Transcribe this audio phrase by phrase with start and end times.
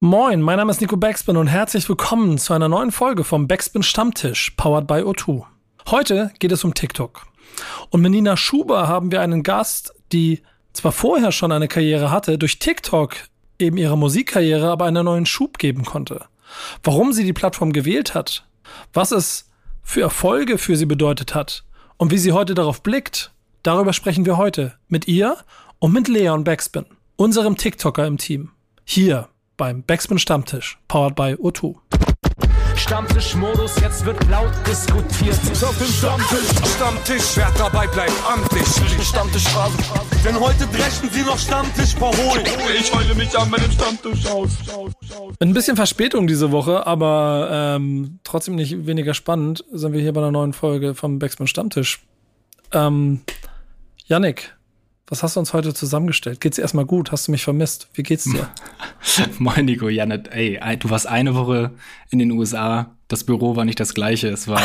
[0.00, 3.82] Moin, mein Name ist Nico Backspin und herzlich willkommen zu einer neuen Folge vom Backspin
[3.82, 5.42] Stammtisch, powered by O2.
[5.90, 7.26] Heute geht es um TikTok.
[7.90, 10.42] Und mit Nina Schuber haben wir einen Gast, die
[10.72, 13.16] zwar vorher schon eine Karriere hatte, durch TikTok
[13.58, 16.26] eben ihre Musikkarriere aber einen neuen Schub geben konnte.
[16.84, 18.46] Warum sie die Plattform gewählt hat,
[18.92, 19.50] was es
[19.82, 21.64] für Erfolge für sie bedeutet hat
[21.96, 23.32] und wie sie heute darauf blickt,
[23.64, 25.38] darüber sprechen wir heute mit ihr
[25.80, 26.86] und mit Leon Backspin,
[27.16, 28.52] unserem TikToker im Team.
[28.84, 29.28] Hier
[29.58, 31.74] beim Backspin Stammtisch, powered by O2.
[32.76, 35.34] Stammtischmodus, jetzt wird laut diskutiert.
[35.62, 38.64] Auf dem Stammtisch, Stammtisch, wer dabei bleibt, amtlich.
[39.04, 39.76] Stammtischphase.
[40.24, 42.46] Denn heute dreschen sie noch Stammtisch verholen.
[42.78, 44.50] Ich heule mich an meinem Stammtisch aus.
[45.40, 50.12] Mit ein bisschen Verspätung diese Woche, aber ähm, trotzdem nicht weniger spannend, sind wir hier
[50.12, 52.00] bei einer neuen Folge vom Backspin Stammtisch.
[52.72, 53.22] Ähm,
[54.06, 54.56] Yannick,
[55.08, 56.40] was hast du uns heute zusammengestellt?
[56.40, 57.12] Geht's dir erstmal gut?
[57.12, 57.88] Hast du mich vermisst?
[57.94, 58.48] Wie geht's dir?
[59.38, 61.70] Moin Nico, Janet, ey, du warst eine Woche
[62.10, 62.90] in den USA.
[63.08, 64.28] Das Büro war nicht das gleiche.
[64.28, 64.60] Es war,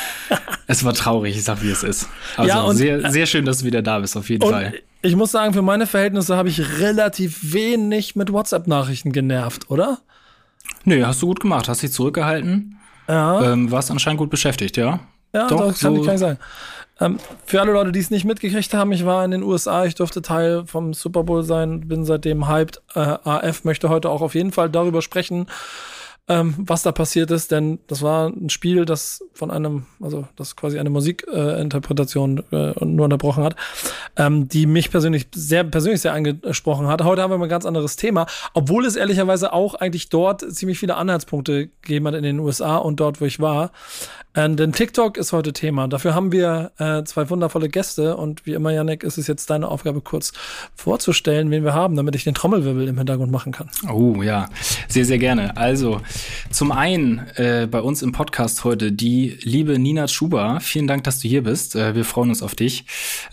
[0.66, 2.08] es war traurig, ich sag, wie es ist.
[2.36, 4.74] Also Ja, und- sehr, sehr schön, dass du wieder da bist, auf jeden Fall.
[5.02, 9.98] ich muss sagen, für meine Verhältnisse habe ich relativ wenig mit WhatsApp-Nachrichten genervt, oder?
[10.84, 12.78] Nö, hast du gut gemacht, hast dich zurückgehalten.
[13.06, 13.52] Ja.
[13.52, 15.00] Ähm, warst anscheinend gut beschäftigt, ja?
[15.34, 16.38] Ja, Doch, doch, kann, so- kann ich sagen.
[17.00, 19.94] Ähm, für alle Leute, die es nicht mitgekriegt haben, ich war in den USA, ich
[19.94, 22.82] durfte Teil vom Super Bowl sein, bin seitdem hyped.
[22.94, 25.46] Äh, AF möchte heute auch auf jeden Fall darüber sprechen,
[26.26, 30.56] ähm, was da passiert ist, denn das war ein Spiel, das von einem, also das
[30.56, 33.56] quasi eine Musikinterpretation äh, äh, nur unterbrochen hat,
[34.16, 37.04] ähm, die mich persönlich sehr persönlich sehr angesprochen hat.
[37.04, 40.78] Heute haben wir mal ein ganz anderes Thema, obwohl es ehrlicherweise auch eigentlich dort ziemlich
[40.78, 43.70] viele Anhaltspunkte gegeben hat in den USA und dort, wo ich war.
[44.34, 45.88] Äh, denn TikTok ist heute Thema.
[45.88, 49.68] Dafür haben wir äh, zwei wundervolle Gäste und wie immer, Janek, ist es jetzt deine
[49.68, 50.32] Aufgabe, kurz
[50.74, 53.70] vorzustellen, wen wir haben, damit ich den Trommelwirbel im Hintergrund machen kann.
[53.90, 54.48] Oh ja,
[54.88, 55.56] sehr, sehr gerne.
[55.56, 56.00] Also,
[56.50, 60.58] zum einen äh, bei uns im Podcast heute die liebe Nina Schuber.
[60.60, 61.76] Vielen Dank, dass du hier bist.
[61.76, 62.86] Äh, wir freuen uns auf dich.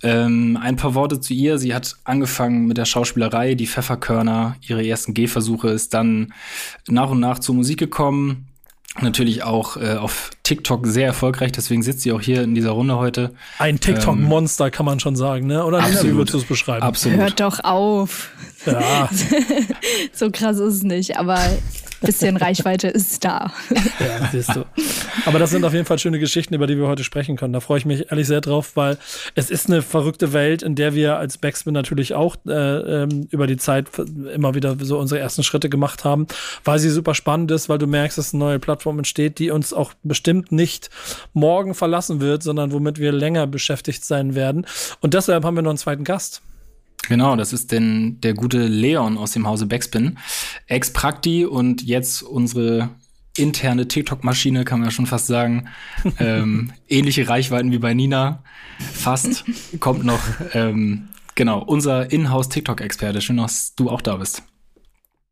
[0.03, 1.57] Ähm, ein paar Worte zu ihr.
[1.57, 6.33] Sie hat angefangen mit der Schauspielerei, die Pfefferkörner, ihre ersten Gehversuche, ist dann
[6.87, 8.50] nach und nach zur Musik gekommen.
[8.99, 12.97] Natürlich auch äh, auf TikTok sehr erfolgreich, deswegen sitzt sie auch hier in dieser Runde
[12.97, 13.31] heute.
[13.57, 15.63] Ein TikTok-Monster, kann man schon sagen, ne?
[15.63, 16.15] Oder Nina, wie Absolut.
[16.17, 16.83] würdest du es beschreiben?
[16.83, 17.17] Absolut.
[17.17, 18.31] Hört doch auf.
[18.65, 19.09] Ja,
[20.13, 21.39] So krass ist es nicht, aber
[22.01, 23.53] bisschen Reichweite ist da.
[23.99, 24.65] ja, siehst du.
[25.25, 27.53] Aber das sind auf jeden Fall schöne Geschichten, über die wir heute sprechen können.
[27.53, 28.97] Da freue ich mich ehrlich sehr drauf, weil
[29.35, 33.47] es ist eine verrückte Welt, in der wir als Backspin natürlich auch äh, ähm, über
[33.47, 33.87] die Zeit
[34.33, 36.27] immer wieder so unsere ersten Schritte gemacht haben,
[36.63, 39.73] weil sie super spannend ist, weil du merkst, dass eine neue Plattform entsteht, die uns
[39.73, 40.89] auch bestimmt nicht
[41.33, 44.65] morgen verlassen wird, sondern womit wir länger beschäftigt sein werden.
[44.99, 46.41] Und deshalb haben wir noch einen zweiten Gast.
[47.07, 50.17] Genau, das ist denn der gute Leon aus dem Hause Backspin.
[50.67, 52.89] Ex-Prakti und jetzt unsere
[53.37, 55.67] interne TikTok-Maschine, kann man ja schon fast sagen.
[56.19, 58.43] ähm, ähnliche Reichweiten wie bei Nina.
[58.93, 59.45] Fast.
[59.79, 60.21] Kommt noch,
[60.53, 63.21] ähm, genau, unser Inhouse-TikTok-Experte.
[63.21, 64.43] Schön, dass du auch da bist.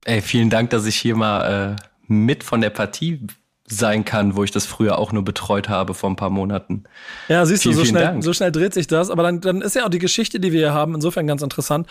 [0.05, 3.27] Ey, vielen Dank, dass ich hier mal äh, mit von der Partie
[3.71, 6.83] sein kann, wo ich das früher auch nur betreut habe vor ein paar Monaten.
[7.27, 9.09] Ja, siehst Vielen, du, so vielen schnell, so schnell dreht sich das.
[9.09, 11.87] Aber dann, dann ist ja auch die Geschichte, die wir hier haben, insofern ganz interessant.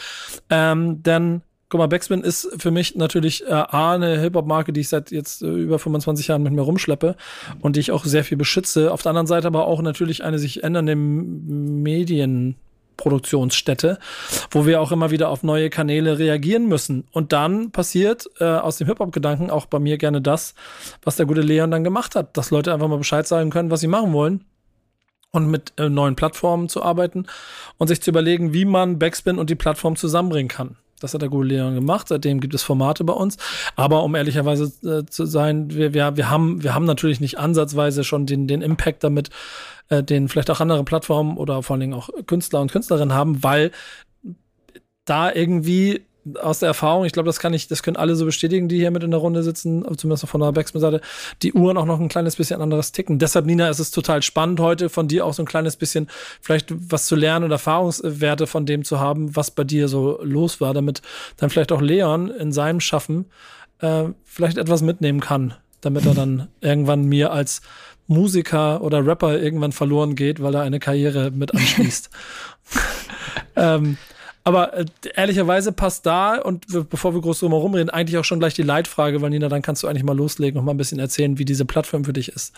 [0.51, 4.89] Ähm, denn, guck mal, Backspin ist für mich natürlich äh, A, eine Hip-Hop-Marke, die ich
[4.89, 7.17] seit jetzt äh, über 25 Jahren mit mir rumschleppe
[7.61, 8.93] und die ich auch sehr viel beschütze.
[8.93, 12.57] Auf der anderen Seite aber auch natürlich eine sich ändernde Medien.
[12.99, 13.99] Produktionsstätte,
[14.51, 17.09] wo wir auch immer wieder auf neue Kanäle reagieren müssen.
[17.13, 20.55] Und dann passiert äh, aus dem Hip-Hop-Gedanken auch bei mir gerne das,
[21.03, 23.81] was der gute Leon dann gemacht hat, dass Leute einfach mal Bescheid sagen können, was
[23.81, 24.45] sie machen wollen
[25.31, 27.27] und mit äh, neuen Plattformen zu arbeiten
[27.79, 30.77] und sich zu überlegen, wie man Backspin und die Plattform zusammenbringen kann.
[31.01, 32.09] Das hat der gute Leon gemacht.
[32.09, 33.37] Seitdem gibt es Formate bei uns.
[33.77, 38.05] Aber um ehrlicherweise äh, zu sein, wir, wir, wir, haben, wir haben natürlich nicht ansatzweise
[38.05, 39.31] schon den, den Impact damit,
[39.89, 43.43] äh, den vielleicht auch andere Plattformen oder vor allen Dingen auch Künstler und Künstlerinnen haben,
[43.43, 43.71] weil
[45.05, 46.03] da irgendwie
[46.37, 48.91] aus der Erfahrung, ich glaube, das kann ich, das können alle so bestätigen, die hier
[48.91, 51.01] mit in der Runde sitzen, zumindest von der Backspin-Seite,
[51.43, 53.19] die Uhren auch noch ein kleines bisschen anderes ticken.
[53.19, 56.09] Deshalb, Nina, ist es total spannend, heute von dir auch so ein kleines bisschen
[56.41, 60.61] vielleicht was zu lernen und Erfahrungswerte von dem zu haben, was bei dir so los
[60.61, 61.03] war, damit
[61.37, 63.27] dann vielleicht auch Leon in seinem Schaffen
[63.81, 67.63] äh, vielleicht etwas mitnehmen kann, damit er dann irgendwann mir als
[68.09, 72.11] Musiker oder Rapper irgendwann verloren geht, weil er eine Karriere mit anschließt.
[73.57, 73.99] ähm,
[74.49, 74.85] aber äh,
[75.15, 78.55] ehrlicherweise passt da und wir- bevor wir groß drum herum reden, eigentlich auch schon gleich
[78.55, 81.39] die Leitfrage, weil Nina, dann kannst du eigentlich mal loslegen und mal ein bisschen erzählen,
[81.39, 82.53] wie diese Plattform für dich ist.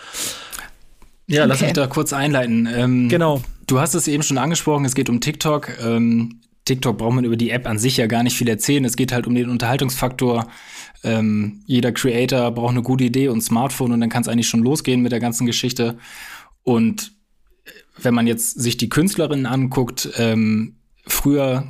[1.27, 1.67] Ja, lass Okay.
[1.67, 2.67] mich da kurz einleiten.
[2.73, 3.43] Ähm, Genau.
[3.67, 5.79] Du hast es eben schon angesprochen, es geht um TikTok.
[5.81, 8.85] Ähm, TikTok braucht man über die App an sich ja gar nicht viel erzählen.
[8.85, 10.49] Es geht halt um den Unterhaltungsfaktor.
[11.05, 14.49] Ähm, jeder Creator braucht eine gute Idee und ein Smartphone und dann kann es eigentlich
[14.49, 15.97] schon losgehen mit der ganzen Geschichte.
[16.63, 17.13] Und
[17.97, 20.77] wenn man jetzt sich die Künstlerinnen anguckt, ähm,
[21.07, 21.65] früher,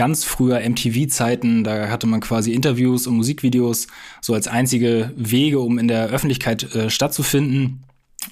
[0.00, 3.86] ganz früher MTV-Zeiten, da hatte man quasi Interviews und Musikvideos
[4.22, 7.84] so als einzige Wege, um in der Öffentlichkeit äh, stattzufinden.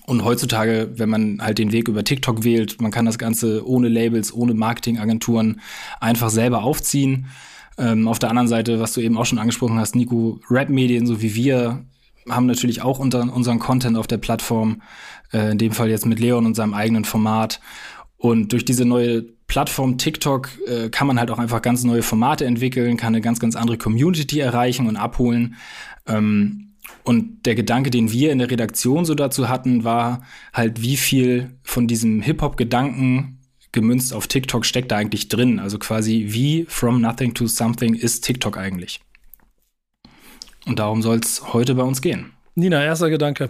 [0.06, 3.90] Und heutzutage, wenn man halt den Weg über TikTok wählt, man kann das Ganze ohne
[3.90, 5.60] Labels, ohne Marketingagenturen
[6.00, 7.26] einfach selber aufziehen.
[7.76, 11.20] Ähm, auf der anderen Seite, was du eben auch schon angesprochen hast, Nico, Rap-Medien, so
[11.20, 11.84] wie wir,
[12.30, 14.80] haben natürlich auch unter, unseren Content auf der Plattform,
[15.34, 17.60] äh, in dem Fall jetzt mit Leon und seinem eigenen Format.
[18.16, 22.44] Und durch diese neue Plattform TikTok äh, kann man halt auch einfach ganz neue Formate
[22.44, 25.56] entwickeln, kann eine ganz, ganz andere Community erreichen und abholen.
[26.06, 30.22] Ähm, und der Gedanke, den wir in der Redaktion so dazu hatten, war
[30.52, 33.38] halt, wie viel von diesem Hip-Hop-Gedanken
[33.72, 35.58] gemünzt auf TikTok steckt da eigentlich drin?
[35.58, 39.00] Also quasi, wie from nothing to something ist TikTok eigentlich?
[40.66, 42.32] Und darum soll es heute bei uns gehen.
[42.54, 43.48] Nina, erster Gedanke.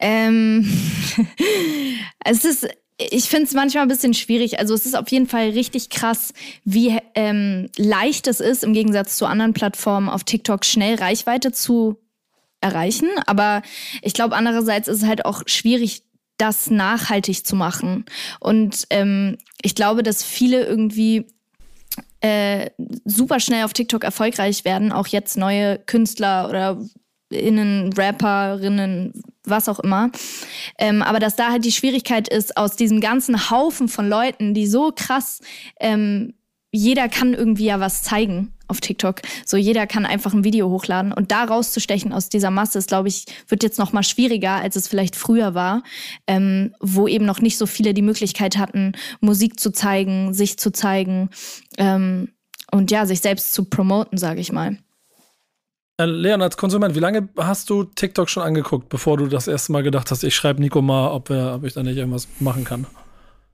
[0.00, 0.68] Ähm,
[2.24, 2.68] es ist,
[3.10, 4.58] ich finde es manchmal ein bisschen schwierig.
[4.58, 6.32] Also es ist auf jeden Fall richtig krass,
[6.64, 11.98] wie ähm, leicht es ist, im Gegensatz zu anderen Plattformen auf TikTok schnell Reichweite zu
[12.60, 13.08] erreichen.
[13.26, 13.62] Aber
[14.02, 16.02] ich glaube, andererseits ist es halt auch schwierig,
[16.38, 18.04] das nachhaltig zu machen.
[18.40, 21.26] Und ähm, ich glaube, dass viele irgendwie
[22.20, 22.70] äh,
[23.04, 26.80] super schnell auf TikTok erfolgreich werden, auch jetzt neue Künstler oder
[27.34, 29.12] Innen, Rapperinnen,
[29.44, 30.10] was auch immer.
[30.78, 34.66] Ähm, aber dass da halt die Schwierigkeit ist, aus diesem ganzen Haufen von Leuten, die
[34.66, 35.40] so krass,
[35.80, 36.34] ähm,
[36.72, 39.20] jeder kann irgendwie ja was zeigen auf TikTok.
[39.44, 43.08] So jeder kann einfach ein Video hochladen und da rauszustechen aus dieser Masse ist, glaube
[43.08, 45.82] ich, wird jetzt noch mal schwieriger, als es vielleicht früher war,
[46.26, 50.72] ähm, wo eben noch nicht so viele die Möglichkeit hatten, Musik zu zeigen, sich zu
[50.72, 51.28] zeigen
[51.76, 52.32] ähm,
[52.70, 54.78] und ja, sich selbst zu promoten, sage ich mal.
[56.02, 59.72] Äh, Leon, als Konsument, wie lange hast du TikTok schon angeguckt, bevor du das erste
[59.72, 62.64] Mal gedacht hast, ich schreibe Nico mal, ob, er, ob ich da nicht irgendwas machen
[62.64, 62.86] kann?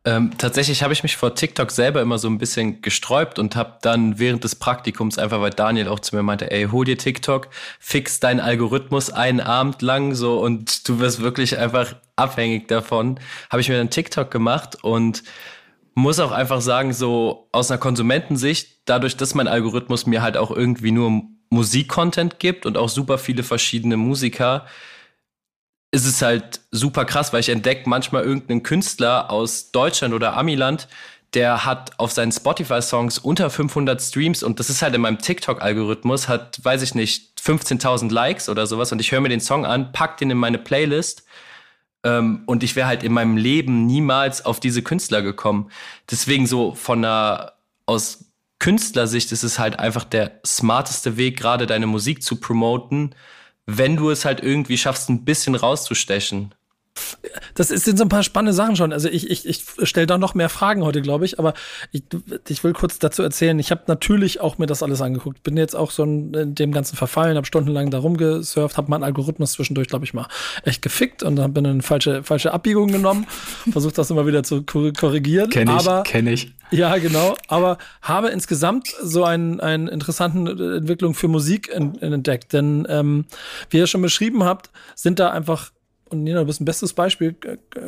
[0.04, 3.78] Ähm, tatsächlich habe ich mich vor TikTok selber immer so ein bisschen gesträubt und habe
[3.82, 7.48] dann während des Praktikums einfach, weil Daniel auch zu mir meinte, ey, hol dir TikTok,
[7.78, 13.20] fix deinen Algorithmus einen Abend lang so und du wirst wirklich einfach abhängig davon,
[13.50, 15.24] habe ich mir dann TikTok gemacht und
[15.94, 20.52] muss auch einfach sagen, so aus einer Konsumentensicht, dadurch, dass mein Algorithmus mir halt auch
[20.52, 24.66] irgendwie nur Musikcontent gibt und auch super viele verschiedene Musiker,
[25.90, 30.88] ist es halt super krass, weil ich entdecke manchmal irgendeinen Künstler aus Deutschland oder Amiland,
[31.34, 36.28] der hat auf seinen Spotify-Songs unter 500 Streams und das ist halt in meinem TikTok-Algorithmus,
[36.28, 39.92] hat, weiß ich nicht, 15.000 Likes oder sowas und ich höre mir den Song an,
[39.92, 41.24] pack den in meine Playlist
[42.04, 45.70] ähm, und ich wäre halt in meinem Leben niemals auf diese Künstler gekommen.
[46.10, 47.52] Deswegen so von einer,
[47.86, 48.27] aus
[48.58, 53.14] Künstlersicht ist es halt einfach der smarteste Weg, gerade deine Musik zu promoten,
[53.66, 56.54] wenn du es halt irgendwie schaffst, ein bisschen rauszustechen
[57.54, 58.92] das sind so ein paar spannende Sachen schon.
[58.92, 61.54] Also ich, ich, ich stelle da noch mehr Fragen heute, glaube ich, aber
[61.92, 62.02] ich,
[62.48, 63.58] ich will kurz dazu erzählen.
[63.58, 65.42] Ich habe natürlich auch mir das alles angeguckt.
[65.42, 69.52] Bin jetzt auch so in dem ganzen verfallen, habe stundenlang da rumgesurft, habe meinen Algorithmus
[69.52, 70.26] zwischendurch, glaube ich, mal
[70.64, 73.26] echt gefickt und dann bin in eine falsche, falsche Abbiegung genommen,
[73.70, 75.50] versucht das immer wieder zu korrigieren.
[75.50, 76.52] Kenn ich, aber, kenn ich.
[76.70, 77.36] Ja, genau.
[77.48, 82.52] Aber habe insgesamt so einen, einen interessanten Entwicklung für Musik entdeckt.
[82.52, 83.24] Denn ähm,
[83.70, 85.70] wie ihr schon beschrieben habt, sind da einfach
[86.10, 87.34] und Nina, du bist ein bestes Beispiel,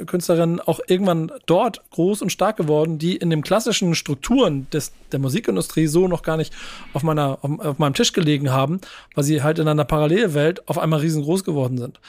[0.06, 5.18] Künstlerinnen auch irgendwann dort groß und stark geworden, die in den klassischen Strukturen des, der
[5.18, 6.52] Musikindustrie so noch gar nicht
[6.92, 8.80] auf, meiner, auf, auf meinem Tisch gelegen haben,
[9.14, 12.00] weil sie halt in einer Parallelwelt auf einmal riesengroß geworden sind.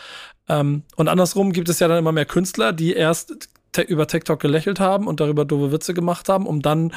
[0.47, 3.49] Ähm, und andersrum gibt es ja dann immer mehr Künstler, die erst
[3.87, 6.93] über TikTok gelächelt haben und darüber doofe Witze gemacht haben, um dann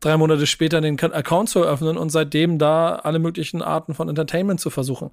[0.00, 4.60] drei Monate später den Account zu eröffnen und seitdem da alle möglichen Arten von Entertainment
[4.60, 5.10] zu versuchen.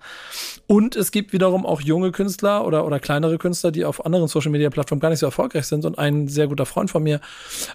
[0.68, 4.52] Und es gibt wiederum auch junge Künstler oder, oder kleinere Künstler, die auf anderen Social
[4.52, 5.86] Media Plattformen gar nicht so erfolgreich sind.
[5.86, 7.22] Und ein sehr guter Freund von mir,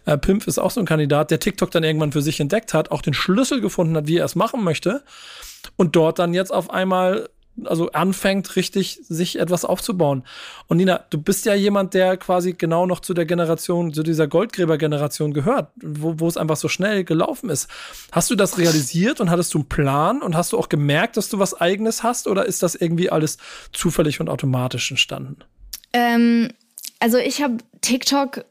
[0.05, 2.91] äh, Pimp, ist auch so ein Kandidat, der TikTok dann irgendwann für sich entdeckt hat,
[2.91, 5.03] auch den Schlüssel gefunden hat, wie er es machen möchte.
[5.77, 7.29] Und dort dann jetzt auf einmal
[7.65, 10.25] also anfängt, richtig sich etwas aufzubauen.
[10.67, 14.29] Und Nina, du bist ja jemand, der quasi genau noch zu der Generation, zu dieser
[14.29, 17.69] Goldgräber-Generation gehört, wo, wo es einfach so schnell gelaufen ist.
[18.12, 21.29] Hast du das realisiert und hattest du einen Plan und hast du auch gemerkt, dass
[21.29, 23.38] du was Eigenes hast oder ist das irgendwie alles
[23.73, 25.38] zufällig und automatisch entstanden?
[25.93, 26.50] Ähm,
[27.00, 28.45] also ich habe TikTok,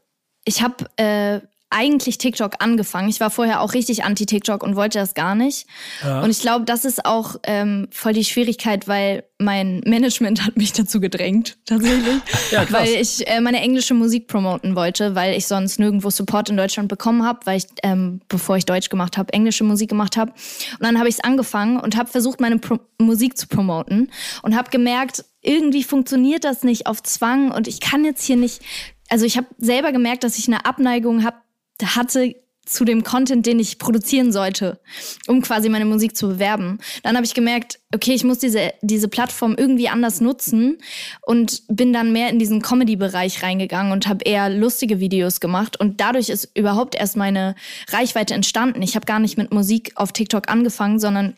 [0.44, 3.08] ich habe äh, eigentlich TikTok angefangen.
[3.08, 5.66] Ich war vorher auch richtig anti-TikTok und wollte das gar nicht.
[6.02, 6.22] Ja.
[6.22, 10.72] Und ich glaube, das ist auch ähm, voll die Schwierigkeit, weil mein Management hat mich
[10.72, 12.22] dazu gedrängt, tatsächlich.
[12.50, 12.80] ja, krass.
[12.80, 16.88] Weil ich äh, meine englische Musik promoten wollte, weil ich sonst nirgendwo Support in Deutschland
[16.88, 20.32] bekommen habe, weil ich, ähm, bevor ich Deutsch gemacht habe, englische Musik gemacht habe.
[20.32, 24.10] Und dann habe ich es angefangen und habe versucht, meine Pro Musik zu promoten
[24.42, 28.60] und habe gemerkt, irgendwie funktioniert das nicht auf Zwang und ich kann jetzt hier nicht
[29.08, 31.42] also ich habe selber gemerkt, dass ich eine Abneigung hab,
[31.86, 32.34] hatte
[32.68, 34.78] zu dem Content, den ich produzieren sollte,
[35.26, 36.78] um quasi meine Musik zu bewerben.
[37.02, 40.78] Dann habe ich gemerkt, okay, ich muss diese, diese Plattform irgendwie anders nutzen
[41.22, 45.80] und bin dann mehr in diesen Comedy-Bereich reingegangen und habe eher lustige Videos gemacht.
[45.80, 47.54] Und dadurch ist überhaupt erst meine
[47.90, 48.82] Reichweite entstanden.
[48.82, 51.36] Ich habe gar nicht mit Musik auf TikTok angefangen, sondern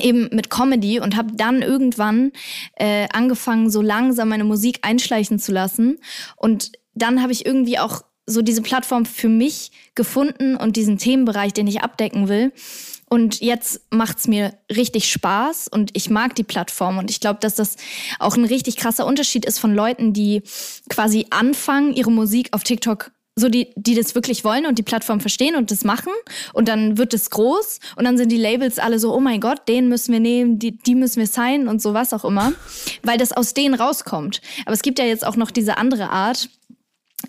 [0.00, 2.32] eben mit Comedy und habe dann irgendwann
[2.76, 5.98] äh, angefangen, so langsam meine Musik einschleichen zu lassen.
[6.36, 11.52] Und dann habe ich irgendwie auch so diese Plattform für mich gefunden und diesen Themenbereich,
[11.52, 12.52] den ich abdecken will.
[13.08, 16.98] Und jetzt macht's mir richtig Spaß und ich mag die Plattform.
[16.98, 17.76] Und ich glaube, dass das
[18.20, 20.42] auch ein richtig krasser Unterschied ist von Leuten, die
[20.88, 25.20] quasi anfangen, ihre Musik auf TikTok so die, die das wirklich wollen und die Plattform
[25.20, 26.12] verstehen und das machen
[26.52, 29.66] und dann wird es groß und dann sind die Labels alle so, oh mein Gott,
[29.66, 32.52] den müssen wir nehmen, die, die müssen wir signen und so was auch immer,
[33.02, 34.42] weil das aus denen rauskommt.
[34.66, 36.50] Aber es gibt ja jetzt auch noch diese andere Art,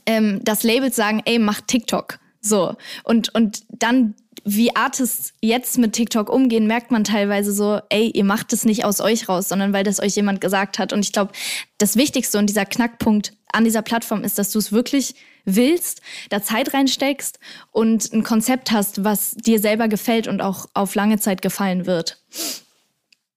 [0.06, 2.20] ähm, dass Labels sagen, ey, mach TikTok.
[2.42, 2.76] So.
[3.04, 8.24] Und, und dann, wie Artists jetzt mit TikTok umgehen, merkt man teilweise so, ey, ihr
[8.24, 10.94] macht es nicht aus euch raus, sondern weil das euch jemand gesagt hat.
[10.94, 11.32] Und ich glaube,
[11.78, 16.42] das Wichtigste und dieser Knackpunkt an dieser Plattform ist, dass du es wirklich willst, da
[16.42, 17.40] Zeit reinsteckst
[17.72, 22.22] und ein Konzept hast, was dir selber gefällt und auch auf lange Zeit gefallen wird.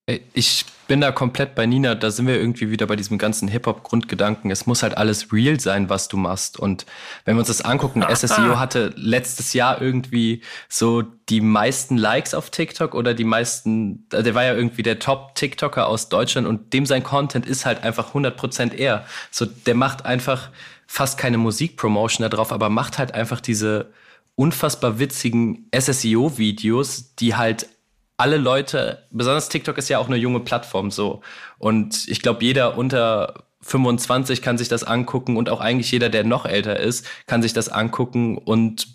[0.06, 1.94] Ich bin da komplett bei Nina.
[1.94, 4.50] Da sind wir irgendwie wieder bei diesem ganzen Hip-Hop-Grundgedanken.
[4.50, 6.58] Es muss halt alles real sein, was du machst.
[6.58, 6.84] Und
[7.24, 12.50] wenn wir uns das angucken, SSEO hatte letztes Jahr irgendwie so die meisten Likes auf
[12.50, 17.02] TikTok oder die meisten, der war ja irgendwie der Top-TikToker aus Deutschland und dem sein
[17.02, 19.06] Content ist halt einfach 100% er.
[19.30, 20.50] So, der macht einfach
[20.86, 23.90] fast keine Musikpromotion da drauf, aber macht halt einfach diese
[24.36, 27.68] unfassbar witzigen SSEO-Videos, die halt
[28.16, 31.22] alle Leute, besonders TikTok ist ja auch eine junge Plattform so.
[31.58, 36.24] Und ich glaube, jeder unter 25 kann sich das angucken und auch eigentlich jeder, der
[36.24, 38.88] noch älter ist, kann sich das angucken und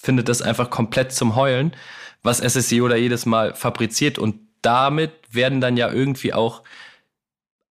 [0.00, 1.72] findet das einfach komplett zum Heulen,
[2.22, 4.18] was SSEO da jedes Mal fabriziert.
[4.18, 6.62] Und damit werden dann ja irgendwie auch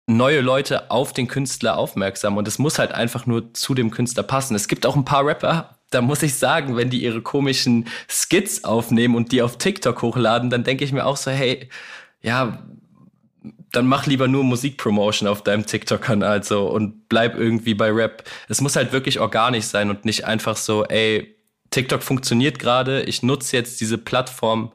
[0.07, 2.37] neue Leute auf den Künstler aufmerksam.
[2.37, 4.55] Und es muss halt einfach nur zu dem Künstler passen.
[4.55, 8.65] Es gibt auch ein paar Rapper, da muss ich sagen, wenn die ihre komischen Skits
[8.65, 11.69] aufnehmen und die auf TikTok hochladen, dann denke ich mir auch so, hey,
[12.21, 12.63] ja,
[13.73, 18.25] dann mach lieber nur Musikpromotion auf deinem TikTok-Kanal so und bleib irgendwie bei Rap.
[18.49, 21.37] Es muss halt wirklich organisch sein und nicht einfach so, ey,
[21.71, 24.73] TikTok funktioniert gerade, ich nutze jetzt diese Plattform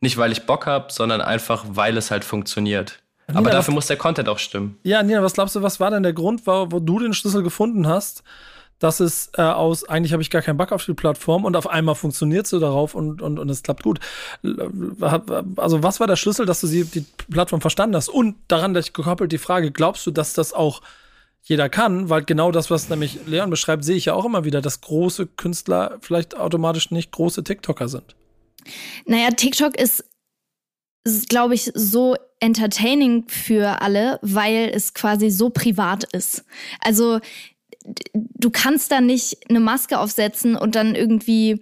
[0.00, 3.00] nicht, weil ich Bock habe, sondern einfach, weil es halt funktioniert.
[3.28, 4.76] Nina, Aber dafür muss der Content auch stimmen.
[4.82, 7.44] Ja, Nina, was glaubst du, was war denn der Grund, wo, wo du den Schlüssel
[7.44, 8.24] gefunden hast,
[8.82, 11.68] dass es äh, aus, eigentlich habe ich gar keinen Bock auf die Plattform und auf
[11.68, 14.00] einmal funktioniert sie darauf und, und, und es klappt gut.
[14.42, 18.08] Also was war der Schlüssel, dass du sie, die Plattform verstanden hast?
[18.08, 20.82] Und daran gekoppelt die Frage, glaubst du, dass das auch
[21.42, 22.10] jeder kann?
[22.10, 25.28] Weil genau das, was nämlich Leon beschreibt, sehe ich ja auch immer wieder, dass große
[25.28, 28.16] Künstler vielleicht automatisch nicht große TikToker sind.
[29.06, 30.04] Naja, TikTok ist,
[31.04, 36.44] ist glaube ich, so entertaining für alle, weil es quasi so privat ist.
[36.80, 37.20] Also
[38.14, 41.60] du kannst da nicht eine Maske aufsetzen und dann irgendwie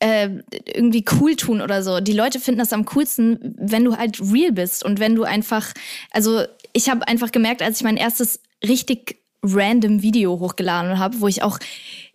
[0.00, 0.28] äh,
[0.66, 2.00] irgendwie cool tun oder so.
[2.00, 5.72] Die Leute finden das am coolsten, wenn du halt real bist und wenn du einfach,
[6.10, 6.42] also
[6.72, 11.42] ich habe einfach gemerkt, als ich mein erstes richtig random Video hochgeladen habe, wo ich
[11.42, 11.58] auch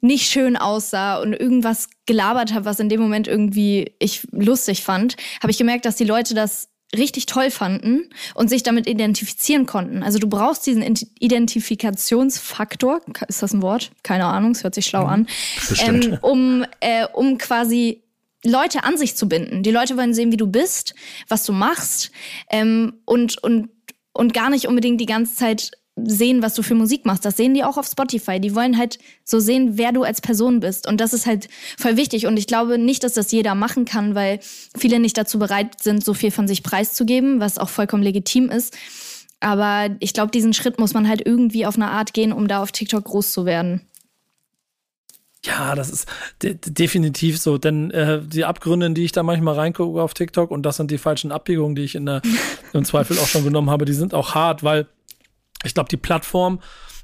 [0.02, 5.16] nicht schön aussah und irgendwas gelabert habe, was in dem Moment irgendwie ich lustig fand,
[5.42, 10.04] habe ich gemerkt, dass die Leute das richtig toll fanden und sich damit identifizieren konnten.
[10.04, 10.84] Also du brauchst diesen
[11.20, 13.92] Identifikationsfaktor, ist das ein Wort?
[14.04, 15.10] Keine Ahnung, es hört sich schlau mhm.
[15.10, 15.28] an,
[15.86, 18.04] ähm, um, äh, um quasi
[18.44, 19.64] Leute an sich zu binden.
[19.64, 20.96] Die Leute wollen sehen, wie du bist,
[21.28, 22.12] was du machst
[22.50, 23.70] ähm, und, und,
[24.14, 25.72] und gar nicht unbedingt die ganze Zeit
[26.06, 27.26] sehen, was du für Musik machst.
[27.26, 28.40] Das sehen die auch auf Spotify.
[28.40, 30.88] Die wollen halt so sehen, wer du als Person bist.
[30.88, 32.28] Und das ist halt voll wichtig.
[32.28, 34.40] Und ich glaube nicht, dass das jeder machen kann, weil
[34.78, 38.78] viele nicht dazu bereit sind, so viel von sich preiszugeben, was auch vollkommen legitim ist.
[39.40, 42.62] Aber ich glaube, diesen Schritt muss man halt irgendwie auf eine Art gehen, um da
[42.62, 43.82] auf TikTok groß zu werden.
[45.44, 46.08] Ja, das ist
[46.44, 50.52] de definitiv so, denn äh, die Abgründe, in die ich da manchmal reingucke auf TikTok,
[50.52, 52.22] und das sind die falschen Abbiegungen, die ich in der,
[52.74, 54.88] im Zweifel auch schon genommen habe, die sind auch hart, weil
[55.64, 56.60] ich glaube, die Plattform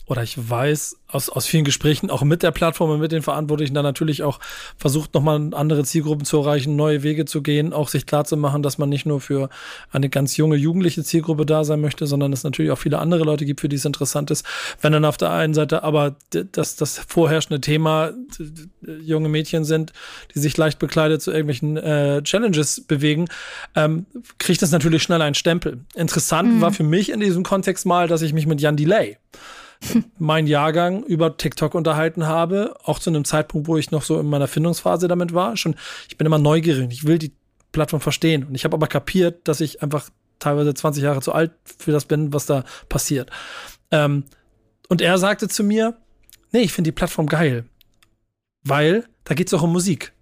[0.07, 3.73] oder ich weiß aus, aus vielen Gesprächen auch mit der Plattform und mit den Verantwortlichen
[3.73, 4.39] dann natürlich auch
[4.77, 8.63] versucht, nochmal andere Zielgruppen zu erreichen, neue Wege zu gehen, auch sich klar zu machen,
[8.63, 9.49] dass man nicht nur für
[9.91, 13.45] eine ganz junge jugendliche Zielgruppe da sein möchte, sondern es natürlich auch viele andere Leute
[13.45, 14.45] gibt, für die es interessant ist.
[14.81, 18.11] Wenn dann auf der einen Seite aber das, das vorherrschende Thema
[19.01, 19.91] junge Mädchen sind,
[20.33, 23.27] die sich leicht bekleidet zu irgendwelchen äh, Challenges bewegen,
[23.75, 24.05] ähm,
[24.39, 25.79] kriegt das natürlich schnell einen Stempel.
[25.95, 26.61] Interessant mhm.
[26.61, 29.17] war für mich in diesem Kontext mal, dass ich mich mit Jan Delay
[30.19, 34.27] mein Jahrgang über TikTok unterhalten habe, auch zu einem Zeitpunkt, wo ich noch so in
[34.27, 35.57] meiner Findungsphase damit war.
[35.57, 35.75] Schon,
[36.07, 37.33] ich bin immer neugierig, ich will die
[37.71, 38.45] Plattform verstehen.
[38.45, 42.05] Und ich habe aber kapiert, dass ich einfach teilweise 20 Jahre zu alt für das
[42.05, 43.29] bin, was da passiert.
[43.91, 44.23] Ähm,
[44.89, 45.97] und er sagte zu mir,
[46.51, 47.65] nee, ich finde die Plattform geil,
[48.63, 50.13] weil da geht es auch um Musik.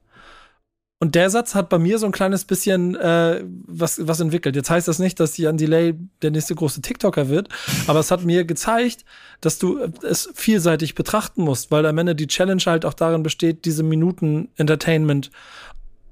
[0.99, 4.55] Und der Satz hat bei mir so ein kleines bisschen äh, was, was entwickelt.
[4.55, 7.49] Jetzt heißt das nicht, dass Jan Delay der nächste große TikToker wird,
[7.87, 9.03] aber es hat mir gezeigt,
[9.41, 13.65] dass du es vielseitig betrachten musst, weil am Ende die Challenge halt auch darin besteht,
[13.65, 15.31] diese Minuten Entertainment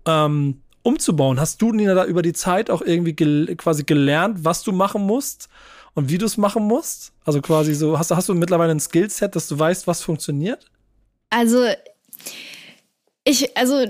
[0.06, 1.40] ähm, umzubauen.
[1.40, 5.04] Hast du, Nina, da über die Zeit auch irgendwie gel quasi gelernt, was du machen
[5.04, 5.48] musst
[5.94, 7.14] und wie du es machen musst?
[7.24, 10.70] Also quasi so, hast, hast du mittlerweile ein Skillset, dass du weißt, was funktioniert?
[11.30, 11.66] Also,
[13.24, 13.86] ich, also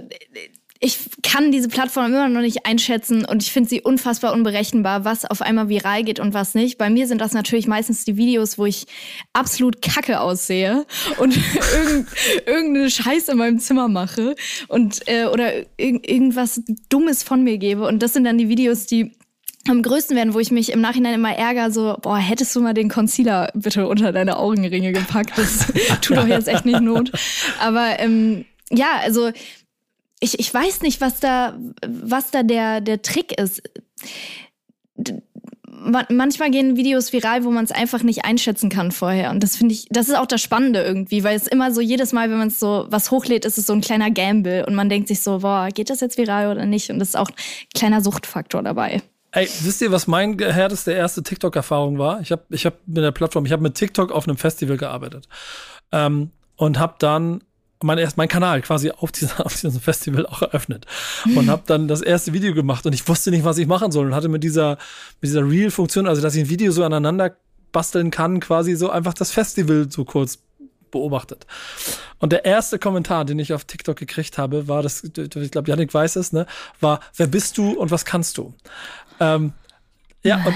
[0.84, 5.24] ich kann diese Plattform immer noch nicht einschätzen und ich finde sie unfassbar unberechenbar, was
[5.24, 6.78] auf einmal viral geht und was nicht.
[6.78, 8.86] Bei mir sind das natürlich meistens die Videos, wo ich
[9.32, 10.86] absolut kacke aussehe
[11.20, 11.38] und
[11.74, 12.08] irgend,
[12.46, 14.36] irgendeine Scheiße in meinem Zimmer mache
[14.68, 17.88] und äh, oder irg irgendwas Dummes von mir gebe.
[17.88, 19.14] Und das sind dann die Videos, die
[19.70, 22.74] am größten werden, wo ich mich im Nachhinein immer ärgere, so, boah, hättest du mal
[22.74, 25.32] den Concealer bitte unter deine Augenringe gepackt.
[25.38, 25.68] Das
[26.02, 27.14] tut doch jetzt echt nicht Not.
[27.62, 29.32] Aber ähm, ja, also
[30.24, 33.62] ich, ich weiß nicht, was da, was da der, der Trick ist.
[36.10, 39.32] Manchmal gehen Videos viral, wo man es einfach nicht einschätzen kann vorher.
[39.32, 42.14] Und das finde ich, das ist auch das Spannende irgendwie, weil es immer so jedes
[42.14, 44.88] Mal, wenn man es so was hochlädt, ist es so ein kleiner Gamble und man
[44.88, 46.90] denkt sich so, boah, geht das jetzt viral oder nicht?
[46.90, 47.36] Und das ist auch ein
[47.76, 49.02] kleiner Suchtfaktor dabei.
[49.32, 52.22] Ey, wisst ihr, was mein härteste erste TikTok-Erfahrung war?
[52.22, 55.28] Ich habe ich hab mit der Plattform, ich habe mit TikTok auf einem Festival gearbeitet
[55.92, 57.42] ähm, und habe dann
[57.84, 60.86] mein, erst mein Kanal quasi auf, dieser, auf diesem Festival auch eröffnet
[61.36, 64.08] und habe dann das erste Video gemacht und ich wusste nicht, was ich machen soll
[64.08, 64.78] und hatte mit dieser,
[65.22, 67.36] mit dieser Reel-Funktion, also dass ich ein Video so aneinander
[67.72, 70.40] basteln kann, quasi so einfach das Festival so kurz
[70.92, 71.46] beobachtet.
[72.20, 75.94] Und der erste Kommentar, den ich auf TikTok gekriegt habe, war, das, ich glaube, Janik
[75.94, 76.46] weiß es, ne,
[76.80, 78.54] war, wer bist du und was kannst du?
[79.20, 79.52] Ähm,
[80.24, 80.54] ja, und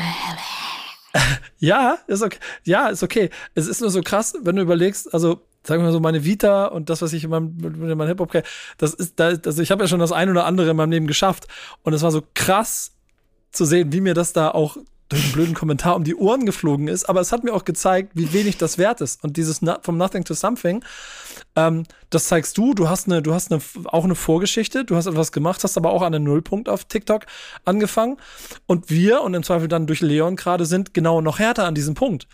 [1.60, 2.38] ja, ist okay.
[2.64, 3.30] Ja, ist okay.
[3.56, 6.66] Es ist nur so krass, wenn du überlegst, also sagen wir mal so, meine Vita
[6.66, 8.44] und das, was ich in meinem, in meinem Hip-Hop,
[8.78, 11.08] das ist, da, also ich habe ja schon das ein oder andere in meinem Leben
[11.08, 11.48] geschafft.
[11.84, 12.94] Und es war so krass
[13.52, 14.78] zu sehen, wie mir das da auch
[15.10, 18.12] durch einen blöden Kommentar um die Ohren geflogen ist, aber es hat mir auch gezeigt,
[18.16, 19.24] wie wenig das wert ist.
[19.24, 20.84] Und dieses no from nothing to something,
[21.56, 22.74] ähm, das zeigst du.
[22.74, 24.84] Du hast eine, du hast eine, auch eine Vorgeschichte.
[24.84, 27.26] Du hast etwas gemacht, hast aber auch an einem Nullpunkt auf TikTok
[27.64, 28.18] angefangen.
[28.66, 31.96] Und wir und im Zweifel dann durch Leon gerade sind genau noch härter an diesem
[31.96, 32.28] Punkt,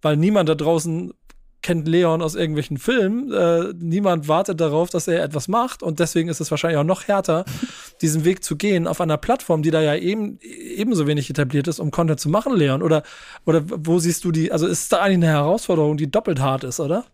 [0.00, 1.12] weil niemand da draußen
[1.62, 3.32] kennt Leon aus irgendwelchen Filmen.
[3.32, 7.08] Äh, niemand wartet darauf, dass er etwas macht und deswegen ist es wahrscheinlich auch noch
[7.08, 7.44] härter,
[8.00, 11.80] diesen Weg zu gehen auf einer Plattform, die da ja eben ebenso wenig etabliert ist,
[11.80, 12.82] um Content zu machen, Leon.
[12.82, 13.02] Oder,
[13.44, 16.80] oder wo siehst du die, also ist da eigentlich eine Herausforderung, die doppelt hart ist,
[16.80, 17.04] oder?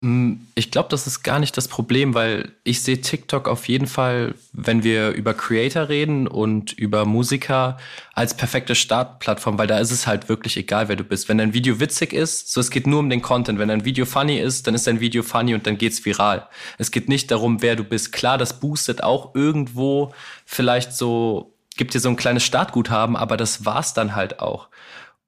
[0.00, 3.88] Mm, ich glaube, das ist gar nicht das Problem, weil ich sehe TikTok auf jeden
[3.88, 7.78] Fall, wenn wir über Creator reden und über Musiker,
[8.14, 11.28] als perfekte Startplattform, weil da ist es halt wirklich egal, wer du bist.
[11.28, 13.58] Wenn dein Video witzig ist, so es geht nur um den Content.
[13.58, 16.48] Wenn dein Video funny ist, dann ist dein Video funny und dann geht's viral.
[16.78, 18.12] Es geht nicht darum, wer du bist.
[18.12, 23.64] Klar, das boostet auch irgendwo vielleicht so, gibt dir so ein kleines Startguthaben, aber das
[23.64, 24.68] war's dann halt auch.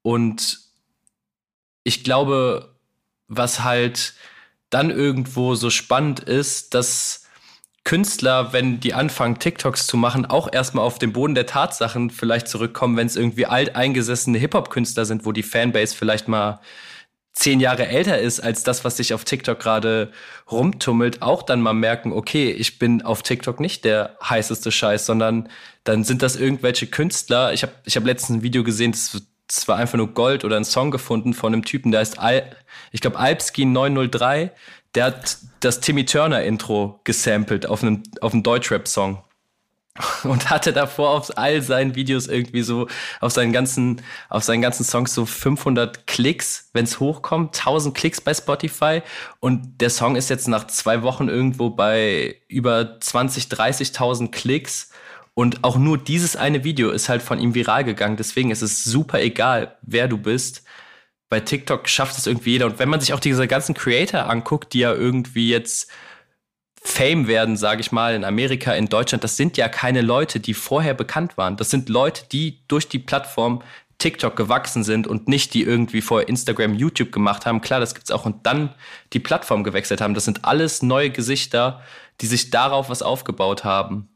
[0.03, 0.61] Und
[1.83, 2.77] ich glaube,
[3.27, 4.15] was halt
[4.71, 7.27] dann irgendwo so spannend ist, dass
[7.85, 12.47] Künstler, wenn die anfangen, TikToks zu machen, auch erstmal auf den Boden der Tatsachen vielleicht
[12.49, 16.61] zurückkommen, wenn es irgendwie alteingesessene Hip-Hop-Künstler sind, wo die Fanbase vielleicht mal
[17.33, 20.13] zehn Jahre älter ist als das, was sich auf TikTok gerade
[20.51, 25.49] rumtummelt, auch dann mal merken, okay, ich bin auf TikTok nicht der heißeste Scheiß, sondern
[25.85, 27.53] dann sind das irgendwelche Künstler.
[27.53, 30.57] Ich habe ich hab letztens ein Video gesehen, das, das war einfach nur Gold oder
[30.57, 32.57] ein Song gefunden von einem Typen, der heißt Al
[32.93, 34.53] ich glaube, Alpskin 903,
[34.95, 39.23] der hat das Timmy Turner Intro gesampelt auf einem, auf einem Deutschrap-Song.
[40.23, 42.87] Und hatte davor auf all seinen Videos irgendwie so,
[43.21, 48.21] auf seinen ganzen, auf seinen ganzen Songs so 500 Klicks, wenn es hochkommt, 1000 Klicks
[48.21, 49.03] bei Spotify.
[49.41, 54.90] Und der Song ist jetzt nach zwei Wochen irgendwo bei über 20, 30.000 Klicks.
[55.35, 58.17] Und auch nur dieses eine Video ist halt von ihm viral gegangen.
[58.17, 60.65] Deswegen ist es super egal, wer du bist
[61.31, 62.67] bei TikTok schafft es irgendwie jeder.
[62.67, 65.91] Und wenn man sich auch diese ganzen Creator anguckt, die ja irgendwie jetzt
[66.83, 70.55] Fame werden, sage ich mal, in Amerika, in Deutschland, das sind ja keine Leute, die
[70.55, 71.57] vorher bekannt waren.
[71.57, 73.63] Das sind Leute, die durch die Plattform
[73.99, 77.61] TikTok gewachsen sind und nicht die irgendwie vorher Instagram, YouTube gemacht haben.
[77.61, 78.75] Klar, das gibt's auch und dann
[79.13, 80.15] die Plattform gewechselt haben.
[80.15, 81.83] Das sind alles neue Gesichter,
[82.23, 84.10] die sich darauf was aufgebaut haben.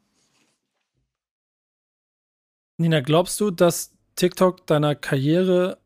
[2.77, 5.79] Nina, glaubst du, dass TikTok deiner Karriere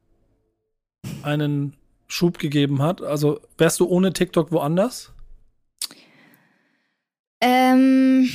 [1.22, 3.02] einen Schub gegeben hat?
[3.02, 5.12] Also wärst du ohne TikTok woanders?
[7.40, 8.30] Ähm,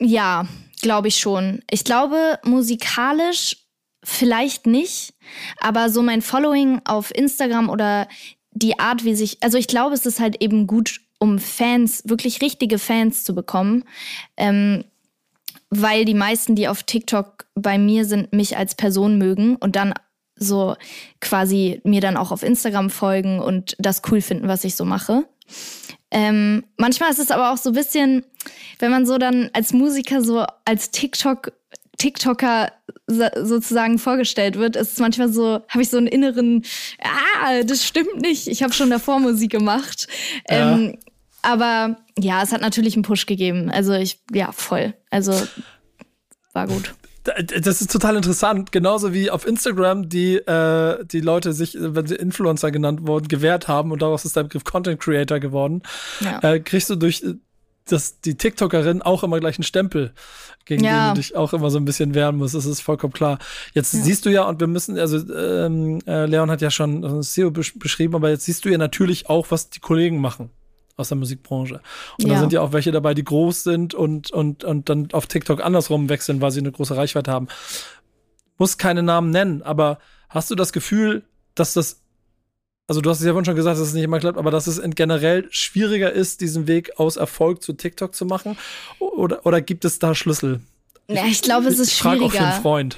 [0.00, 0.46] ja,
[0.80, 1.62] glaube ich schon.
[1.70, 3.56] Ich glaube, musikalisch
[4.02, 5.14] vielleicht nicht,
[5.60, 8.08] aber so mein Following auf Instagram oder
[8.52, 12.40] die Art, wie sich, also ich glaube, es ist halt eben gut, um Fans, wirklich
[12.40, 13.84] richtige Fans zu bekommen.
[14.36, 14.84] Ähm,
[15.70, 19.94] weil die meisten, die auf TikTok bei mir sind, mich als Person mögen und dann
[20.36, 20.76] so
[21.20, 25.24] quasi mir dann auch auf Instagram folgen und das cool finden, was ich so mache.
[26.10, 28.24] Ähm, manchmal ist es aber auch so ein bisschen,
[28.78, 31.52] wenn man so dann als Musiker so als TikTok
[31.98, 32.70] TikToker
[33.08, 36.64] sozusagen vorgestellt wird, ist es manchmal so, habe ich so einen inneren,
[37.02, 40.06] ah, das stimmt nicht, ich habe schon davor Musik gemacht.
[40.48, 40.74] Ja.
[40.74, 40.98] Ähm,
[41.42, 43.70] aber ja, es hat natürlich einen Push gegeben.
[43.70, 44.94] Also ich, ja, voll.
[45.10, 45.32] Also
[46.52, 46.94] war gut.
[47.62, 48.72] Das ist total interessant.
[48.72, 53.68] Genauso wie auf Instagram die, äh, die Leute sich, wenn sie Influencer genannt wurden, gewehrt
[53.68, 55.82] haben und daraus ist der Begriff Content Creator geworden.
[56.20, 56.40] Ja.
[56.42, 57.22] Äh, kriegst du durch
[57.84, 60.12] das, die TikTokerin auch immer gleich einen Stempel,
[60.64, 61.08] gegen ja.
[61.08, 62.54] den du dich auch immer so ein bisschen wehren musst.
[62.54, 63.38] Das ist vollkommen klar.
[63.74, 64.00] Jetzt ja.
[64.00, 67.78] siehst du ja, und wir müssen, also ähm, äh, Leon hat ja schon SEO besch
[67.78, 70.50] beschrieben, aber jetzt siehst du ja natürlich auch, was die Kollegen machen
[70.98, 71.80] aus der Musikbranche.
[72.18, 72.34] Und ja.
[72.34, 75.64] da sind ja auch welche dabei, die groß sind und, und, und dann auf TikTok
[75.64, 77.48] andersrum wechseln, weil sie eine große Reichweite haben.
[78.58, 81.22] Muss keine Namen nennen, aber hast du das Gefühl,
[81.54, 82.00] dass das,
[82.88, 84.66] also du hast es ja vorhin schon gesagt, dass es nicht immer klappt, aber dass
[84.66, 88.58] es generell schwieriger ist, diesen Weg aus Erfolg zu TikTok zu machen?
[88.98, 90.60] Oder, oder gibt es da Schlüssel?
[91.08, 92.26] Ja, ich glaube, es ist ich schwieriger.
[92.26, 92.96] Auch für einen Freund.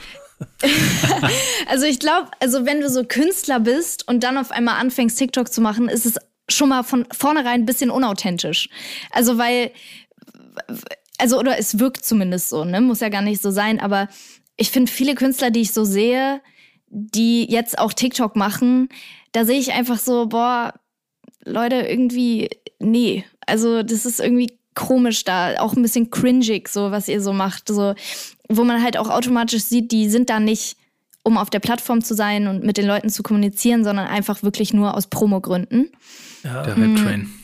[1.68, 5.52] also ich glaube, also wenn du so Künstler bist und dann auf einmal anfängst, TikTok
[5.52, 6.16] zu machen, ist es
[6.50, 8.68] schon mal von vornherein ein bisschen unauthentisch.
[9.10, 9.70] Also weil,
[11.18, 12.80] also oder es wirkt zumindest so, ne?
[12.80, 14.08] Muss ja gar nicht so sein, aber
[14.56, 16.40] ich finde viele Künstler, die ich so sehe,
[16.88, 18.88] die jetzt auch TikTok machen,
[19.32, 20.74] da sehe ich einfach so, boah,
[21.44, 23.24] Leute, irgendwie, nee.
[23.46, 27.68] Also das ist irgendwie komisch da, auch ein bisschen cringig, so was ihr so macht.
[27.68, 27.94] So,
[28.48, 30.76] wo man halt auch automatisch sieht, die sind da nicht
[31.30, 34.74] um auf der Plattform zu sein und mit den Leuten zu kommunizieren, sondern einfach wirklich
[34.74, 35.90] nur aus Promogründen.
[36.42, 36.62] Ja.
[36.64, 37.20] Der Webtrain.
[37.20, 37.34] Mm.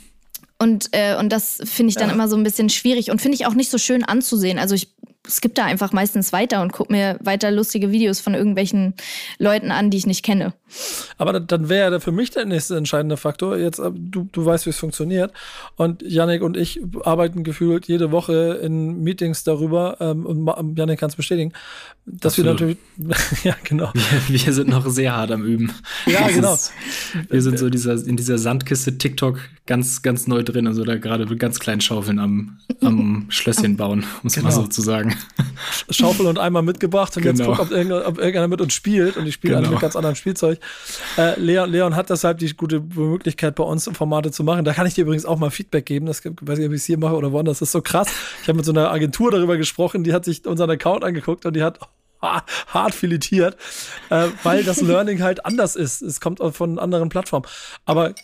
[0.58, 2.14] Und, äh, und das finde ich dann ja.
[2.14, 4.58] immer so ein bisschen schwierig und finde ich auch nicht so schön anzusehen.
[4.58, 4.88] Also ich
[5.28, 8.94] skippe da einfach meistens weiter und gucke mir weiter lustige Videos von irgendwelchen
[9.38, 10.52] Leuten an, die ich nicht kenne.
[11.18, 13.56] Aber dann wäre ja für mich der nächste entscheidende Faktor.
[13.56, 15.32] Jetzt, äh, du, du weißt, wie es funktioniert.
[15.76, 21.10] Und Yannick und ich arbeiten gefühlt jede Woche in Meetings darüber, ähm, und Yannick kann
[21.10, 21.52] es bestätigen,
[22.04, 22.60] dass Absolut.
[22.60, 23.90] wir natürlich, ja, genau.
[24.28, 25.72] Wir, wir, sind noch sehr hart am Üben.
[26.06, 26.54] Ja, genau.
[26.54, 26.72] Ist,
[27.28, 31.26] wir sind so dieser, in dieser Sandkiste TikTok ganz, ganz neu drin, also da gerade
[31.26, 34.46] mit ganz kleinen Schaufeln am, am Schlösschen bauen, muss genau.
[34.46, 35.15] man so zu sagen.
[35.90, 37.38] Schaufel und Eimer mitgebracht und genau.
[37.38, 39.70] jetzt guckt, ob irgendeiner, ob irgendeiner mit uns spielt und ich spiele genau.
[39.70, 40.58] mit ganz anderem Spielzeug.
[41.16, 44.64] Äh, Leon, Leon hat deshalb die gute Möglichkeit, bei uns Formate zu machen.
[44.64, 46.06] Da kann ich dir übrigens auch mal Feedback geben.
[46.06, 47.58] Das weiß ich, ob ich es hier mache oder woanders.
[47.58, 48.08] Das ist so krass.
[48.42, 51.54] Ich habe mit so einer Agentur darüber gesprochen, die hat sich unseren Account angeguckt und
[51.54, 51.78] die hat
[52.20, 53.56] hart filetiert,
[54.10, 56.02] äh, weil das Learning halt anders ist.
[56.02, 57.46] Es kommt von anderen Plattformen.
[57.84, 58.14] Aber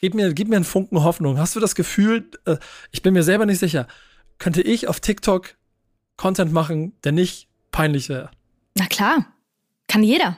[0.00, 1.38] gib mir, gib mir einen Funken Hoffnung.
[1.38, 2.56] Hast du das Gefühl, äh,
[2.90, 3.86] ich bin mir selber nicht sicher,
[4.38, 5.54] könnte ich auf TikTok
[6.20, 8.30] Content machen, der nicht peinlich wäre?
[8.74, 9.24] Na klar,
[9.88, 10.36] kann jeder.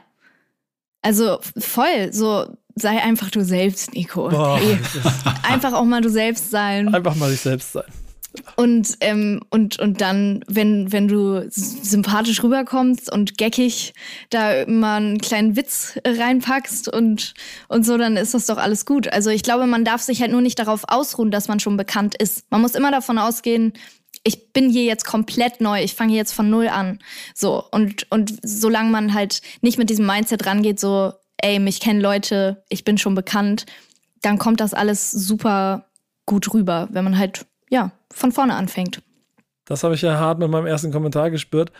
[1.03, 4.29] Also voll, so sei einfach du selbst, Nico.
[4.29, 4.79] Boah, hey.
[5.43, 6.95] Einfach auch mal du selbst sein.
[6.95, 7.85] Einfach mal dich selbst sein.
[8.55, 13.93] Und, ähm, und, und dann, wenn, wenn du sympathisch rüberkommst und geckig
[14.31, 17.35] da immer einen kleinen Witz reinpackst und,
[17.69, 19.13] und so, dann ist das doch alles gut.
[19.13, 22.15] Also ich glaube, man darf sich halt nur nicht darauf ausruhen, dass man schon bekannt
[22.15, 22.49] ist.
[22.51, 23.73] Man muss immer davon ausgehen,
[24.25, 27.01] ich bin hier jetzt komplett neu, ich fange jetzt von null an.
[27.35, 32.01] So, und, und solange man halt nicht mit diesem Mindset rangeht, so, ey, mich kennen
[32.01, 33.67] Leute, ich bin schon bekannt,
[34.21, 35.87] dann kommt das alles super
[36.27, 39.03] gut rüber, wenn man halt, ja, von vorne anfängt.
[39.65, 41.73] Das habe ich ja hart mit meinem ersten Kommentar gespürt.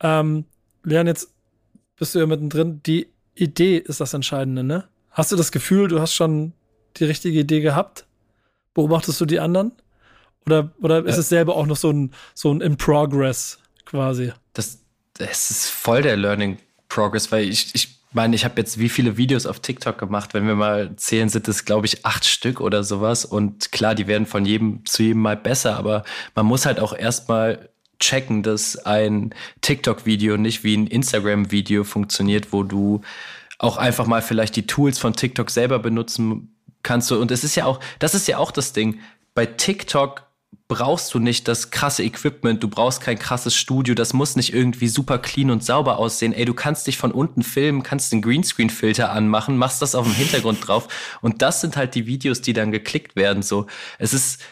[0.00, 0.44] Ähm,
[0.84, 1.30] Leon, jetzt
[1.96, 2.80] bist du ja mittendrin.
[2.84, 4.88] Die Idee ist das Entscheidende, ne?
[5.10, 6.52] Hast du das Gefühl, du hast schon
[6.96, 8.06] die richtige Idee gehabt?
[8.74, 9.72] Beobachtest du die anderen?
[10.46, 14.32] Oder, oder ist es selber auch noch so ein, so ein In Progress quasi?
[14.54, 14.78] Das,
[15.14, 19.16] das ist voll der Learning Progress, weil ich, ich meine, ich habe jetzt wie viele
[19.16, 22.82] Videos auf TikTok gemacht, wenn wir mal zählen, sind es, glaube ich, acht Stück oder
[22.82, 23.24] sowas.
[23.24, 26.96] Und klar, die werden von jedem zu jedem Mal besser, aber man muss halt auch
[26.96, 27.68] erstmal
[28.00, 33.00] checken, dass ein TikTok-Video nicht wie ein Instagram-Video funktioniert, wo du
[33.58, 37.10] auch einfach mal vielleicht die Tools von TikTok selber benutzen kannst.
[37.10, 39.00] Und es ist ja auch, das ist ja auch das Ding.
[39.34, 40.27] Bei TikTok
[40.68, 44.88] brauchst du nicht das krasse Equipment, du brauchst kein krasses Studio, das muss nicht irgendwie
[44.88, 46.32] super clean und sauber aussehen.
[46.32, 50.14] Ey, du kannst dich von unten filmen, kannst den Greenscreen-Filter anmachen, machst das auf dem
[50.14, 50.88] Hintergrund drauf
[51.22, 53.42] und das sind halt die Videos, die dann geklickt werden.
[53.42, 53.66] So,
[53.98, 54.42] es ist,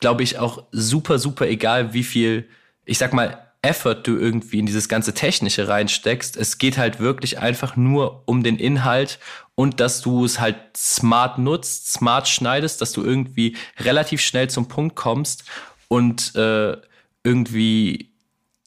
[0.00, 2.48] glaube ich, auch super, super egal, wie viel,
[2.84, 6.36] ich sag mal, Effort du irgendwie in dieses ganze Technische reinsteckst.
[6.36, 9.18] Es geht halt wirklich einfach nur um den Inhalt
[9.60, 14.68] und dass du es halt smart nutzt, smart schneidest, dass du irgendwie relativ schnell zum
[14.68, 15.44] Punkt kommst
[15.88, 16.78] und äh,
[17.24, 18.14] irgendwie,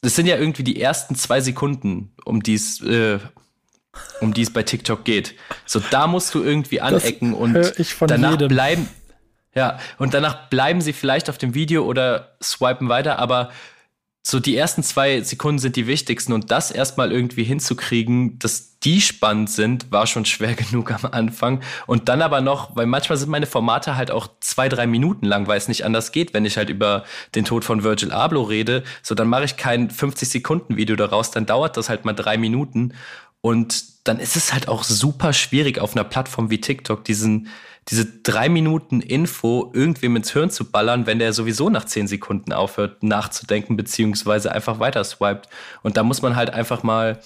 [0.00, 3.18] das sind ja irgendwie die ersten zwei Sekunden, um die es äh,
[4.20, 5.34] um die es bei TikTok geht.
[5.66, 8.46] So, da musst du irgendwie anecken Das und danach jedem.
[8.46, 8.88] bleiben.
[9.52, 13.50] Ja, und danach bleiben sie vielleicht auf dem Video oder swipen weiter, aber
[14.26, 19.02] so die ersten zwei Sekunden sind die wichtigsten und das erstmal irgendwie hinzukriegen, dass die
[19.02, 21.60] spannend sind, war schon schwer genug am Anfang.
[21.86, 25.46] Und dann aber noch, weil manchmal sind meine Formate halt auch zwei, drei Minuten lang,
[25.46, 28.82] weil es nicht anders geht, wenn ich halt über den Tod von Virgil Abloh rede.
[29.02, 32.94] So, dann mache ich kein 50-Sekunden-Video daraus, dann dauert das halt mal drei Minuten.
[33.44, 37.48] Und dann ist es halt auch super schwierig auf einer Plattform wie TikTok diesen,
[37.88, 42.54] diese drei Minuten Info irgendwem ins Hirn zu ballern, wenn der sowieso nach zehn Sekunden
[42.54, 45.50] aufhört nachzudenken, beziehungsweise einfach weiter swiped.
[45.82, 47.20] Und da muss man halt einfach mal,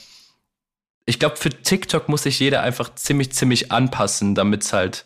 [1.06, 5.04] ich glaube, für TikTok muss sich jeder einfach ziemlich, ziemlich anpassen, damit es halt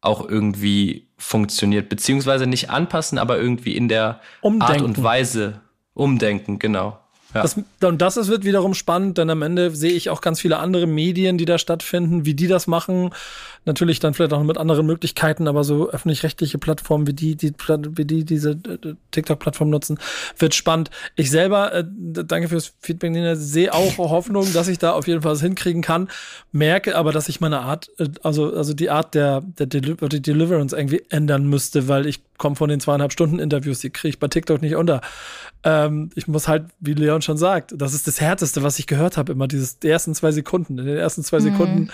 [0.00, 1.90] auch irgendwie funktioniert.
[1.90, 4.84] Beziehungsweise nicht anpassen, aber irgendwie in der Art Umdenken.
[4.84, 5.60] und Weise
[5.92, 7.03] umdenken, genau.
[7.34, 7.42] Ja.
[7.42, 10.58] Das, und das ist, wird wiederum spannend, denn am Ende sehe ich auch ganz viele
[10.58, 13.10] andere Medien, die da stattfinden, wie die das machen.
[13.64, 17.52] Natürlich dann vielleicht auch mit anderen Möglichkeiten, aber so öffentlich-rechtliche Plattformen wie die, die,
[17.96, 19.98] wie die diese äh, TikTok-Plattform nutzen,
[20.38, 20.90] wird spannend.
[21.16, 25.22] Ich selber, äh, danke fürs Feedback, Nina, sehe auch Hoffnung, dass ich da auf jeden
[25.22, 26.08] Fall was hinkriegen kann.
[26.52, 31.02] Merke aber, dass ich meine Art, äh, also, also die Art der, der Deliverance irgendwie
[31.08, 34.62] ändern müsste, weil ich komme von den zweieinhalb Stunden Interviews, die kriege ich bei TikTok
[34.62, 35.00] nicht unter.
[35.62, 39.16] Ähm, ich muss halt, wie Leon schon sagt, das ist das Härteste, was ich gehört
[39.16, 40.78] habe, immer dieses, die ersten zwei Sekunden.
[40.78, 41.42] In den ersten zwei Mhm.
[41.42, 41.90] Sekunden,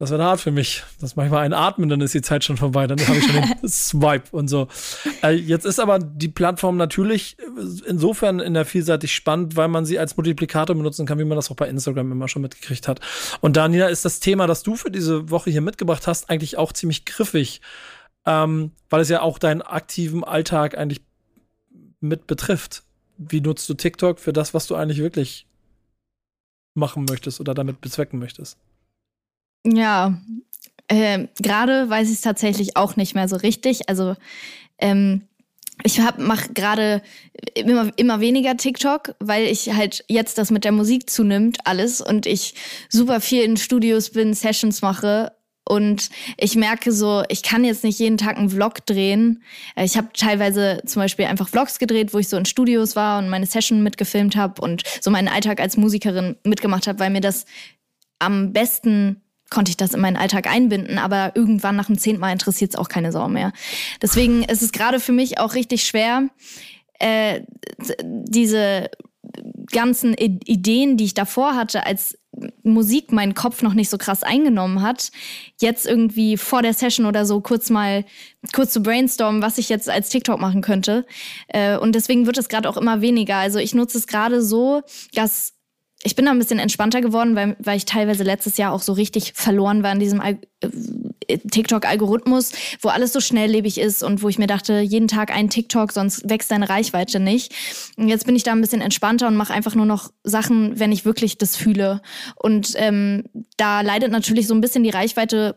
[0.00, 0.82] das wird hart für mich.
[1.00, 3.24] Das mache ich mal ein Atmen, dann ist die Zeit schon vorbei, dann habe ich
[3.24, 4.66] schon den Swipe und so.
[5.22, 7.36] Äh, jetzt ist aber die Plattform natürlich
[7.86, 11.50] insofern in der vielseitig spannend, weil man sie als Multiplikator benutzen kann, wie man das
[11.50, 13.00] auch bei Instagram immer schon mitgekriegt hat.
[13.40, 16.72] Und Daniela, ist das Thema, das du für diese Woche hier mitgebracht hast, eigentlich auch
[16.72, 17.60] ziemlich griffig,
[18.26, 21.02] ähm, weil es ja auch deinen aktiven Alltag eigentlich
[22.00, 22.82] mit betrifft.
[23.16, 25.46] Wie nutzt du TikTok für das, was du eigentlich wirklich
[26.74, 28.58] machen möchtest oder damit bezwecken möchtest?
[29.66, 30.20] Ja,
[30.88, 33.88] ähm, gerade weiß ich es tatsächlich auch nicht mehr so richtig.
[33.88, 34.16] Also
[34.78, 35.22] ähm,
[35.82, 37.02] ich mache gerade
[37.54, 42.26] immer, immer weniger TikTok, weil ich halt jetzt das mit der Musik zunimmt, alles, und
[42.26, 42.54] ich
[42.88, 45.32] super viel in Studios bin, Sessions mache.
[45.66, 49.42] Und ich merke so, ich kann jetzt nicht jeden Tag einen Vlog drehen.
[49.76, 53.18] Äh, Ich habe teilweise zum Beispiel einfach Vlogs gedreht, wo ich so in Studios war
[53.18, 57.22] und meine Session mitgefilmt habe und so meinen Alltag als Musikerin mitgemacht habe, weil mir
[57.22, 57.46] das
[58.18, 62.32] am besten konnte ich das in meinen Alltag einbinden, aber irgendwann nach dem zehnten Mal
[62.32, 63.52] interessiert es auch keine Sau mehr.
[64.02, 66.28] Deswegen ist es gerade für mich auch richtig schwer,
[66.98, 67.42] äh,
[68.02, 68.90] diese
[69.70, 72.18] ganzen I Ideen, die ich davor hatte, als
[72.62, 75.10] Musik meinen Kopf noch nicht so krass eingenommen hat,
[75.60, 78.04] jetzt irgendwie vor der Session oder so kurz mal
[78.52, 81.06] kurz zu brainstormen, was ich jetzt als TikTok machen könnte.
[81.48, 83.36] Äh, und deswegen wird es gerade auch immer weniger.
[83.36, 84.82] Also ich nutze es gerade so,
[85.14, 85.53] dass
[86.04, 88.92] ich bin da ein bisschen entspannter geworden, weil, weil ich teilweise letztes Jahr auch so
[88.92, 94.28] richtig verloren war in diesem Al äh, TikTok-Algorithmus, wo alles so schnelllebig ist und wo
[94.28, 97.54] ich mir dachte, jeden Tag ein TikTok, sonst wächst deine Reichweite nicht.
[97.96, 100.92] Und jetzt bin ich da ein bisschen entspannter und mache einfach nur noch Sachen, wenn
[100.92, 102.02] ich wirklich das fühle.
[102.36, 103.24] Und ähm,
[103.56, 105.56] da leidet natürlich so ein bisschen die Reichweite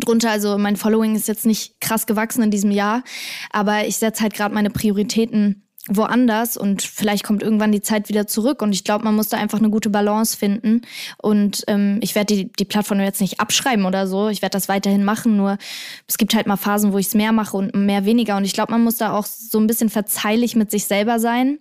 [0.00, 0.30] drunter.
[0.30, 3.02] Also mein Following ist jetzt nicht krass gewachsen in diesem Jahr,
[3.50, 8.28] aber ich setze halt gerade meine Prioritäten woanders und vielleicht kommt irgendwann die Zeit wieder
[8.28, 10.82] zurück und ich glaube, man muss da einfach eine gute Balance finden
[11.20, 14.68] und ähm, ich werde die, die Plattform jetzt nicht abschreiben oder so, ich werde das
[14.68, 15.58] weiterhin machen, nur
[16.06, 18.52] es gibt halt mal Phasen, wo ich es mehr mache und mehr weniger und ich
[18.52, 21.58] glaube, man muss da auch so ein bisschen verzeihlich mit sich selber sein,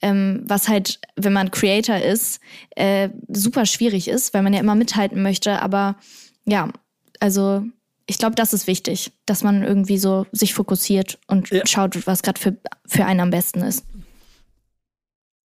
[0.00, 2.40] ähm, was halt, wenn man Creator ist,
[2.76, 5.96] äh, super schwierig ist, weil man ja immer mithalten möchte, aber
[6.44, 6.68] ja,
[7.18, 7.64] also
[8.06, 11.66] ich glaube, das ist wichtig, dass man irgendwie so sich fokussiert und Ja.
[11.66, 13.84] schaut, was gerade für, für einen am besten ist.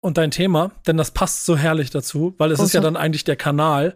[0.00, 2.86] Und dein Thema, denn das passt so herrlich dazu, weil es Oh, ist ja so.
[2.86, 3.94] dann eigentlich der Kanal,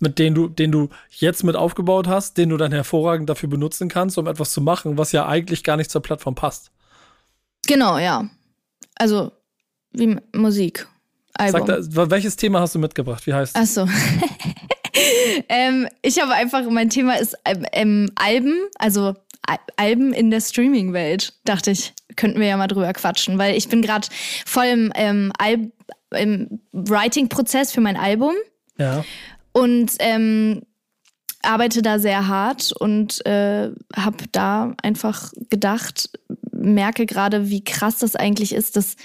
[0.00, 3.88] mit denen du, den du jetzt mit aufgebaut hast, den du dann hervorragend dafür benutzen
[3.88, 6.72] kannst, um etwas zu machen, was ja eigentlich gar nicht zur Plattform passt.
[7.66, 8.28] Genau, ja.
[8.96, 9.32] Also
[9.92, 10.88] wie Musik.
[11.34, 11.66] Album.
[11.66, 13.26] Sag da, welches Thema hast du mitgebracht?
[13.26, 13.62] Wie heißt es?
[13.80, 13.92] Ach so.
[15.48, 19.14] ähm, ich habe einfach, mein Thema ist ähm, ähm Alben, also
[19.76, 23.82] Alben in der Streaming-Welt, dachte ich, könnten wir ja mal drüber quatschen, weil ich bin
[23.82, 24.08] gerade
[24.46, 25.32] voll im, ähm,
[26.16, 28.34] im Writing-Prozess für mein Album.
[28.78, 29.04] Ja.
[29.52, 30.62] Und ähm,
[31.42, 36.10] arbeite da sehr hart und äh, habe da einfach gedacht,
[36.52, 38.96] merke gerade, wie krass das eigentlich ist, dass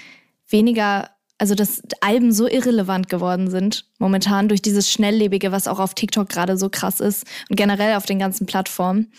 [0.48, 5.94] weniger also dass Alben so irrelevant geworden sind momentan durch dieses Schnelllebige, was auch auf
[5.94, 9.10] TikTok gerade so krass ist und generell auf den ganzen Plattformen.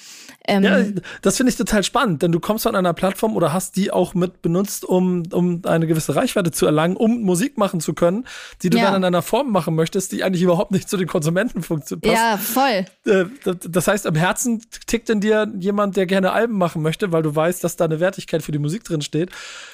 [0.47, 0.83] Ähm ja,
[1.21, 4.13] das finde ich total spannend, denn du kommst von einer Plattform oder hast die auch
[4.13, 8.25] mit benutzt, um, um eine gewisse Reichweite zu erlangen, um Musik machen zu können,
[8.63, 8.85] die du ja.
[8.85, 12.15] dann in einer Form machen möchtest, die eigentlich überhaupt nicht zu den Konsumenten funktioniert.
[12.15, 12.85] Ja, voll.
[13.05, 13.25] Äh,
[13.69, 17.35] das heißt, am Herzen tickt in dir jemand, der gerne Alben machen möchte, weil du
[17.35, 19.29] weißt, dass da eine Wertigkeit für die Musik drin steht.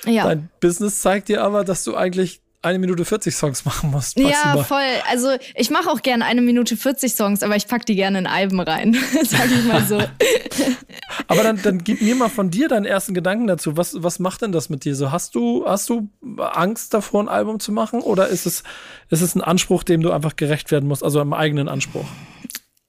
[0.06, 0.26] Ja.
[0.26, 4.18] Dein Business zeigt dir aber, dass du eigentlich eine Minute 40 Songs machen musst.
[4.18, 4.58] Maximal.
[4.58, 4.84] Ja, voll.
[5.10, 8.28] Also ich mache auch gerne eine Minute 40 Songs, aber ich pack die gerne in
[8.28, 9.98] Alben rein, sag ich mal so.
[11.28, 13.78] aber dann, dann gib mir mal von dir deinen ersten Gedanken dazu.
[13.78, 14.96] Was, was macht denn das mit dir?
[14.96, 18.02] So, hast du, hast du Angst davor, ein Album zu machen?
[18.02, 18.64] Oder ist es,
[19.10, 22.06] ist es ein Anspruch, dem du einfach gerecht werden musst, also einem eigenen Anspruch?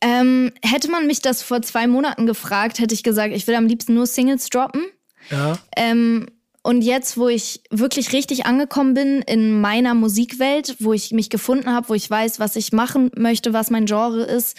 [0.01, 3.67] Ähm, hätte man mich das vor zwei Monaten gefragt, hätte ich gesagt, ich will am
[3.67, 4.83] liebsten nur Singles droppen.
[5.31, 5.59] Ja.
[5.77, 6.27] Ähm,
[6.62, 11.71] und jetzt, wo ich wirklich richtig angekommen bin in meiner Musikwelt, wo ich mich gefunden
[11.73, 14.57] habe, wo ich weiß, was ich machen möchte, was mein Genre ist,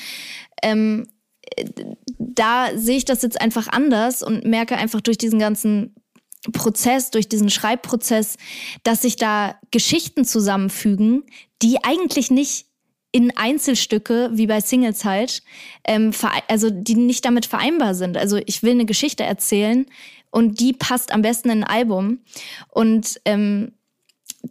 [0.63, 1.07] ähm,
[2.17, 5.95] da sehe ich das jetzt einfach anders und merke einfach durch diesen ganzen
[6.53, 8.37] Prozess, durch diesen Schreibprozess,
[8.83, 11.23] dass sich da Geschichten zusammenfügen,
[11.61, 12.67] die eigentlich nicht
[13.11, 15.41] in Einzelstücke, wie bei Singles halt,
[15.85, 16.11] ähm,
[16.47, 18.17] also die nicht damit vereinbar sind.
[18.17, 19.87] Also ich will eine Geschichte erzählen,
[20.31, 22.19] und die passt am besten in ein Album.
[22.69, 23.73] Und ähm,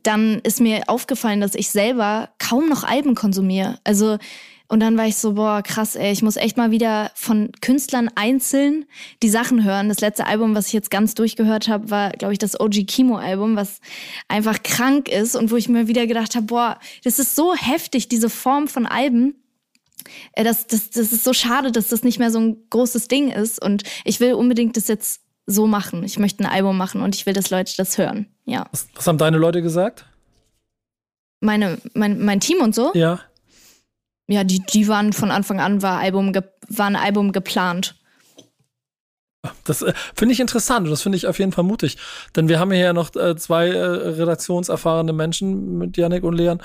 [0.03, 3.79] dann ist mir aufgefallen, dass ich selber kaum noch Alben konsumiere.
[3.85, 4.19] Also
[4.71, 8.11] und dann war ich so, boah, krass, ey, ich muss echt mal wieder von Künstlern
[8.15, 8.85] einzeln
[9.23, 9.89] die Sachen hören.
[9.89, 13.57] Das letzte Album, was ich jetzt ganz durchgehört habe, war, glaube ich, das OG Kimo-Album,
[13.57, 13.81] was
[14.29, 18.09] einfach krank ist und wo ich mir wieder gedacht habe, boah, das ist so heftig,
[18.09, 19.37] diese Form von Alben.
[20.33, 23.31] Äh, das, das, das ist so schade, dass das nicht mehr so ein großes Ding
[23.31, 23.63] ist.
[23.63, 26.05] Und ich will unbedingt das jetzt so machen.
[26.05, 28.27] Ich möchte ein Album machen und ich will, dass Leute das hören.
[28.45, 28.67] Ja.
[28.71, 30.05] Was, was haben deine Leute gesagt?
[31.41, 32.93] Meine, mein, mein Team und so?
[32.95, 33.21] Ja.
[34.29, 37.95] Ja, die, die waren von Anfang an, war, Album war ein Album geplant.
[39.65, 41.97] Das äh, finde ich interessant und das finde ich auf jeden Fall mutig.
[42.37, 46.61] Denn wir haben hier ja noch äh, zwei äh, redaktionserfahrene Menschen mit Yannick und Leon,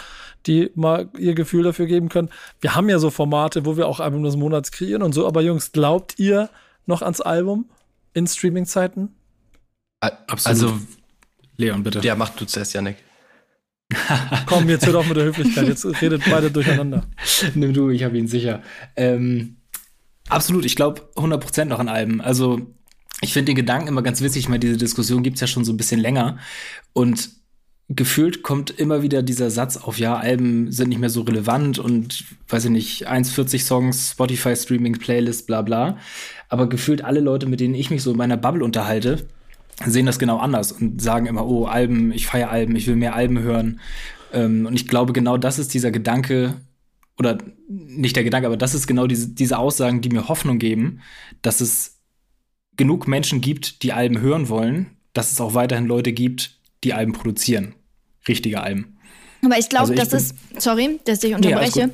[0.46, 2.30] die mal ihr Gefühl dafür geben können.
[2.60, 5.26] Wir haben ja so Formate, wo wir auch Album des Monats kreieren und so.
[5.26, 6.50] Aber Jungs, glaubt ihr
[6.86, 7.70] noch ans Album?
[8.14, 9.10] In Streaming-Zeiten?
[10.00, 10.48] Absolut.
[10.48, 10.80] Also,
[11.58, 12.02] Leon, bitte.
[12.02, 12.98] Ja, mach du zuerst, Janik.
[14.46, 15.68] Komm, jetzt hört auf mit der Höflichkeit.
[15.68, 17.06] Jetzt redet beide durcheinander.
[17.54, 18.62] Nimm du, ich habe ihn sicher.
[18.96, 19.58] Ähm,
[20.30, 22.22] absolut, ich glaube 100% noch an Alben.
[22.22, 22.62] Also,
[23.22, 24.42] ich finde den Gedanken immer ganz witzig.
[24.42, 26.38] Ich meine, diese Diskussion gibt es ja schon so ein bisschen länger.
[26.94, 27.30] Und
[27.90, 32.24] gefühlt kommt immer wieder dieser Satz auf, ja, Alben sind nicht mehr so relevant und,
[32.48, 35.98] weiß ich nicht, 1,40 Songs, Spotify Streaming, Playlist, bla bla.
[36.50, 39.28] Aber gefühlt alle Leute, mit denen ich mich so in meiner Bubble unterhalte,
[39.86, 43.16] sehen das genau anders und sagen immer, oh, Alben, ich feiere Alben, ich will mehr
[43.16, 43.80] Alben hören.
[44.32, 46.56] Ähm, und ich glaube, genau das ist dieser Gedanke,
[47.18, 51.02] oder nicht der Gedanke, aber das ist genau diese, diese Aussagen, die mir Hoffnung geben,
[51.42, 52.00] dass es
[52.76, 57.14] genug Menschen gibt, die Alben hören wollen, dass es auch weiterhin Leute gibt, die Alben
[57.14, 57.76] produzieren.
[58.28, 58.98] Richtige Alben.
[59.44, 61.94] Aber ich glaube, also das ist, sorry, dass ich unterbreche, nee,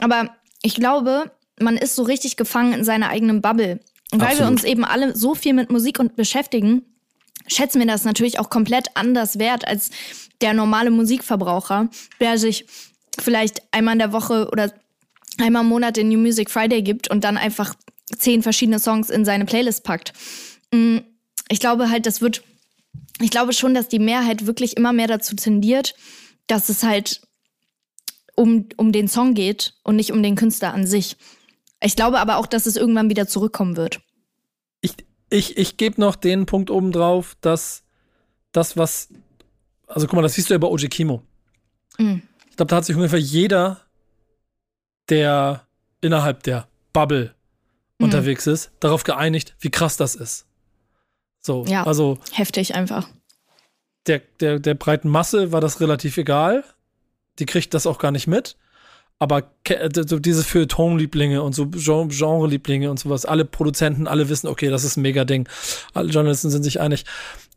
[0.00, 3.80] aber ich glaube, man ist so richtig gefangen in seiner eigenen Bubble.
[4.10, 4.40] Und weil Absolut.
[4.40, 6.82] wir uns eben alle so viel mit Musik und beschäftigen,
[7.46, 9.90] schätzen wir das natürlich auch komplett anders wert als
[10.40, 11.88] der normale Musikverbraucher,
[12.20, 12.66] der sich
[13.18, 14.72] vielleicht einmal in der Woche oder
[15.38, 17.74] einmal im Monat den New Music Friday gibt und dann einfach
[18.16, 20.12] zehn verschiedene Songs in seine Playlist packt.
[20.72, 20.98] Mm,
[21.48, 22.42] ich glaube halt, das wird
[23.20, 25.94] ich glaube schon, dass die Mehrheit wirklich immer mehr dazu tendiert,
[26.46, 27.20] dass es halt
[28.36, 31.16] um, um den Song geht und nicht um den Künstler an sich.
[31.82, 34.00] Ich glaube aber auch, dass es irgendwann wieder zurückkommen wird.
[34.80, 34.94] Ich,
[35.30, 37.84] ich, ich gebe noch den Punkt oben drauf, dass
[38.52, 39.08] das, was.
[39.86, 41.22] Also guck mal, das siehst du ja bei OG Kimo.
[41.98, 42.22] Mhm.
[42.50, 43.80] Ich glaube, da hat sich ungefähr jeder,
[45.08, 45.66] der
[46.00, 47.34] innerhalb der Bubble
[47.98, 48.06] mhm.
[48.06, 50.47] unterwegs ist, darauf geeinigt, wie krass das ist.
[51.40, 53.08] So, ja, also heftig einfach.
[54.06, 56.64] Der, der, der breiten Masse war das relativ egal.
[57.38, 58.56] Die kriegt das auch gar nicht mit.
[59.18, 59.50] aber
[60.06, 64.96] so diese Feuilleton-Lieblinge und so Genre-Lieblinge und sowas, alle Produzenten, alle wissen, okay, das ist
[64.96, 65.48] ein mega Ding.
[65.92, 67.04] Alle Journalisten sind sich einig.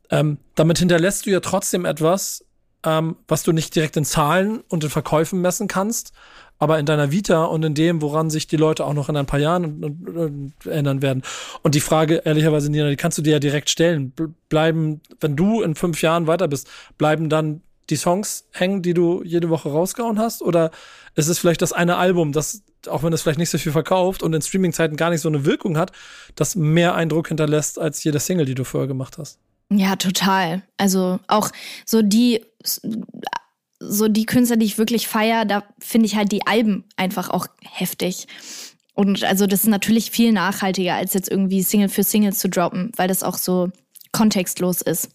[0.09, 2.43] Ähm, damit hinterlässt du ja trotzdem etwas,
[2.83, 6.13] ähm, was du nicht direkt in Zahlen und in Verkäufen messen kannst,
[6.61, 9.25] aber in deiner Vita und in dem, woran sich die Leute auch noch in ein
[9.25, 11.23] paar Jahren und, und, und ändern werden.
[11.63, 14.13] Und die Frage, ehrlicherweise, Nina, die kannst du dir ja direkt stellen.
[14.47, 19.23] Bleiben, wenn du in fünf Jahren weiter bist, bleiben dann die Songs hängen, die du
[19.23, 20.43] jede Woche rausgehauen hast?
[20.43, 20.69] Oder
[21.15, 24.21] ist es vielleicht das eine Album, das, auch wenn es vielleicht nicht so viel verkauft
[24.21, 25.91] und in Streaming-Zeiten gar nicht so eine Wirkung hat,
[26.35, 29.39] das mehr Eindruck hinterlässt als jede Single, die du vorher gemacht hast?
[29.71, 30.61] Ja, total.
[30.77, 31.49] Also auch
[31.87, 32.45] so die
[33.81, 37.47] so die Künstler, die ich wirklich feier, da finde ich halt die Alben einfach auch
[37.63, 38.27] heftig.
[38.93, 42.91] Und also das ist natürlich viel nachhaltiger, als jetzt irgendwie Single für Single zu droppen,
[42.95, 43.71] weil das auch so
[44.11, 45.09] kontextlos ist.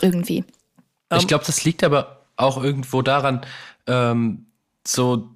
[0.00, 0.44] Irgendwie.
[1.16, 3.40] Ich glaube, das liegt aber auch irgendwo daran,
[3.86, 4.46] ähm,
[4.86, 5.33] so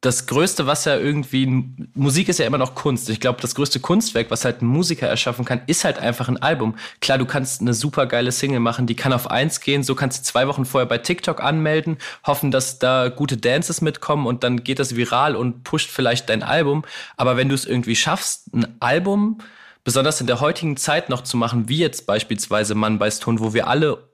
[0.00, 1.46] das Größte, was ja irgendwie,
[1.94, 3.10] Musik ist ja immer noch Kunst.
[3.10, 6.40] Ich glaube, das größte Kunstwerk, was halt ein Musiker erschaffen kann, ist halt einfach ein
[6.40, 6.76] Album.
[7.00, 10.18] Klar, du kannst eine super geile Single machen, die kann auf eins gehen, so kannst
[10.18, 14.64] du zwei Wochen vorher bei TikTok anmelden, hoffen, dass da gute Dances mitkommen und dann
[14.64, 16.82] geht das viral und pusht vielleicht dein Album.
[17.18, 19.38] Aber wenn du es irgendwie schaffst, ein Album,
[19.84, 23.52] besonders in der heutigen Zeit noch zu machen, wie jetzt beispielsweise Mann beißt Ton, wo
[23.52, 24.09] wir alle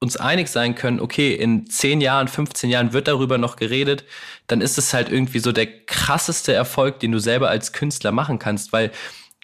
[0.00, 4.04] uns einig sein können, okay, in 10 Jahren, 15 Jahren wird darüber noch geredet,
[4.46, 8.38] dann ist es halt irgendwie so der krasseste Erfolg, den du selber als Künstler machen
[8.38, 8.90] kannst, weil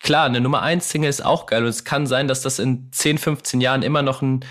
[0.01, 2.89] klar, eine Nummer 1 Single ist auch geil und es kann sein, dass das in
[2.91, 4.45] 10, 15 Jahren immer noch ein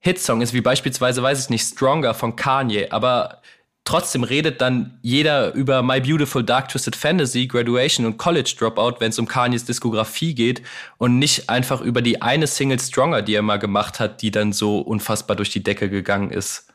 [0.00, 3.40] Hitsong ist, wie beispielsweise, weiß ich nicht, Stronger von Kanye, aber
[3.88, 9.08] Trotzdem redet dann jeder über My Beautiful Dark Twisted Fantasy, Graduation und College Dropout, wenn
[9.08, 10.60] es um Kanyes Diskografie geht
[10.98, 14.52] und nicht einfach über die eine Single Stronger, die er mal gemacht hat, die dann
[14.52, 16.66] so unfassbar durch die Decke gegangen ist.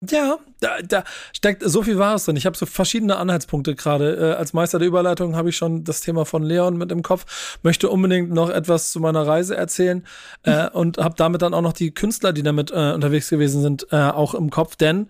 [0.00, 2.34] Ja, da, da steckt so viel Wahres drin.
[2.34, 4.16] Ich habe so verschiedene Anhaltspunkte gerade.
[4.16, 7.58] Äh, als Meister der Überleitung habe ich schon das Thema von Leon mit im Kopf.
[7.62, 10.04] Möchte unbedingt noch etwas zu meiner Reise erzählen
[10.42, 13.86] äh, und habe damit dann auch noch die Künstler, die damit äh, unterwegs gewesen sind,
[13.92, 14.74] äh, auch im Kopf.
[14.74, 15.08] Denn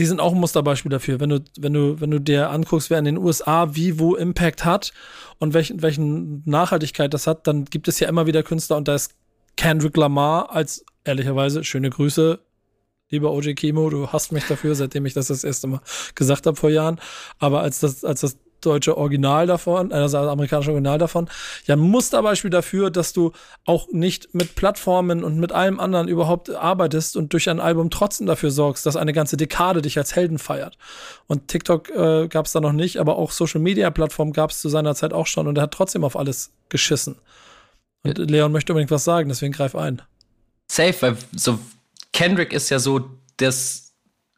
[0.00, 1.20] die sind auch ein Musterbeispiel dafür.
[1.20, 4.64] Wenn du, wenn du, wenn du dir anguckst, wer in den USA wie wo Impact
[4.64, 4.94] hat
[5.38, 8.94] und welchen, welchen Nachhaltigkeit das hat, dann gibt es ja immer wieder Künstler und da
[8.94, 9.14] ist
[9.58, 12.40] Kendrick Lamar als ehrlicherweise schöne Grüße,
[13.10, 15.80] lieber OJ Kimo, du hast mich dafür, seitdem ich das das erste Mal
[16.14, 16.98] gesagt habe vor Jahren.
[17.38, 21.28] Aber als das, als das deutsche Original davon, also das amerikanische Original davon,
[21.66, 23.32] ja ein Musterbeispiel dafür, dass du
[23.64, 28.26] auch nicht mit Plattformen und mit allem anderen überhaupt arbeitest und durch ein Album trotzdem
[28.26, 30.78] dafür sorgst, dass eine ganze Dekade dich als Helden feiert.
[31.26, 34.60] Und TikTok äh, gab es da noch nicht, aber auch Social Media Plattformen gab es
[34.60, 37.16] zu seiner Zeit auch schon und er hat trotzdem auf alles geschissen.
[38.02, 38.24] Und ja.
[38.24, 40.02] Leon möchte unbedingt was sagen, deswegen greif ein.
[40.70, 41.58] Safe, weil so
[42.12, 43.89] Kendrick ist ja so das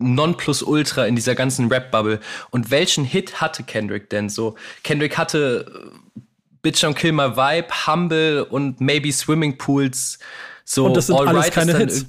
[0.03, 2.21] Nonplusultra in dieser ganzen Rap-Bubble.
[2.51, 4.57] Und welchen Hit hatte Kendrick denn so?
[4.83, 6.21] Kendrick hatte äh,
[6.63, 10.19] Bitch Don't Kill My Vibe, Humble und Maybe Swimming Pools.
[10.65, 12.07] So, und das sind All alles right keine Hits.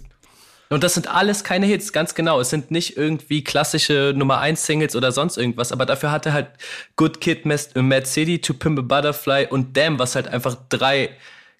[0.70, 2.40] Und das sind alles keine Hits, ganz genau.
[2.40, 6.48] Es sind nicht irgendwie klassische Nummer 1 Singles oder sonst irgendwas, aber dafür hatte halt
[6.96, 11.12] Good Kid, Mad City, To Pimp a Butterfly und Damn, was halt einfach drei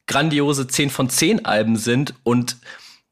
[0.08, 2.58] grandiose 10 von 10 Alben sind und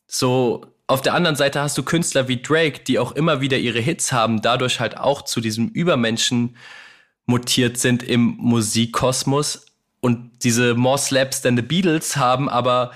[0.08, 3.80] so auf der anderen Seite hast du Künstler wie Drake, die auch immer wieder ihre
[3.80, 6.56] Hits haben, dadurch halt auch zu diesem Übermenschen
[7.26, 9.68] mutiert sind im Musikkosmos
[10.02, 12.92] und diese More Slaps than the Beatles haben, aber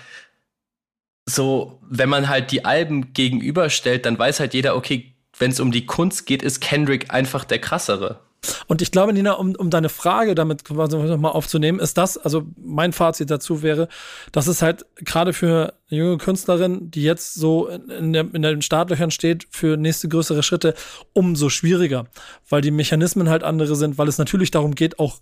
[1.26, 5.72] so, wenn man halt die Alben gegenüberstellt, dann weiß halt jeder, okay, wenn es um
[5.72, 8.20] die Kunst geht, ist Kendrick einfach der krassere.
[8.68, 12.44] Und ich glaube, Nina, um, um deine Frage damit quasi nochmal aufzunehmen, ist das, also
[12.58, 13.88] mein Fazit dazu wäre,
[14.32, 18.62] dass es halt gerade für eine junge Künstlerin, die jetzt so in, der, in den
[18.62, 20.74] Startlöchern steht, für nächste größere Schritte
[21.14, 22.06] umso schwieriger,
[22.50, 25.20] weil die Mechanismen halt andere sind, weil es natürlich darum geht, auch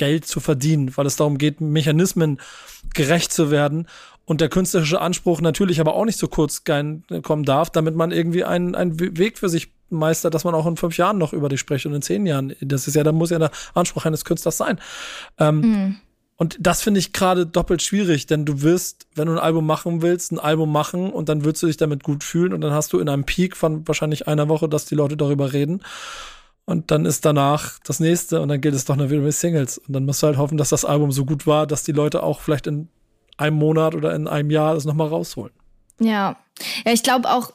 [0.00, 2.40] Geld zu verdienen, weil es darum geht, Mechanismen
[2.94, 3.86] gerecht zu werden
[4.24, 8.44] und der künstlerische Anspruch natürlich aber auch nicht so kurz kommen darf, damit man irgendwie
[8.44, 11.60] einen, einen Weg für sich meistert, dass man auch in fünf Jahren noch über dich
[11.60, 12.54] spricht und in zehn Jahren.
[12.62, 14.80] Das ist ja, da muss ja der Anspruch eines Künstlers sein.
[15.38, 15.96] Ähm, mhm.
[16.36, 20.00] Und das finde ich gerade doppelt schwierig, denn du wirst, wenn du ein Album machen
[20.00, 22.94] willst, ein Album machen und dann willst du dich damit gut fühlen und dann hast
[22.94, 25.82] du in einem Peak von wahrscheinlich einer Woche, dass die Leute darüber reden.
[26.70, 29.78] Und dann ist danach das nächste und dann gilt es doch nur wieder mit Singles.
[29.78, 32.22] Und dann musst du halt hoffen, dass das Album so gut war, dass die Leute
[32.22, 32.88] auch vielleicht in
[33.36, 35.52] einem Monat oder in einem Jahr das nochmal rausholen.
[35.98, 36.36] Ja.
[36.84, 37.52] Ja, ich glaube auch,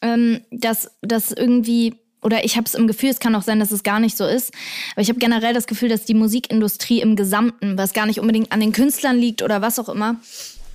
[0.00, 3.72] ähm, dass das irgendwie oder ich habe es im Gefühl, es kann auch sein, dass
[3.72, 4.52] es gar nicht so ist,
[4.92, 8.52] aber ich habe generell das Gefühl, dass die Musikindustrie im Gesamten, was gar nicht unbedingt
[8.52, 10.20] an den Künstlern liegt oder was auch immer,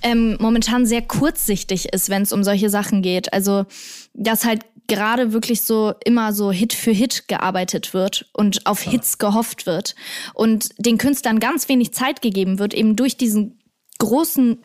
[0.02, 3.32] ähm, momentan sehr kurzsichtig ist, wenn es um solche Sachen geht.
[3.32, 3.66] Also,
[4.14, 9.18] dass halt gerade wirklich so immer so Hit für Hit gearbeitet wird und auf Hits
[9.18, 9.94] gehofft wird
[10.34, 13.60] und den Künstlern ganz wenig Zeit gegeben wird, eben durch diesen
[13.98, 14.64] großen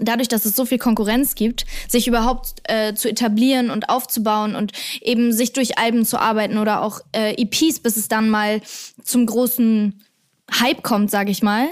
[0.00, 4.72] dadurch, dass es so viel Konkurrenz gibt, sich überhaupt äh, zu etablieren und aufzubauen und
[5.00, 8.60] eben sich durch Alben zu arbeiten oder auch äh, EPs, bis es dann mal
[9.02, 10.02] zum großen
[10.60, 11.68] Hype kommt, sage ich mal.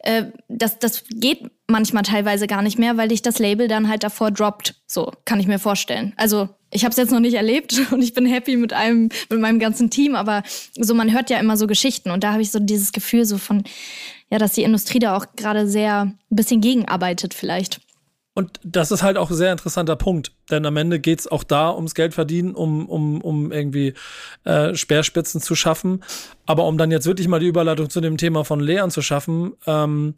[0.00, 4.02] Äh, das, das geht manchmal teilweise gar nicht mehr, weil dich das Label dann halt
[4.02, 4.74] davor droppt.
[4.86, 6.12] So kann ich mir vorstellen.
[6.16, 9.40] Also ich habe es jetzt noch nicht erlebt und ich bin happy mit einem mit
[9.40, 10.42] meinem ganzen Team, aber
[10.74, 13.38] so man hört ja immer so Geschichten und da habe ich so dieses Gefühl so
[13.38, 13.64] von
[14.30, 17.80] ja, dass die Industrie da auch gerade sehr ein bisschen gegenarbeitet vielleicht.
[18.34, 21.42] Und das ist halt auch ein sehr interessanter Punkt, denn am Ende geht es auch
[21.42, 23.94] da ums Geld verdienen, um, um, um irgendwie
[24.44, 26.04] äh, Speerspitzen zu schaffen.
[26.46, 29.54] Aber um dann jetzt wirklich mal die Überleitung zu dem Thema von Lehren zu schaffen,
[29.66, 30.14] ähm,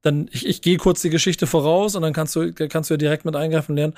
[0.00, 2.98] dann ich, ich gehe kurz die Geschichte voraus und dann kannst du kannst du ja
[2.98, 3.94] direkt mit eingreifen lernen.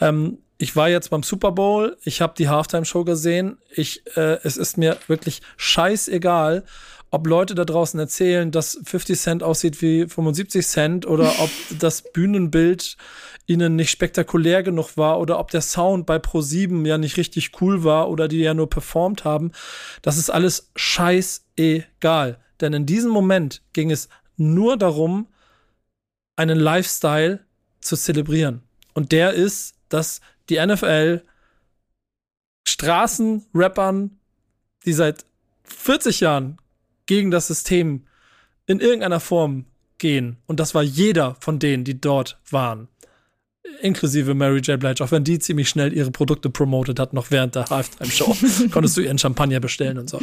[0.00, 3.58] Ähm, ich war jetzt beim Super Bowl, ich habe die Halftime Show gesehen.
[3.70, 6.64] Ich äh, es ist mir wirklich scheißegal,
[7.10, 12.02] ob Leute da draußen erzählen, dass 50 Cent aussieht wie 75 Cent oder ob das
[12.02, 12.96] Bühnenbild
[13.46, 17.82] ihnen nicht spektakulär genug war oder ob der Sound bei Pro7 ja nicht richtig cool
[17.82, 19.50] war oder die ja nur performt haben.
[20.02, 22.38] Das ist alles scheißegal.
[22.60, 25.26] Denn in diesem Moment ging es nur darum,
[26.36, 27.40] einen Lifestyle
[27.80, 28.62] zu zelebrieren.
[28.94, 31.22] Und der ist, dass die NFL
[32.68, 34.18] Straßenrappern,
[34.84, 35.24] die seit
[35.64, 36.58] 40 Jahren
[37.10, 38.04] gegen das System
[38.66, 39.64] in irgendeiner Form
[39.98, 40.36] gehen.
[40.46, 42.86] Und das war jeder von denen, die dort waren.
[43.80, 44.78] Inklusive Mary J.
[44.78, 48.36] Blige, auch wenn die ziemlich schnell ihre Produkte promotet hat, noch während der Halftime-Show.
[48.70, 50.20] Konntest du ihren Champagner bestellen und so.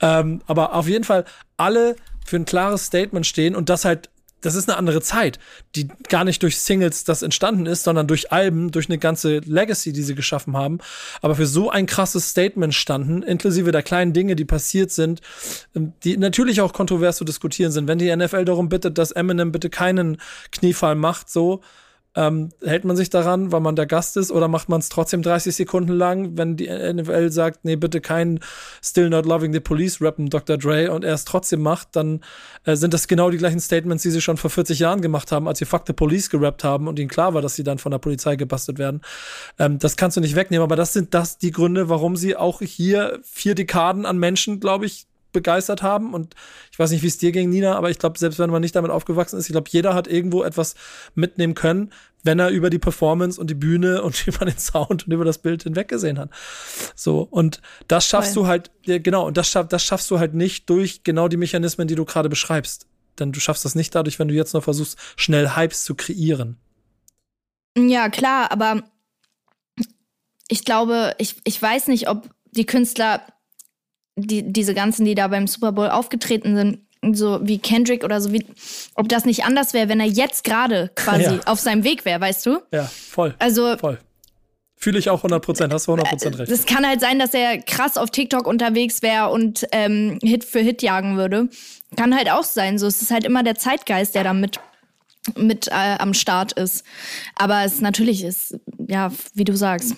[0.00, 1.24] Ähm, aber auf jeden Fall
[1.56, 1.94] alle
[2.26, 4.10] für ein klares Statement stehen und das halt
[4.44, 5.38] das ist eine andere Zeit,
[5.74, 9.92] die gar nicht durch Singles das entstanden ist, sondern durch Alben, durch eine ganze Legacy,
[9.92, 10.78] die sie geschaffen haben.
[11.22, 15.22] Aber für so ein krasses Statement standen, inklusive der kleinen Dinge, die passiert sind,
[15.74, 17.88] ähm, die natürlich auch kontrovers zu diskutieren sind.
[17.88, 20.18] Wenn die NFL darum bittet, dass Eminem bitte keinen
[20.50, 21.62] Kniefall macht, so,
[22.16, 25.22] ähm, hält man sich daran, weil man der Gast ist, oder macht man es trotzdem
[25.22, 28.40] 30 Sekunden lang, wenn die NFL sagt, nee, bitte kein
[28.82, 30.56] Still Not Loving the Police rappen Dr.
[30.56, 32.20] Dre und er es trotzdem macht, dann
[32.64, 35.48] äh, sind das genau die gleichen Statements, die sie schon vor 40 Jahren gemacht haben,
[35.48, 37.90] als sie Fuck the Police gerappt haben und ihnen klar war, dass sie dann von
[37.90, 39.00] der Polizei gebastelt werden.
[39.58, 42.60] Ähm, das kannst du nicht wegnehmen, aber das sind das die Gründe, warum sie auch
[42.60, 46.14] hier vier Dekaden an Menschen, glaube ich, begeistert haben.
[46.14, 46.34] Und
[46.72, 48.74] ich weiß nicht, wie es dir ging, Nina, aber ich glaube, selbst wenn man nicht
[48.74, 50.74] damit aufgewachsen ist, ich glaube, jeder hat irgendwo etwas
[51.14, 55.12] mitnehmen können, wenn er über die Performance und die Bühne und über den Sound und
[55.12, 56.30] über das Bild hinweg gesehen hat.
[56.94, 58.44] So, und das schaffst Voll.
[58.44, 61.36] du halt, ja, genau, und das, schaff, das schaffst du halt nicht durch genau die
[61.36, 62.86] Mechanismen, die du gerade beschreibst.
[63.18, 66.56] Denn du schaffst das nicht dadurch, wenn du jetzt noch versuchst, schnell Hypes zu kreieren.
[67.76, 68.82] Ja, klar, aber
[70.48, 73.22] ich glaube, ich, ich weiß nicht, ob die Künstler
[74.16, 76.78] die, diese ganzen, die da beim Super Bowl aufgetreten sind,
[77.12, 78.46] so wie Kendrick oder so, wie,
[78.94, 81.40] ob das nicht anders wäre, wenn er jetzt gerade quasi ja.
[81.46, 82.60] auf seinem Weg wäre, weißt du?
[82.72, 83.34] Ja, voll.
[83.38, 83.98] Also, voll.
[84.76, 86.52] Fühle ich auch 100 Prozent, hast du 100 Prozent recht.
[86.52, 90.60] Es kann halt sein, dass er krass auf TikTok unterwegs wäre und ähm, Hit für
[90.60, 91.48] Hit jagen würde.
[91.96, 92.78] Kann halt auch sein.
[92.78, 94.60] So, es ist halt immer der Zeitgeist, der da mit,
[95.36, 96.84] mit äh, am Start ist.
[97.34, 98.58] Aber es natürlich ist,
[98.88, 99.96] ja, wie du sagst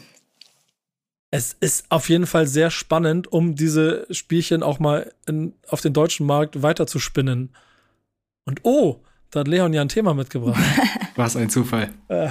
[1.31, 5.93] es ist auf jeden Fall sehr spannend, um diese Spielchen auch mal in, auf den
[5.93, 7.51] deutschen Markt weiterzuspinnen.
[8.45, 10.63] Und oh, da hat Leon ja ein Thema mitgebracht.
[11.17, 11.91] Was ein Zufall.
[12.09, 12.31] Äh.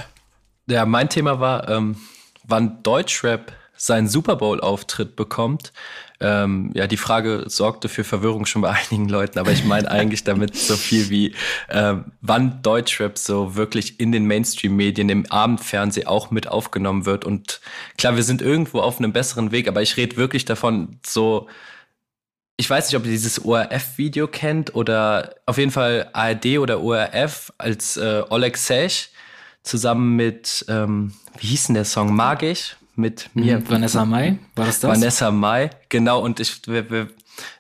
[0.68, 1.98] Ja, mein Thema war, ähm,
[2.44, 5.74] wann Deutschrap seinen Super Bowl-Auftritt bekommt.
[6.22, 10.24] Ähm, ja, die Frage sorgte für Verwirrung schon bei einigen Leuten, aber ich meine eigentlich
[10.24, 11.36] damit so viel wie,
[11.70, 17.26] ähm, wann Deutschrap so wirklich in den Mainstream-Medien, im Abendfernsehen auch mit aufgenommen wird.
[17.26, 17.60] Und
[17.98, 21.48] klar, wir sind irgendwo auf einem besseren Weg, aber ich rede wirklich davon, so,
[22.58, 27.52] ich weiß nicht, ob ihr dieses ORF-Video kennt oder auf jeden Fall ARD oder ORF
[27.58, 29.10] als äh, Oleg Sech
[29.64, 32.16] zusammen mit, ähm, wie hieß denn der Song?
[32.16, 32.78] Magisch?
[32.98, 33.60] Mit mir.
[33.60, 34.92] Mhm, Vanessa Mai, war das das?
[34.92, 36.22] Vanessa Mai, genau.
[36.22, 36.62] Und ich,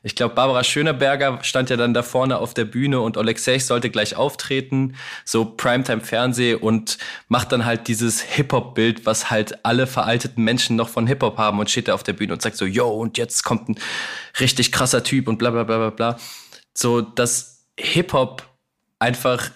[0.03, 3.89] ich glaube, Barbara Schöneberger stand ja dann da vorne auf der Bühne und Alexei sollte
[3.89, 10.75] gleich auftreten, so Primetime-Fernseh und macht dann halt dieses Hip-Hop-Bild, was halt alle veralteten Menschen
[10.75, 13.17] noch von Hip-Hop haben und steht da auf der Bühne und sagt so, yo, und
[13.17, 13.75] jetzt kommt ein
[14.39, 16.19] richtig krasser Typ und bla bla bla bla bla.
[16.73, 18.43] So, dass Hip-Hop
[18.99, 19.51] einfach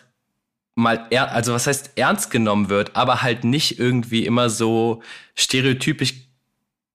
[0.80, 5.02] mal, er, also was heißt ernst genommen wird, aber halt nicht irgendwie immer so
[5.36, 6.14] stereotypisch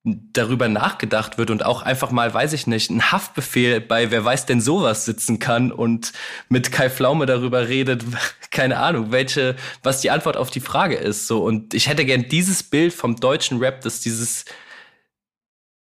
[0.05, 4.45] darüber nachgedacht wird und auch einfach mal, weiß ich nicht, ein Haftbefehl bei wer weiß
[4.45, 6.13] denn sowas sitzen kann und
[6.51, 8.05] mit Kai Flaume darüber redet,
[8.51, 11.43] keine Ahnung, welche, was die Antwort auf die Frage ist, so.
[11.43, 14.45] Und ich hätte gern dieses Bild vom deutschen Rap, dass dieses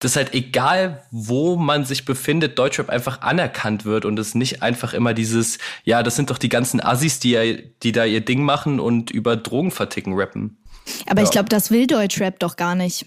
[0.03, 4.93] dass halt egal, wo man sich befindet, Deutschrap einfach anerkannt wird und es nicht einfach
[4.93, 8.79] immer dieses, ja, das sind doch die ganzen Assis, die, die da ihr Ding machen
[8.79, 10.57] und über Drogen verticken rappen.
[11.07, 11.25] Aber Ja.
[11.25, 13.05] ich glaube, das will Deutschrap doch gar nicht.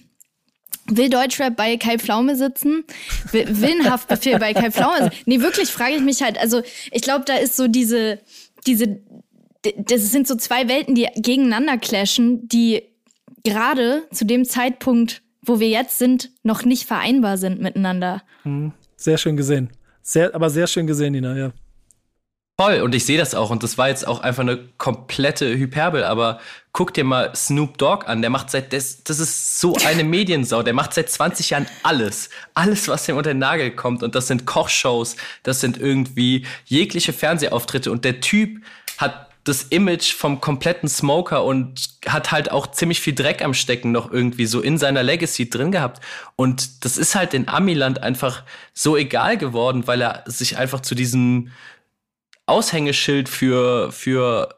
[0.89, 2.85] Will Deutschrap bei Kai Pflaume sitzen?
[3.33, 5.23] Will, will ein Haftbefehl bei Kai Pflaume sitzen?
[5.27, 8.21] Nee, wirklich frage ich mich halt, also ich glaube, da ist so diese,
[8.67, 9.01] diese,
[9.79, 12.83] das sind so zwei Welten, die gegeneinander clashen, die
[13.45, 18.23] gerade zu dem Zeitpunkt, wo wir jetzt sind, noch nicht vereinbar sind miteinander.
[18.97, 19.71] Sehr schön gesehen.
[20.03, 21.53] Sehr, aber sehr schön gesehen, Nina, ja.
[22.59, 23.51] Voll, und ich sehe das auch.
[23.51, 26.05] Und das war jetzt auch einfach eine komplette Hyperbel.
[26.05, 26.41] Aber
[26.73, 28.23] guck dir mal Snoop Dogg an.
[28.23, 30.63] Der macht seit, das, das ist so eine Mediensau.
[30.63, 32.31] Der macht seit 20 Jahren alles.
[32.55, 34.03] Alles, was ihm unter den Nagel kommt.
[34.03, 37.91] Und das sind Kochshows, das sind irgendwie jegliche Fernsehauftritte.
[37.93, 38.63] Und der Typ
[38.97, 43.93] hat das Image vom kompletten Smoker und hat halt auch ziemlich viel Dreck am Stecken
[43.93, 46.03] noch irgendwie so in seiner Legacy drin gehabt.
[46.35, 48.43] Und das ist halt in Amiland einfach
[48.75, 51.53] so egal geworden, weil er sich einfach zu diesem
[52.47, 54.49] Aushängeschild für, für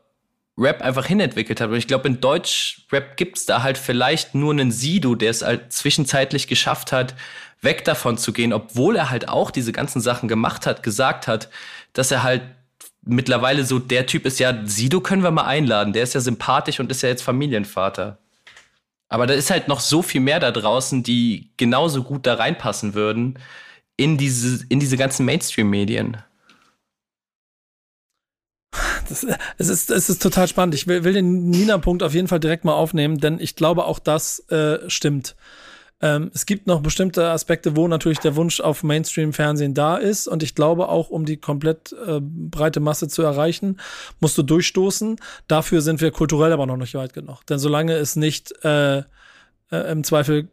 [0.57, 1.69] Rap einfach hinentwickelt hat.
[1.69, 5.71] Und ich glaube, in Deutsch-Rap gibt's da halt vielleicht nur einen Sido, der es halt
[5.71, 7.15] zwischenzeitlich geschafft hat,
[7.61, 11.51] weg davon zu gehen, obwohl er halt auch diese ganzen Sachen gemacht hat, gesagt hat,
[11.93, 12.41] dass er halt
[13.09, 16.79] mittlerweile so der Typ ist, ja, Sido können wir mal einladen, der ist ja sympathisch
[16.79, 18.19] und ist ja jetzt Familienvater.
[19.09, 22.95] Aber da ist halt noch so viel mehr da draußen, die genauso gut da reinpassen
[22.95, 23.39] würden
[23.97, 26.19] in diese, in diese ganzen Mainstream-Medien.
[29.09, 30.75] Das, es, ist, es ist total spannend.
[30.75, 33.99] Ich will, will den Nina-Punkt auf jeden Fall direkt mal aufnehmen, denn ich glaube, auch
[33.99, 35.35] das äh, stimmt.
[36.01, 40.29] Ähm, es gibt noch bestimmte Aspekte, wo natürlich der Wunsch auf Mainstream-Fernsehen da ist.
[40.29, 43.81] Und ich glaube auch, um die komplett äh, breite Masse zu erreichen,
[44.21, 45.17] musst du durchstoßen.
[45.49, 47.45] Dafür sind wir kulturell aber noch nicht weit genug.
[47.47, 49.05] Denn solange es nicht äh, äh,
[49.71, 50.49] im Zweifel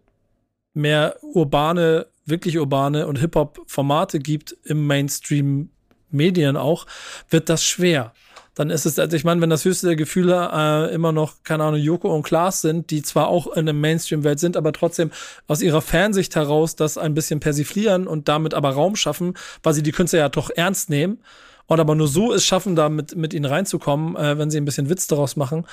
[0.74, 6.88] mehr urbane, wirklich urbane und Hip-Hop-Formate gibt im Mainstream-Medien auch,
[7.30, 8.14] wird das schwer.
[8.56, 11.66] Dann ist es, also ich meine, wenn das höchste der Gefühle äh, immer noch, keine
[11.66, 15.12] Ahnung, Joko und Klaas sind, die zwar auch in der Mainstream-Welt sind, aber trotzdem
[15.48, 19.84] aus ihrer Fernsicht heraus das ein bisschen persiflieren und damit aber Raum schaffen, weil sie
[19.84, 21.20] die Künstler ja doch ernst nehmen
[21.68, 24.66] und aber nur so es schaffen, da mit, mit ihnen reinzukommen, äh, wenn sie ein
[24.66, 25.66] bisschen Witz daraus machen,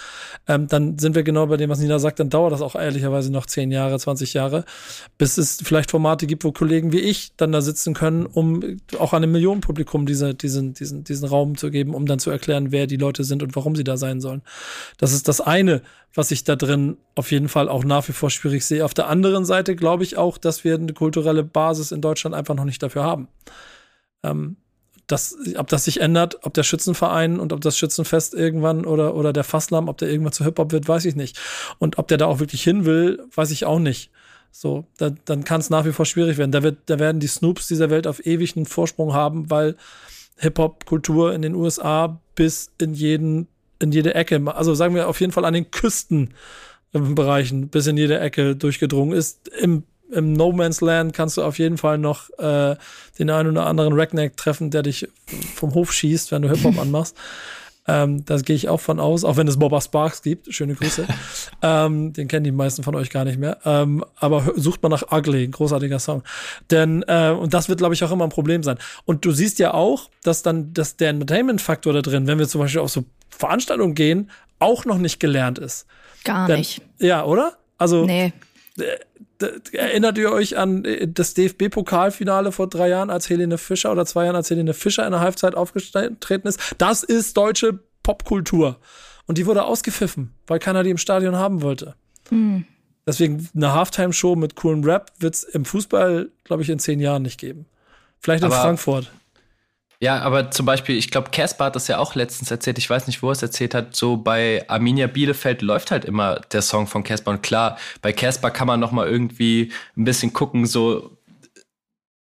[0.49, 3.31] ähm, dann sind wir genau bei dem, was Nina sagt, dann dauert das auch ehrlicherweise
[3.31, 4.65] noch 10 Jahre, 20 Jahre,
[5.19, 9.13] bis es vielleicht Formate gibt, wo Kollegen wie ich dann da sitzen können, um auch
[9.13, 12.97] einem Millionenpublikum diese, diesen, diesen, diesen Raum zu geben, um dann zu erklären, wer die
[12.97, 14.43] Leute sind und warum sie da sein sollen.
[14.99, 15.83] Das ist das eine,
[16.15, 18.85] was ich da drin auf jeden Fall auch nach wie vor schwierig sehe.
[18.85, 22.55] Auf der anderen Seite glaube ich auch, dass wir eine kulturelle Basis in Deutschland einfach
[22.55, 23.29] noch nicht dafür haben.
[24.23, 24.57] Ähm,
[25.07, 29.33] das, ob das sich ändert, ob der Schützenverein und ob das Schützenfest irgendwann oder, oder
[29.33, 31.39] der Fasslamm, ob der irgendwann zu Hip-Hop wird, weiß ich nicht.
[31.79, 34.11] Und ob der da auch wirklich hin will, weiß ich auch nicht.
[34.51, 36.53] So, da, dann kann es nach wie vor schwierig werden.
[36.53, 39.77] Da, wird, da werden die Snoops dieser Welt auf ewig einen Vorsprung haben, weil
[40.37, 43.49] Hip-Hop-Kultur in den USA bis in jeden,
[43.79, 48.19] in jede Ecke, also sagen wir auf jeden Fall an den Küstenbereichen bis in jede
[48.21, 49.49] Ecke durchgedrungen ist.
[49.49, 52.77] Im im No Man's Land kannst du auf jeden Fall noch äh,
[53.19, 55.09] den einen oder anderen Redneck treffen, der dich
[55.57, 57.17] vom Hof schießt, wenn du Hip-Hop anmachst.
[57.89, 60.55] Ähm, das gehe ich auch von aus, auch wenn es Boba Sparks gibt.
[60.55, 61.05] Schöne Grüße.
[61.63, 63.59] ähm, den kennen die meisten von euch gar nicht mehr.
[63.65, 66.23] Ähm, aber sucht mal nach Ugly, ein großartiger Song.
[66.71, 68.79] Denn, äh, und das wird, glaube ich, auch immer ein Problem sein.
[69.05, 72.61] Und du siehst ja auch, dass dann dass der Entertainment-Faktor da drin, wenn wir zum
[72.61, 75.87] Beispiel auf so Veranstaltungen gehen, auch noch nicht gelernt ist.
[76.23, 76.83] Gar Denn- nicht.
[77.01, 77.55] Ja, oder?
[77.79, 78.33] Also, Nee.
[78.79, 78.85] D-
[79.43, 84.25] Erinnert ihr euch an äh, das DFB-Pokalfinale vor drei Jahren, als Helene Fischer oder zwei
[84.25, 86.61] Jahren, als Helene Fischer in der Halbzeit aufgetreten ist?
[86.79, 88.79] Das ist deutsche Popkultur.
[89.27, 91.95] Und die wurde ausgepfiffen, weil keiner die im Stadion haben wollte.
[93.07, 97.23] Deswegen eine Halftime-Show mit coolen Rap wird es im Fußball, glaube ich, in zehn Jahren
[97.23, 97.67] nicht geben.
[98.21, 99.11] Vielleicht in Aber- Frankfurt.
[100.03, 103.07] Ja, aber zum Beispiel, ich glaube, Caspar hat das ja auch letztens erzählt, ich weiß
[103.07, 106.89] nicht, wo er es erzählt hat, so bei Arminia Bielefeld läuft halt immer der Song
[106.89, 107.35] von Caspar.
[107.35, 111.17] Und klar, bei Caspar kann man noch mal irgendwie ein bisschen gucken, so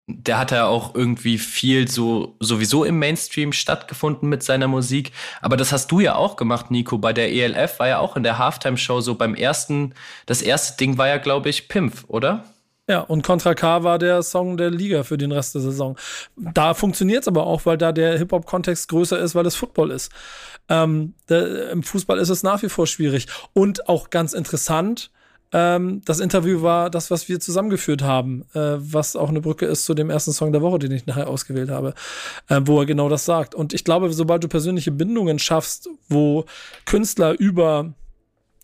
[0.07, 5.11] der hat ja auch irgendwie viel so sowieso im Mainstream stattgefunden mit seiner Musik.
[5.41, 6.99] Aber das hast du ja auch gemacht, Nico.
[6.99, 9.95] Bei der ELF war ja auch in der Halftime-Show so beim ersten,
[10.27, 12.43] das erste Ding war ja, glaube ich, Pimpf, oder?
[12.91, 15.95] Ja, und Contra K war der Song der Liga für den Rest der Saison.
[16.35, 20.11] Da funktioniert es aber auch, weil da der Hip-Hop-Kontext größer ist, weil es Football ist.
[20.67, 23.27] Ähm, der, Im Fußball ist es nach wie vor schwierig.
[23.53, 25.09] Und auch ganz interessant,
[25.53, 29.85] ähm, das Interview war das, was wir zusammengeführt haben, äh, was auch eine Brücke ist
[29.85, 31.93] zu dem ersten Song der Woche, den ich nachher ausgewählt habe,
[32.49, 33.55] äh, wo er genau das sagt.
[33.55, 36.43] Und ich glaube, sobald du persönliche Bindungen schaffst, wo
[36.83, 37.93] Künstler über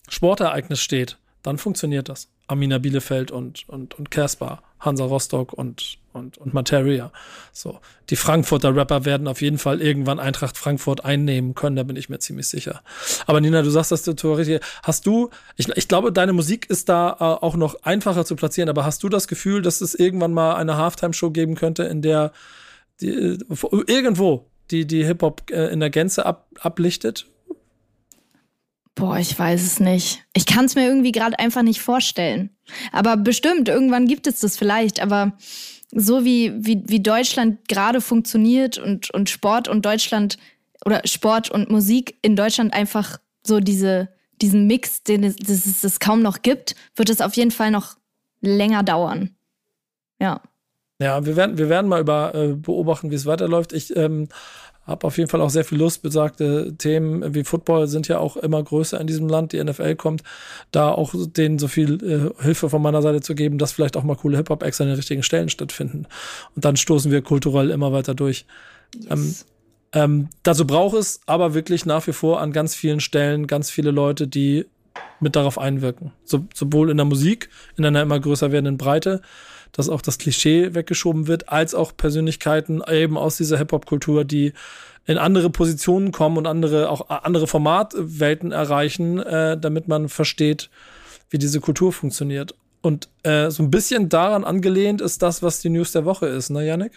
[0.10, 2.28] Sportereignis steht, dann funktioniert das.
[2.48, 7.12] Amina Bielefeld und, und, und Casper, Hansa Rostock und, und, und Materia.
[7.52, 7.80] So.
[8.10, 12.10] Die Frankfurter Rapper werden auf jeden Fall irgendwann Eintracht Frankfurt einnehmen können, da bin ich
[12.10, 12.82] mir ziemlich sicher.
[13.26, 14.60] Aber Nina, du sagst das theoretisch.
[14.84, 18.70] Hast du, ich, ich glaube, deine Musik ist da äh, auch noch einfacher zu platzieren,
[18.70, 22.32] aber hast du das Gefühl, dass es irgendwann mal eine Halftime-Show geben könnte, in der
[23.02, 23.38] die, äh,
[23.88, 27.28] irgendwo die, die Hip-Hop äh, in der Gänze ab, ablichtet?
[28.98, 30.24] Boah, ich weiß es nicht.
[30.34, 32.50] Ich kann es mir irgendwie gerade einfach nicht vorstellen.
[32.92, 35.00] Aber bestimmt, irgendwann gibt es das vielleicht.
[35.00, 35.38] Aber
[35.92, 40.40] so wie, wie, wie Deutschland gerade funktioniert und, und Sport und Deutschland
[40.84, 44.10] oder Sport und Musik in Deutschland einfach so diese,
[44.42, 47.98] diesen Mix, den es, das es kaum noch gibt, wird es auf jeden Fall noch
[48.42, 49.36] länger dauern.
[50.20, 50.42] Ja.
[51.00, 53.74] Ja, wir werden, wir werden mal über äh, beobachten, wie es weiterläuft.
[53.74, 54.30] Ich ähm,
[54.88, 56.02] habe auf jeden Fall auch sehr viel Lust.
[56.02, 59.52] Besagte Themen wie Football sind ja auch immer größer in diesem Land.
[59.52, 60.24] Die NFL kommt,
[60.72, 64.04] da auch denen so viel äh, Hilfe von meiner Seite zu geben, dass vielleicht auch
[64.04, 66.08] mal coole Hip-Hop-Acts an den richtigen Stellen stattfinden.
[66.56, 68.46] Und dann stoßen wir kulturell immer weiter durch.
[68.96, 69.12] Yes.
[69.12, 69.36] Ähm,
[69.94, 73.92] ähm, dazu braucht es aber wirklich nach wie vor an ganz vielen Stellen ganz viele
[73.92, 74.66] Leute, die
[75.20, 76.14] mit darauf einwirken.
[76.24, 79.22] So, sowohl in der Musik, in einer immer größer werdenden Breite,
[79.72, 84.54] dass auch das Klischee weggeschoben wird, als auch Persönlichkeiten eben aus dieser Hip-Hop-Kultur, die
[85.06, 90.70] in andere Positionen kommen und andere, auch andere Formatwelten erreichen, äh, damit man versteht,
[91.30, 92.54] wie diese Kultur funktioniert.
[92.82, 96.50] Und äh, so ein bisschen daran angelehnt ist das, was die News der Woche ist,
[96.50, 96.92] ne, Yannick?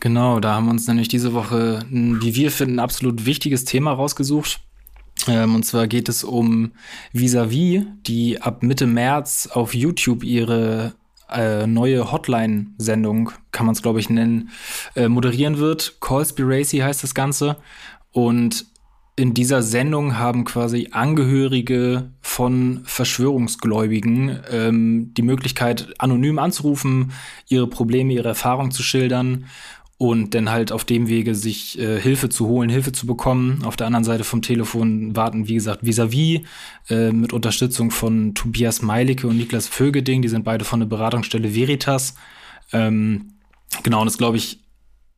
[0.00, 3.92] Genau, da haben wir uns nämlich diese Woche, wie wir finden, ein absolut wichtiges Thema
[3.92, 4.60] rausgesucht.
[5.26, 6.72] Ähm, und zwar geht es um
[7.12, 10.94] Visavi, die ab Mitte März auf YouTube ihre
[11.32, 14.50] äh, neue Hotline-Sendung, kann man es glaube ich nennen,
[14.94, 16.00] äh, moderieren wird.
[16.00, 17.56] Callspiracy heißt das Ganze.
[18.12, 18.66] Und
[19.16, 27.12] in dieser Sendung haben quasi Angehörige von Verschwörungsgläubigen ähm, die Möglichkeit, anonym anzurufen,
[27.48, 29.44] ihre Probleme, ihre Erfahrungen zu schildern
[30.00, 33.62] und dann halt auf dem Wege sich äh, Hilfe zu holen, Hilfe zu bekommen.
[33.66, 36.40] Auf der anderen Seite vom Telefon warten, wie gesagt, vis-à-vis
[36.88, 40.22] äh, mit Unterstützung von Tobias Meilicke und Niklas Vögeding.
[40.22, 42.14] Die sind beide von der Beratungsstelle Veritas.
[42.72, 43.34] Ähm,
[43.82, 44.60] genau, und das glaube ich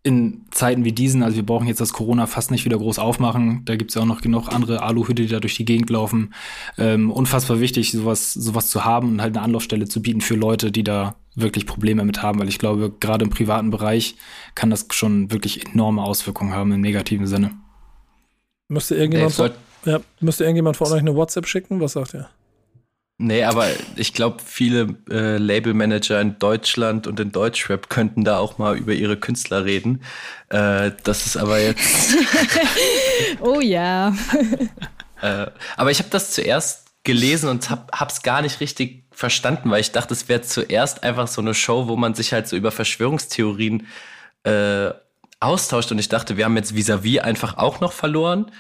[0.05, 3.63] in Zeiten wie diesen, also wir brauchen jetzt das Corona fast nicht wieder groß aufmachen.
[3.65, 6.35] Da gibt es ja auch noch genug andere Aluhüte, die da durch die Gegend laufen.
[6.77, 10.73] Ähm, unfassbar wichtig, sowas, sowas zu haben und halt eine Anlaufstelle zu bieten für Leute,
[10.73, 14.17] die da wirklich Probleme mit haben, weil ich glaube, gerade im privaten Bereich
[14.57, 17.53] kann das schon wirklich enorme Auswirkungen haben im negativen Sinne.
[18.69, 19.51] Müsste irgendjemand, von,
[19.85, 21.81] ja, müsste irgendjemand von euch eine WhatsApp schicken?
[21.81, 22.29] Was sagt ihr?
[23.25, 28.59] Nee, aber ich glaube, viele äh, Labelmanager in Deutschland und in Deutschrap könnten da auch
[28.59, 30.03] mal über ihre Künstler reden.
[30.49, 32.17] Äh, das ist aber jetzt.
[33.41, 34.13] oh ja.
[35.23, 35.47] äh,
[35.77, 39.93] aber ich habe das zuerst gelesen und hab, hab's gar nicht richtig verstanden, weil ich
[39.93, 43.87] dachte, es wäre zuerst einfach so eine Show, wo man sich halt so über Verschwörungstheorien
[44.43, 44.91] äh,
[45.43, 48.51] austauscht und ich dachte, wir haben jetzt vis-à-vis -vis einfach auch noch verloren,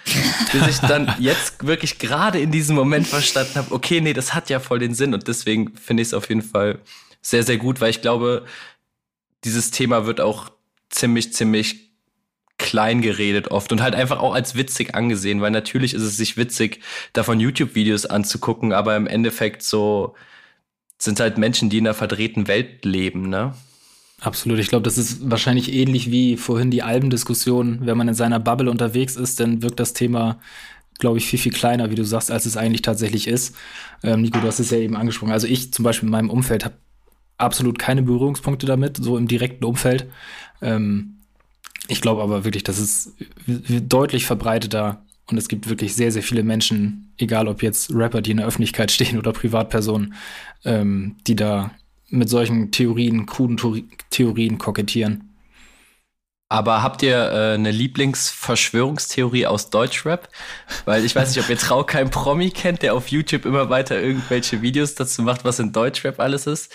[0.53, 4.51] bis ich dann jetzt wirklich gerade in diesem Moment verstanden habe, okay, nee, das hat
[4.51, 6.78] ja voll den Sinn und deswegen finde ich es auf jeden Fall
[7.20, 8.45] sehr, sehr gut, weil ich glaube,
[9.45, 10.51] dieses Thema wird auch
[10.91, 11.93] ziemlich, ziemlich
[12.59, 16.37] klein geredet oft und halt einfach auch als witzig angesehen, weil natürlich ist es sich
[16.37, 16.80] witzig,
[17.12, 20.14] davon YouTube-Videos anzugucken, aber im Endeffekt so
[20.99, 23.55] sind halt Menschen, die in einer verdrehten Welt leben, ne?
[24.22, 24.60] Absolut.
[24.60, 27.80] Ich glaube, das ist wahrscheinlich ähnlich wie vorhin die Albendiskussion.
[27.82, 30.38] Wenn man in seiner Bubble unterwegs ist, dann wirkt das Thema,
[31.00, 33.56] glaube ich, viel, viel kleiner, wie du sagst, als es eigentlich tatsächlich ist.
[34.04, 35.32] Ähm, Nico, du hast es ja eben angesprochen.
[35.32, 36.76] Also ich zum Beispiel in meinem Umfeld habe
[37.36, 40.06] absolut keine Berührungspunkte damit, so im direkten Umfeld.
[40.60, 41.16] Ähm,
[41.88, 43.16] ich glaube aber wirklich, dass es
[43.48, 48.30] deutlich verbreiteter und es gibt wirklich sehr, sehr viele Menschen, egal ob jetzt Rapper, die
[48.30, 50.14] in der Öffentlichkeit stehen oder Privatpersonen,
[50.64, 51.72] ähm, die da
[52.12, 53.58] mit solchen Theorien, kruden
[54.10, 55.28] Theorien kokettieren.
[56.48, 60.28] Aber habt ihr äh, eine Lieblingsverschwörungstheorie aus Deutschrap?
[60.84, 63.98] Weil ich weiß nicht, ob ihr Trau kein Promi kennt, der auf YouTube immer weiter
[63.98, 66.70] irgendwelche Videos dazu macht, was in Deutschrap alles ist.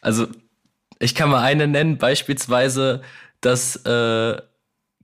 [0.00, 0.26] Also
[0.98, 3.02] ich kann mal eine nennen, beispielsweise,
[3.40, 4.36] dass äh,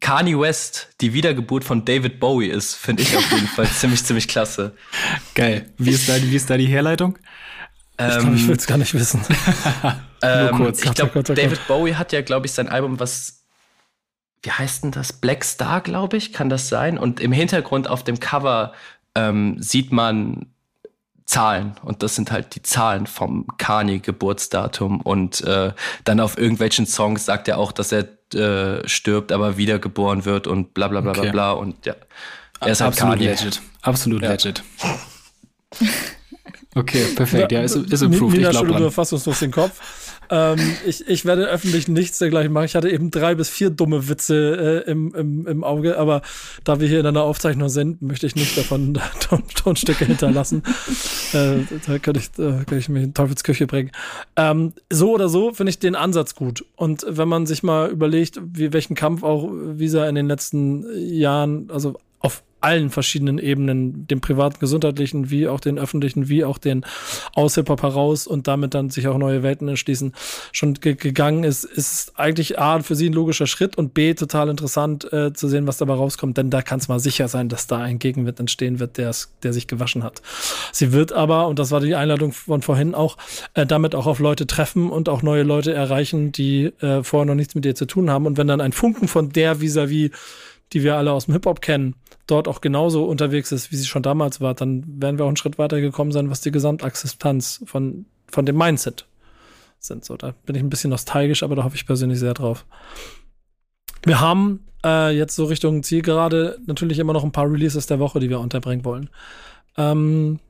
[0.00, 4.26] Kanye West die Wiedergeburt von David Bowie ist, finde ich auf jeden Fall ziemlich, ziemlich
[4.26, 4.74] klasse.
[5.36, 5.72] Geil.
[5.78, 7.16] Wie ist da, wie ist da die Herleitung?
[7.98, 9.24] Ich glaube, ich will es gar nicht wissen.
[10.22, 13.44] ähm, kurz, ich glaube, David Bowie hat ja, glaube ich, sein Album, was,
[14.42, 15.14] wie heißt denn das?
[15.14, 16.98] Black Star, glaube ich, kann das sein?
[16.98, 18.72] Und im Hintergrund auf dem Cover
[19.14, 20.46] ähm, sieht man
[21.26, 25.72] Zahlen und das sind halt die Zahlen vom Kanye Geburtsdatum und äh,
[26.04, 30.72] dann auf irgendwelchen Songs sagt er auch, dass er äh, stirbt, aber wiedergeboren wird und
[30.72, 31.22] bla bla bla okay.
[31.22, 31.94] bla bla und ja.
[32.60, 33.30] Er ist halt Absolut Kanye.
[33.30, 33.60] legit.
[33.82, 34.30] Absolut ja.
[34.30, 34.62] legit.
[36.76, 37.52] Okay, perfekt.
[37.52, 38.36] Ja, ist, ist improved.
[38.36, 39.80] Nina ich glaube fassungslos den Kopf.
[40.30, 42.66] ähm, ich, ich werde öffentlich nichts dergleichen machen.
[42.66, 46.20] Ich hatte eben drei bis vier dumme Witze äh, im, im, im Auge, aber
[46.64, 50.62] da wir hier in einer Aufzeichnung sind, möchte ich nicht davon Ton, Tonstücke hinterlassen.
[51.32, 53.90] äh, da könnte ich, da könnte ich mich in Teufelsküche bringen.
[54.36, 56.62] Ähm, so oder so finde ich den Ansatz gut.
[56.76, 61.70] Und wenn man sich mal überlegt, wie welchen Kampf auch Visa in den letzten Jahren,
[61.70, 61.96] also
[62.60, 66.84] allen verschiedenen Ebenen, dem privaten, gesundheitlichen, wie auch den öffentlichen, wie auch den
[67.34, 70.12] aus heraus und damit dann sich auch neue Welten erschließen,
[70.52, 74.48] schon ge gegangen ist, ist eigentlich A, für sie ein logischer Schritt und B, total
[74.48, 77.66] interessant äh, zu sehen, was dabei rauskommt, denn da kann es mal sicher sein, dass
[77.66, 80.22] da ein Gegenwind entstehen wird, der, der sich gewaschen hat.
[80.72, 83.16] Sie wird aber, und das war die Einladung von vorhin auch,
[83.54, 87.34] äh, damit auch auf Leute treffen und auch neue Leute erreichen, die äh, vorher noch
[87.34, 88.26] nichts mit ihr zu tun haben.
[88.26, 90.12] Und wenn dann ein Funken von der vis-à-vis, -vis,
[90.72, 91.94] die wir alle aus dem Hip-Hop kennen,
[92.26, 95.36] dort auch genauso unterwegs ist, wie sie schon damals war, dann werden wir auch einen
[95.36, 99.06] Schritt weiter gekommen sein, was die Gesamtakzeptanz von, von dem Mindset
[99.78, 100.04] sind.
[100.04, 102.66] So, da bin ich ein bisschen nostalgisch, aber da hoffe ich persönlich sehr drauf.
[104.04, 108.20] Wir haben äh, jetzt so Richtung Zielgerade natürlich immer noch ein paar Releases der Woche,
[108.20, 109.10] die wir unterbringen wollen.
[109.76, 110.40] Ähm,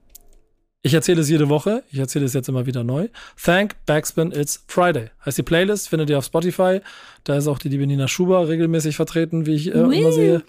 [0.87, 1.83] ich erzähle es jede Woche.
[1.91, 3.09] Ich erzähle es jetzt immer wieder neu.
[3.43, 5.11] Thank Backspin It's Friday.
[5.25, 6.81] Heißt die Playlist, findet ihr auf Spotify.
[7.25, 10.45] Da ist auch die liebe Nina Schuber regelmäßig vertreten, wie ich äh, immer sehe.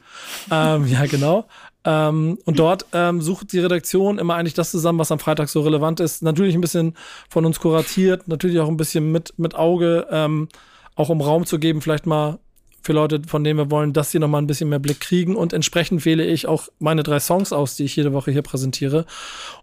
[0.51, 1.47] Ähm, ja, genau.
[1.83, 5.61] Ähm, und dort ähm, sucht die Redaktion immer eigentlich das zusammen, was am Freitag so
[5.61, 6.21] relevant ist.
[6.21, 6.93] Natürlich ein bisschen
[7.29, 10.49] von uns kuratiert, natürlich auch ein bisschen mit, mit Auge, ähm,
[10.95, 12.37] auch um Raum zu geben, vielleicht mal
[12.81, 15.35] für Leute, von denen wir wollen, dass sie noch mal ein bisschen mehr Blick kriegen.
[15.35, 19.05] Und entsprechend wähle ich auch meine drei Songs aus, die ich jede Woche hier präsentiere,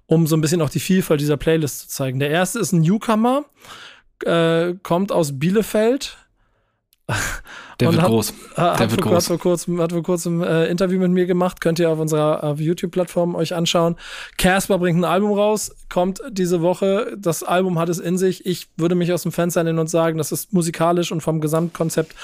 [0.06, 2.18] um so ein bisschen auch die Vielfalt dieser Playlist zu zeigen.
[2.18, 3.44] Der erste ist ein Newcomer,
[4.24, 6.16] äh, kommt aus Bielefeld.
[7.80, 8.34] Der wird hat, groß.
[8.56, 9.24] Hat, Der wird vor, groß.
[9.24, 11.60] Hat vor kurzem, hat vor kurzem äh, Interview mit mir gemacht.
[11.60, 13.96] Könnt ihr auf unserer auf YouTube-Plattform euch anschauen.
[14.38, 17.16] Casper bringt ein Album raus, kommt diese Woche.
[17.18, 18.46] Das Album hat es in sich.
[18.46, 22.14] Ich würde mich aus dem Fenster nehmen und sagen, das ist musikalisch und vom Gesamtkonzept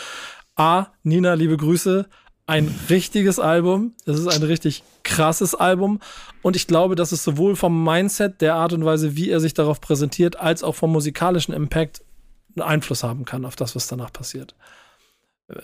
[0.61, 2.07] A, Nina, liebe Grüße,
[2.47, 3.95] ein richtiges Album.
[4.05, 6.01] Das ist ein richtig krasses Album.
[6.43, 9.55] Und ich glaube, dass es sowohl vom Mindset, der Art und Weise, wie er sich
[9.55, 12.03] darauf präsentiert, als auch vom musikalischen Impact
[12.55, 14.55] einen Einfluss haben kann auf das, was danach passiert.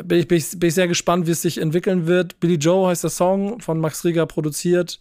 [0.02, 2.40] Bin ich, bin ich, bin ich sehr gespannt, wie es sich entwickeln wird.
[2.40, 4.98] Billy Joe heißt der Song, von Max Rieger produziert.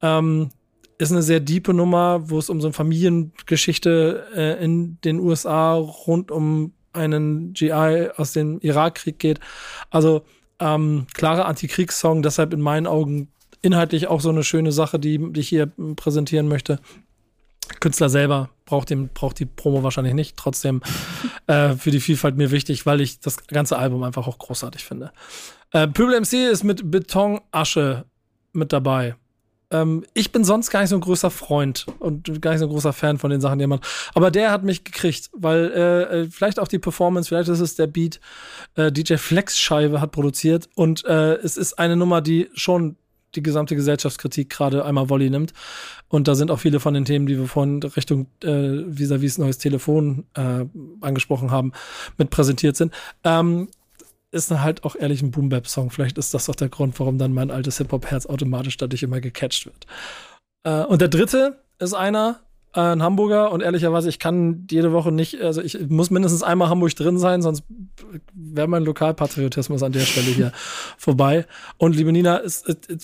[0.00, 0.48] Ähm,
[0.96, 5.74] ist eine sehr diepe Nummer, wo es um so eine Familiengeschichte äh, in den USA
[5.74, 9.40] rund um einen GI aus dem Irakkrieg geht.
[9.90, 10.22] Also
[10.58, 13.28] ähm, klarer Antikriegssong, deshalb in meinen Augen
[13.62, 15.66] inhaltlich auch so eine schöne Sache, die, die ich hier
[15.96, 16.80] präsentieren möchte.
[17.80, 20.36] Künstler selber braucht, den, braucht die Promo wahrscheinlich nicht.
[20.36, 20.82] Trotzdem
[21.46, 25.12] äh, für die Vielfalt mir wichtig, weil ich das ganze Album einfach auch großartig finde.
[25.72, 28.04] Äh, Pöbel MC ist mit Betonasche
[28.52, 29.16] mit dabei.
[29.70, 32.70] Ähm, ich bin sonst gar nicht so ein großer Freund und gar nicht so ein
[32.70, 33.86] großer Fan von den Sachen, die er macht.
[34.14, 37.86] Aber der hat mich gekriegt, weil äh, vielleicht auch die Performance, vielleicht ist es der
[37.86, 38.20] Beat.
[38.74, 42.96] Äh, DJ Flex Scheibe hat produziert und äh, es ist eine Nummer, die schon
[43.34, 45.52] die gesamte Gesellschaftskritik gerade einmal Volley nimmt.
[46.08, 49.40] Und da sind auch viele von den Themen, die wir vorhin Richtung äh, vis-à-vis -vis
[49.40, 50.64] neues Telefon äh,
[51.00, 51.72] angesprochen haben,
[52.16, 52.94] mit präsentiert sind.
[53.24, 53.68] Ähm,
[54.32, 55.90] ist halt auch ehrlich ein Boom-Bap-Song.
[55.90, 59.66] Vielleicht ist das auch der Grund, warum dann mein altes Hip-Hop-Herz automatisch dadurch immer gecatcht
[59.66, 59.86] wird.
[60.64, 62.40] Äh, und der dritte ist einer,
[62.76, 66.68] äh, ein Hamburger und ehrlicherweise, ich kann jede Woche nicht, also ich muss mindestens einmal
[66.68, 67.64] Hamburg drin sein, sonst
[68.34, 70.52] wäre mein Lokalpatriotismus an der Stelle hier
[70.98, 71.46] vorbei.
[71.78, 72.42] Und liebe Nina,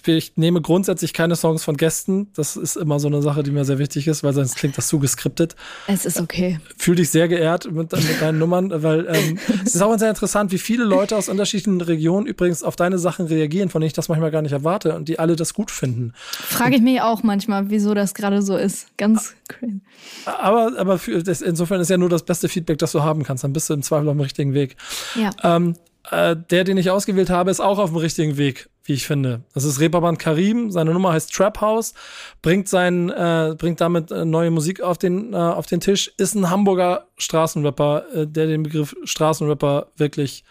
[0.06, 2.28] ich nehme grundsätzlich keine Songs von Gästen.
[2.34, 4.88] Das ist immer so eine Sache, die mir sehr wichtig ist, weil sonst klingt das
[4.88, 5.56] zu geskriptet.
[5.86, 6.60] Es ist okay.
[6.76, 10.52] Fühl dich sehr geehrt mit, mit deinen Nummern, weil ähm, es ist auch sehr interessant,
[10.52, 14.08] wie viele Leute aus unterschiedlichen Regionen übrigens auf deine Sachen reagieren, von denen ich das
[14.08, 16.12] manchmal gar nicht erwarte und die alle das gut finden.
[16.16, 18.96] Frage ich mich auch manchmal, wieso das gerade so ist.
[18.96, 19.80] Ganz crazy.
[20.26, 23.44] Aber, aber das, insofern ist ja nur das beste Feedback, das du haben kannst.
[23.44, 24.76] Dann bist du im Zweifel auf dem richtigen Weg.
[25.14, 25.30] Ja.
[25.42, 25.76] Ähm,
[26.10, 29.42] äh, der, den ich ausgewählt habe, ist auch auf dem richtigen Weg, wie ich finde.
[29.54, 30.70] Das ist Reeperbahn Karim.
[30.70, 31.94] Seine Nummer heißt Trap House.
[32.42, 36.12] Bringt sein, äh, bringt damit äh, neue Musik auf den, äh, auf den Tisch.
[36.16, 40.44] Ist ein Hamburger Straßenrapper, äh, der den Begriff Straßenrapper wirklich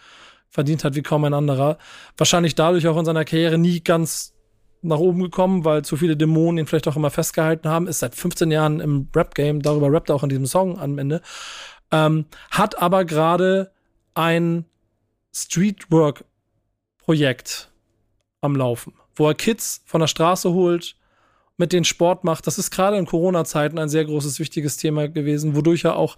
[0.48, 1.78] verdient hat wie kaum ein anderer.
[2.16, 4.34] Wahrscheinlich dadurch auch in seiner Karriere nie ganz
[4.82, 7.86] nach oben gekommen, weil zu viele Dämonen ihn vielleicht auch immer festgehalten haben.
[7.86, 11.22] Ist seit 15 Jahren im Rap-Game, darüber rappt er auch in diesem Song am Ende.
[11.90, 13.70] Ähm, hat aber gerade
[14.14, 14.64] ein
[15.34, 17.70] Streetwork-Projekt
[18.40, 20.96] am Laufen, wo er Kids von der Straße holt,
[21.56, 22.44] mit denen Sport macht.
[22.46, 26.16] Das ist gerade in Corona-Zeiten ein sehr großes, wichtiges Thema gewesen, wodurch er auch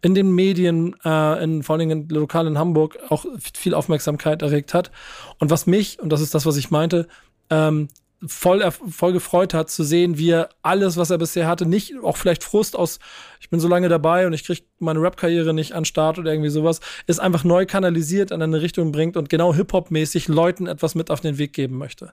[0.00, 4.72] in den Medien, äh, in, vor allem in, lokal in Hamburg, auch viel Aufmerksamkeit erregt
[4.74, 4.90] hat.
[5.38, 7.08] Und was mich, und das ist das, was ich meinte,
[7.50, 7.88] ähm,
[8.26, 12.16] voll, voll gefreut hat zu sehen, wie er alles, was er bisher hatte, nicht auch
[12.16, 12.98] vielleicht Frust aus,
[13.40, 16.50] ich bin so lange dabei und ich kriege meine Rap-Karriere nicht an Start oder irgendwie
[16.50, 21.10] sowas, ist einfach neu kanalisiert in eine Richtung bringt und genau Hip-Hop-mäßig Leuten etwas mit
[21.10, 22.12] auf den Weg geben möchte.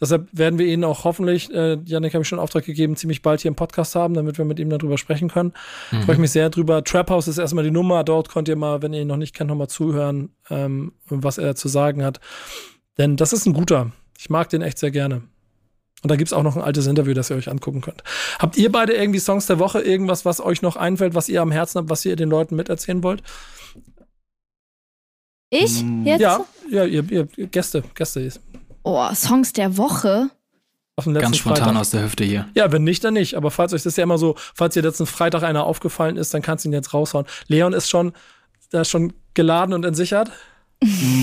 [0.00, 3.40] Deshalb werden wir ihn auch hoffentlich, äh, Janik habe ich schon Auftrag gegeben, ziemlich bald
[3.40, 5.52] hier im Podcast haben, damit wir mit ihm darüber sprechen können.
[5.90, 6.02] Mhm.
[6.02, 6.84] Freue ich mich sehr drüber.
[6.84, 9.34] Trap House ist erstmal die Nummer, dort könnt ihr mal, wenn ihr ihn noch nicht
[9.34, 12.20] kennt, nochmal zuhören, ähm, was er zu sagen hat.
[12.98, 13.92] Denn das ist ein guter.
[14.18, 15.22] Ich mag den echt sehr gerne.
[16.02, 18.04] Und da gibt's auch noch ein altes Interview, das ihr euch angucken könnt.
[18.38, 21.50] Habt ihr beide irgendwie Songs der Woche, irgendwas, was euch noch einfällt, was ihr am
[21.50, 23.22] Herzen habt, was ihr den Leuten miterzählen wollt?
[25.50, 25.82] Ich?
[25.82, 26.06] Mm.
[26.06, 26.20] Jetzt?
[26.20, 28.40] Ja, ja ihr, ihr Gäste, Gäste ist.
[28.82, 30.30] Oh, Songs der Woche.
[31.04, 31.80] Ganz spontan Freitag.
[31.80, 32.48] aus der Hüfte hier.
[32.54, 33.34] Ja, wenn nicht, dann nicht.
[33.34, 36.42] Aber falls euch das ja immer so, falls ihr letzten Freitag einer aufgefallen ist, dann
[36.42, 37.26] kannst du ihn jetzt raushauen.
[37.46, 38.12] Leon ist schon,
[38.70, 40.32] da ist schon geladen und entsichert.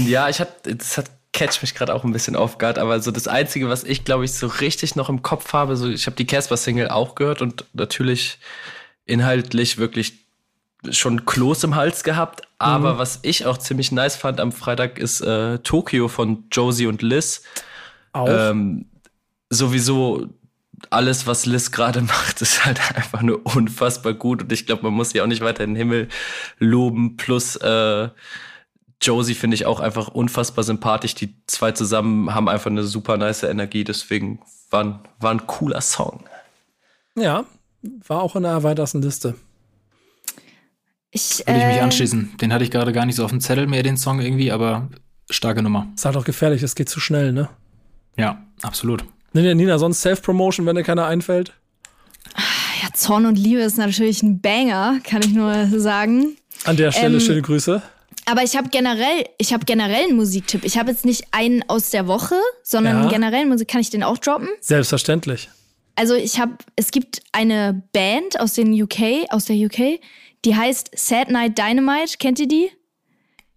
[0.06, 3.12] Ja, ich hatte, das hat catch mich gerade auch ein bisschen auf guard, aber so
[3.12, 6.16] das Einzige, was ich, glaube ich, so richtig noch im Kopf habe, so ich habe
[6.16, 8.40] die Casper-Single auch gehört und natürlich
[9.06, 10.14] inhaltlich wirklich
[10.92, 12.44] schon Kloß im Hals gehabt.
[12.58, 12.98] Aber mhm.
[13.00, 17.44] was ich auch ziemlich nice fand am Freitag ist äh, Tokio von Josie und Liz.
[18.14, 18.30] Auch.
[18.30, 18.86] Ähm,
[19.50, 20.28] sowieso
[20.90, 24.44] alles, was Liz gerade macht, ist halt einfach nur unfassbar gut.
[24.44, 26.08] Und ich glaube, man muss sie auch nicht weiter in den Himmel
[26.60, 27.18] loben.
[27.18, 28.08] Plus äh,
[29.06, 31.16] Josie finde ich auch einfach unfassbar sympathisch.
[31.16, 33.84] Die zwei zusammen haben einfach eine super nice Energie.
[33.84, 34.40] Deswegen
[34.70, 36.24] war ein, war ein cooler Song.
[37.16, 37.46] Ja,
[38.08, 39.36] war auch in der erweiterten Liste.
[41.12, 42.36] Ich, Würde ich mich äh, anschließen.
[42.42, 44.90] Den hatte ich gerade gar nicht so auf dem Zettel mehr, den Song irgendwie, aber
[45.30, 45.88] starke Nummer.
[45.96, 47.48] Ist halt auch gefährlich, es geht zu schnell, ne?
[48.18, 49.06] Ja, absolut.
[49.32, 51.54] Nina, Nina sonst Self-Promotion, wenn dir keiner einfällt?
[52.82, 56.36] Ja, Zorn und Liebe ist natürlich ein Banger, kann ich nur sagen.
[56.66, 57.82] An der Stelle ähm, schöne Grüße.
[58.26, 60.66] Aber ich habe generell, ich habe generell einen Musiktipp.
[60.66, 63.10] Ich habe jetzt nicht einen aus der Woche, sondern ja.
[63.10, 63.68] generell Musik.
[63.68, 64.50] Kann ich den auch droppen?
[64.62, 65.50] Selbstverständlich.
[65.96, 70.00] Also ich habe, es gibt eine Band aus den UK, aus der UK,
[70.44, 72.18] die heißt Sad Night Dynamite.
[72.18, 72.70] Kennt ihr die?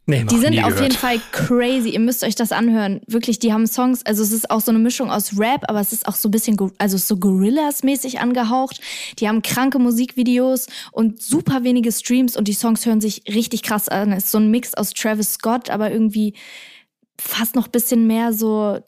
[0.09, 0.80] Nee, die sind auf gehört.
[0.80, 1.90] jeden Fall crazy.
[1.90, 3.02] Ihr müsst euch das anhören.
[3.06, 5.92] Wirklich, die haben Songs, also es ist auch so eine Mischung aus Rap, aber es
[5.92, 8.80] ist auch so ein bisschen, also so Gorillas-mäßig angehaucht.
[9.18, 13.90] Die haben kranke Musikvideos und super wenige Streams und die Songs hören sich richtig krass
[13.90, 14.12] an.
[14.12, 16.32] Es ist so ein Mix aus Travis Scott, aber irgendwie
[17.20, 18.78] fast noch ein bisschen mehr so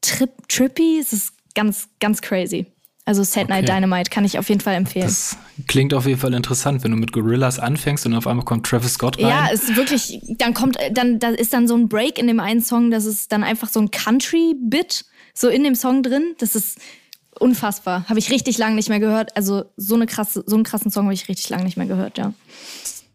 [0.00, 1.00] trip trippy.
[1.00, 2.66] Es ist ganz, ganz crazy.
[3.08, 3.54] Also Sad okay.
[3.54, 5.06] Night Dynamite kann ich auf jeden Fall empfehlen.
[5.06, 8.66] Das klingt auf jeden Fall interessant, wenn du mit Gorillas anfängst und auf einmal kommt
[8.66, 9.28] Travis Scott rein.
[9.28, 12.60] Ja, ist wirklich, dann kommt, dann, da ist dann so ein Break in dem einen
[12.60, 16.34] Song, das ist dann einfach so ein Country-Bit so in dem Song drin.
[16.36, 16.80] Das ist
[17.40, 18.06] unfassbar.
[18.10, 19.34] Habe ich richtig lange nicht mehr gehört.
[19.38, 22.18] Also so eine krasse, so einen krassen Song habe ich richtig lange nicht mehr gehört,
[22.18, 22.34] ja.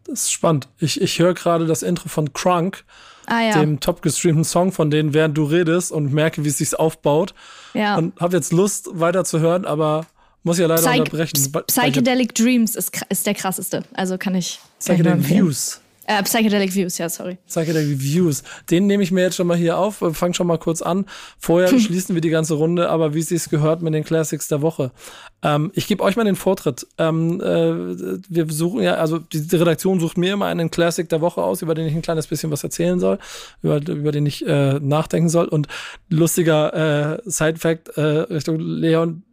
[0.05, 0.69] Das ist spannend.
[0.79, 2.83] Ich, ich höre gerade das Intro von Crunk
[3.27, 3.59] ah, ja.
[3.59, 7.33] dem top gestreamten Song von denen, während du redest und merke, wie es sich aufbaut.
[7.73, 7.97] Ja.
[7.97, 10.05] Und habe jetzt Lust weiter zu hören, aber
[10.43, 11.51] muss ja leider Psych unterbrechen.
[11.67, 13.83] Psychedelic Dreams ist, ist der krasseste.
[13.93, 14.59] Also kann ich.
[14.79, 15.81] Psychedelic Views.
[16.05, 17.37] Äh, Psychedelic Views, ja, sorry.
[17.47, 18.43] Psychedelic Views.
[18.69, 20.03] Den nehme ich mir jetzt schon mal hier auf.
[20.13, 21.05] Fang schon mal kurz an.
[21.39, 24.61] Vorher schließen wir die ganze Runde, aber wie es sich gehört mit den Classics der
[24.61, 24.91] Woche.
[25.41, 26.87] Ähm, ich gebe euch mal den Vortritt.
[26.97, 31.21] Ähm, äh, wir suchen ja, also die, die, Redaktion sucht mir immer einen Classic der
[31.21, 33.17] Woche aus, über den ich ein kleines bisschen was erzählen soll,
[33.61, 35.47] über, über den ich äh, nachdenken soll.
[35.47, 35.67] Und
[36.09, 39.23] lustiger äh, Side-Fact äh, Richtung Leon,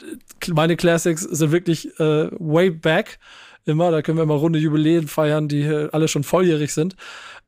[0.53, 3.18] meine Classics sind wirklich äh, way back
[3.65, 3.91] immer.
[3.91, 6.97] Da können wir mal runde Jubiläen feiern, die alle schon volljährig sind.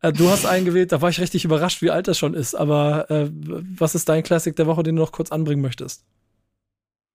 [0.00, 2.54] Äh, du hast einen gewählt, da war ich richtig überrascht, wie alt das schon ist.
[2.54, 6.04] Aber äh, was ist dein Classic der Woche, den du noch kurz anbringen möchtest?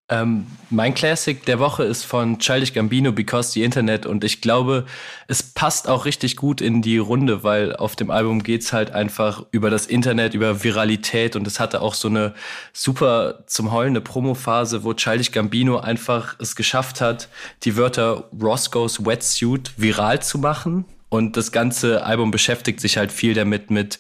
[0.09, 4.05] Ähm, mein Classic der Woche ist von Childish Gambino, Because the Internet.
[4.05, 4.85] Und ich glaube,
[5.27, 9.45] es passt auch richtig gut in die Runde, weil auf dem Album geht's halt einfach
[9.51, 11.35] über das Internet, über Viralität.
[11.35, 12.33] Und es hatte auch so eine
[12.71, 17.27] super zum Heulen eine Promophase, wo Childish Gambino einfach es geschafft hat,
[17.63, 20.85] die Wörter Roscoe's Wetsuit viral zu machen.
[21.09, 23.99] Und das ganze Album beschäftigt sich halt viel damit, mit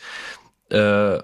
[0.69, 1.19] äh,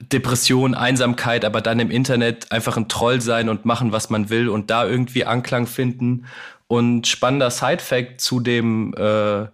[0.00, 4.48] Depression, Einsamkeit, aber dann im Internet einfach ein Troll sein und machen, was man will
[4.48, 6.26] und da irgendwie Anklang finden.
[6.66, 9.46] Und spannender Side-Fact zu dem äh,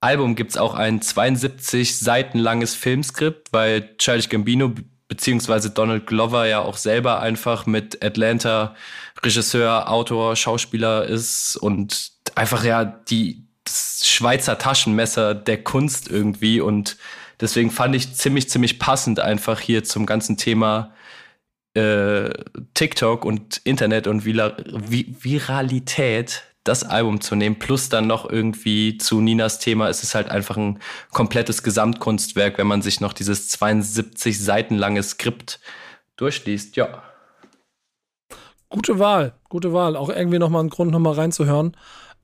[0.00, 4.72] Album gibt's auch ein 72 Seiten langes Filmskript, weil Charles Gambino
[5.08, 8.74] beziehungsweise Donald Glover ja auch selber einfach mit Atlanta
[9.22, 16.96] Regisseur, Autor, Schauspieler ist und einfach ja die Schweizer Taschenmesser der Kunst irgendwie und
[17.40, 20.92] Deswegen fand ich ziemlich, ziemlich passend einfach hier zum ganzen Thema
[21.74, 22.30] äh,
[22.74, 29.20] TikTok und Internet und Vira Viralität das Album zu nehmen, plus dann noch irgendwie zu
[29.20, 30.78] Ninas Thema, es ist halt einfach ein
[31.12, 35.60] komplettes Gesamtkunstwerk, wenn man sich noch dieses 72 Seiten lange Skript
[36.16, 36.76] durchliest.
[36.76, 37.02] Ja.
[38.68, 39.96] Gute Wahl, gute Wahl.
[39.96, 41.74] Auch irgendwie nochmal ein Grund, nochmal reinzuhören.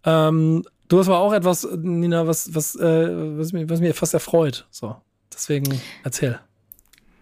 [0.04, 4.12] Ähm, du hast aber auch etwas, Nina, was, was, äh, was, mir, was mir fast
[4.12, 4.66] erfreut.
[4.70, 4.96] So,
[5.34, 6.38] deswegen erzähl.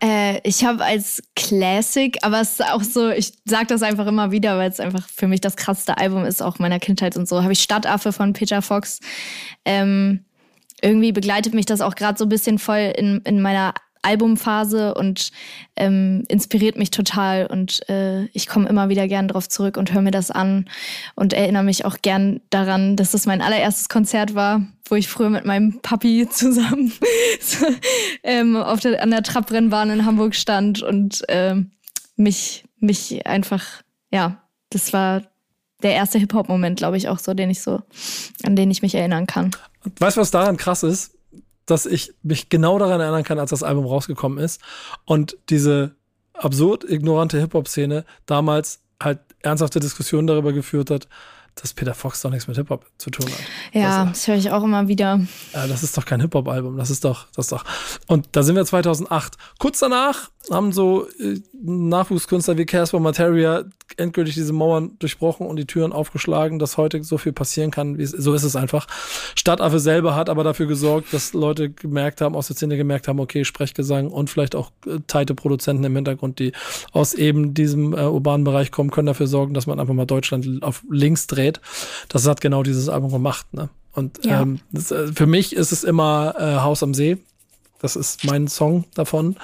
[0.02, 4.32] Äh, ich habe als Classic, aber es ist auch so, ich sage das einfach immer
[4.32, 7.42] wieder, weil es einfach für mich das krasseste Album ist, auch meiner Kindheit und so,
[7.42, 8.98] habe ich Stadtaffe von Peter Fox.
[9.64, 10.24] Ähm,
[10.82, 15.30] irgendwie begleitet mich das auch gerade so ein bisschen voll in, in meiner Albumphase und
[15.76, 20.02] ähm, inspiriert mich total und äh, ich komme immer wieder gern drauf zurück und höre
[20.02, 20.68] mir das an
[21.14, 25.30] und erinnere mich auch gern daran, dass das mein allererstes Konzert war, wo ich früher
[25.30, 26.92] mit meinem Papi zusammen
[28.22, 31.54] ähm, auf der, an der Trabrennbahn in Hamburg stand und äh,
[32.16, 35.22] mich, mich einfach, ja, das war
[35.82, 37.82] der erste Hip-Hop-Moment, glaube ich, auch so, den ich so,
[38.44, 39.50] an den ich mich erinnern kann.
[39.98, 41.12] Weißt du, was daran krass ist?
[41.66, 44.60] Dass ich mich genau daran erinnern kann, als das Album rausgekommen ist
[45.04, 45.94] und diese
[46.34, 51.08] absurd ignorante Hip-Hop-Szene damals halt ernsthafte Diskussionen darüber geführt hat,
[51.54, 53.40] dass Peter Fox doch nichts mit Hip-Hop zu tun hat.
[53.72, 55.20] Ja, also, das höre ich auch immer wieder.
[55.52, 57.64] Ja, das ist doch kein Hip-Hop-Album, das ist doch, das ist doch.
[58.06, 59.36] Und da sind wir 2008.
[59.58, 63.64] Kurz danach haben so äh, Nachwuchskünstler wie Casper Materia
[63.96, 68.02] endgültig diese Mauern durchbrochen und die Türen aufgeschlagen, dass heute so viel passieren kann, wie
[68.02, 68.86] es, so ist es einfach.
[69.36, 73.20] Stadtaffe selber hat aber dafür gesorgt, dass Leute gemerkt haben, aus der Szene gemerkt haben,
[73.20, 76.52] okay, Sprechgesang und vielleicht auch äh, teite Produzenten im Hintergrund, die
[76.92, 80.62] aus eben diesem äh, urbanen Bereich kommen, können dafür sorgen, dass man einfach mal Deutschland
[80.62, 81.41] auf links dreht.
[82.08, 83.68] Das hat genau dieses Album gemacht, ne?
[83.94, 84.42] Und ja.
[84.42, 87.18] ähm, das, äh, für mich ist es immer äh, Haus am See.
[87.80, 89.36] Das ist mein Song davon.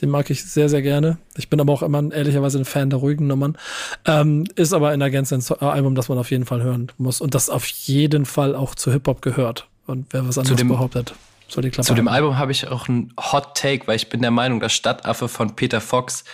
[0.00, 1.18] Den mag ich sehr, sehr gerne.
[1.36, 3.58] Ich bin aber auch immer ehrlicherweise ein Fan der ruhigen Nummern.
[4.04, 6.92] Ähm, ist aber in der Gänze ein äh, Album, das man auf jeden Fall hören
[6.98, 9.66] muss und das auf jeden Fall auch zu Hip-Hop gehört.
[9.86, 11.14] Und wer was anderes dem, behauptet,
[11.48, 11.96] soll die Klappe Zu haben.
[11.96, 15.28] dem Album habe ich auch einen Hot Take, weil ich bin der Meinung, dass Stadtaffe
[15.28, 16.24] von Peter Fox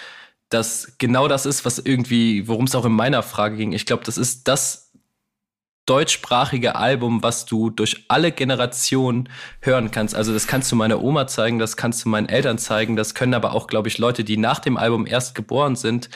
[0.51, 3.73] das genau das ist, was irgendwie, worum es auch in meiner Frage ging.
[3.73, 4.84] Ich glaube, das ist das
[5.87, 9.29] deutschsprachige Album, was du durch alle Generationen
[9.61, 10.15] hören kannst.
[10.15, 13.35] Also das kannst du meiner Oma zeigen, das kannst du meinen Eltern zeigen, das können
[13.35, 16.09] aber auch, glaube ich, Leute, die nach dem Album erst geboren sind.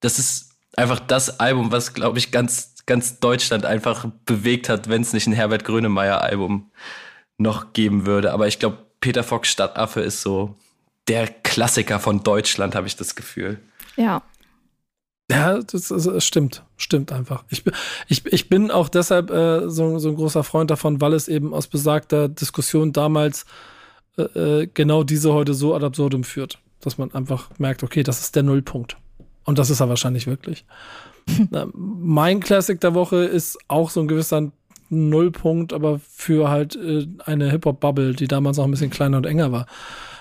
[0.00, 5.02] Das ist einfach das Album, was, glaube ich, ganz, ganz Deutschland einfach bewegt hat, wenn
[5.02, 6.70] es nicht ein Herbert Grönemeyer-Album
[7.38, 8.32] noch geben würde.
[8.32, 10.56] Aber ich glaube, Peter Fox Stadtaffe ist so
[11.08, 13.60] der Klassiker von Deutschland, habe ich das Gefühl.
[13.96, 14.22] Ja,
[15.32, 17.44] ja, das, das, stimmt, stimmt einfach.
[17.48, 17.64] Ich,
[18.08, 21.54] ich, ich bin auch deshalb äh, so, so ein großer Freund davon, weil es eben
[21.54, 23.46] aus besagter Diskussion damals
[24.16, 28.20] äh, äh, genau diese heute so ad absurdum führt, dass man einfach merkt, okay, das
[28.20, 28.96] ist der Nullpunkt.
[29.44, 30.64] Und das ist er wahrscheinlich wirklich.
[31.72, 34.52] mein Classic der Woche ist auch so ein gewisser
[34.90, 39.50] Nullpunkt, aber für halt äh, eine Hip-Hop-Bubble, die damals auch ein bisschen kleiner und enger
[39.50, 39.66] war.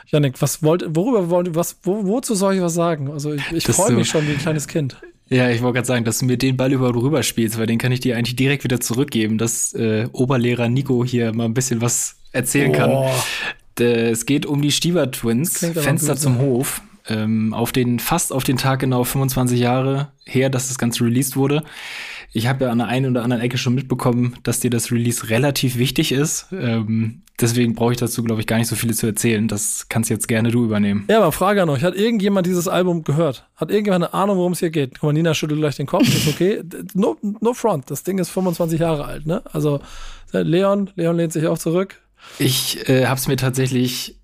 [0.08, 3.12] Janik, was wollt, worüber wollt, was, wo, wozu soll ich was sagen?
[3.12, 4.97] Also ich, ich freue mich schon wie ein kleines Kind.
[5.30, 7.78] Ja, ich wollte gerade sagen, dass du mir den Ball über rüber spielst, weil den
[7.78, 11.80] kann ich dir eigentlich direkt wieder zurückgeben, dass äh, Oberlehrer Nico hier mal ein bisschen
[11.80, 12.74] was erzählen oh.
[12.74, 12.91] kann.
[13.80, 16.82] Es geht um die Stieber Twins, Fenster zum Hof.
[17.08, 21.36] Ähm, auf den, fast auf den Tag genau 25 Jahre her, dass das Ganze released
[21.36, 21.64] wurde.
[22.34, 25.30] Ich habe ja an der einen oder anderen Ecke schon mitbekommen, dass dir das Release
[25.30, 26.48] relativ wichtig ist.
[26.54, 29.50] Ähm, deswegen brauche ich dazu, glaube ich, gar nicht so viele zu erzählen.
[29.50, 31.06] Das kannst jetzt gerne du übernehmen.
[31.10, 31.84] Ja, aber Frage an euch.
[31.84, 33.50] Hat irgendjemand dieses Album gehört?
[33.56, 35.00] Hat irgendjemand eine Ahnung, worum es hier geht?
[35.00, 36.08] Guck mal, Nina schüttelt gleich den Kopf.
[36.08, 36.62] Ist okay.
[36.94, 37.92] No, no front.
[37.92, 39.42] Das Ding ist 25 Jahre alt, ne?
[39.52, 39.82] Also,
[40.32, 42.02] Leon, Leon lehnt sich auch zurück.
[42.40, 44.20] Ich äh, habe es mir tatsächlich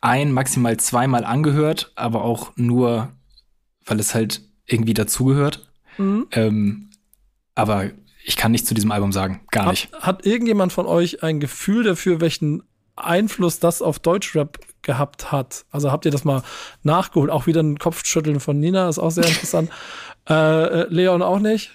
[0.00, 3.08] ein, maximal zweimal angehört, aber auch nur,
[3.84, 5.68] weil es halt irgendwie dazugehört.
[5.96, 6.26] Mhm.
[6.32, 6.87] Ähm,
[7.58, 7.90] aber
[8.24, 9.40] ich kann nichts zu diesem Album sagen.
[9.50, 9.92] Gar hat, nicht.
[9.92, 12.62] Hat irgendjemand von euch ein Gefühl dafür, welchen
[12.94, 15.64] Einfluss das auf Deutschrap gehabt hat?
[15.70, 16.42] Also habt ihr das mal
[16.84, 17.30] nachgeholt?
[17.30, 19.70] Auch wieder ein Kopfschütteln von Nina, ist auch sehr interessant.
[20.28, 21.72] Äh, äh, Leon auch nicht?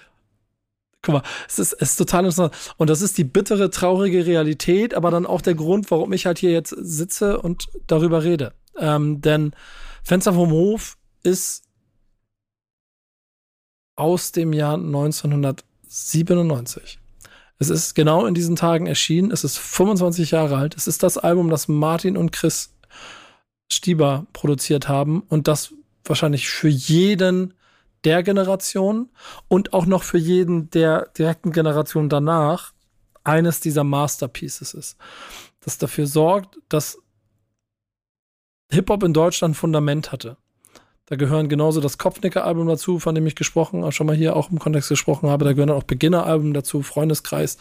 [1.01, 2.53] Guck mal, es ist, es ist total interessant.
[2.77, 6.39] Und das ist die bittere, traurige Realität, aber dann auch der Grund, warum ich halt
[6.39, 8.53] hier jetzt sitze und darüber rede.
[8.77, 9.53] Ähm, denn
[10.01, 11.65] Fenster vom Hof ist
[13.95, 16.99] aus dem Jahr 1900 97.
[17.59, 19.29] Es ist genau in diesen Tagen erschienen.
[19.29, 20.75] Es ist 25 Jahre alt.
[20.75, 22.73] Es ist das Album, das Martin und Chris
[23.71, 27.53] Stieber produziert haben und das wahrscheinlich für jeden
[28.03, 29.11] der Generation
[29.47, 32.73] und auch noch für jeden der direkten Generation danach
[33.23, 34.97] eines dieser Masterpieces ist.
[35.61, 36.97] Das dafür sorgt, dass
[38.71, 40.37] Hip-Hop in Deutschland Fundament hatte.
[41.05, 44.59] Da gehören genauso das Kopfnicker-Album dazu, von dem ich gesprochen, schon mal hier auch im
[44.59, 45.43] Kontext gesprochen habe.
[45.43, 47.57] Da gehören auch Beginner-Alben dazu, Freundeskreis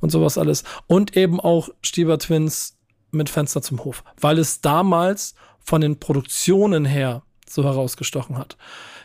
[0.00, 0.64] und sowas alles.
[0.86, 2.76] Und eben auch Stieber Twins
[3.10, 4.04] mit Fenster zum Hof.
[4.20, 8.56] Weil es damals von den Produktionen her so herausgestochen hat.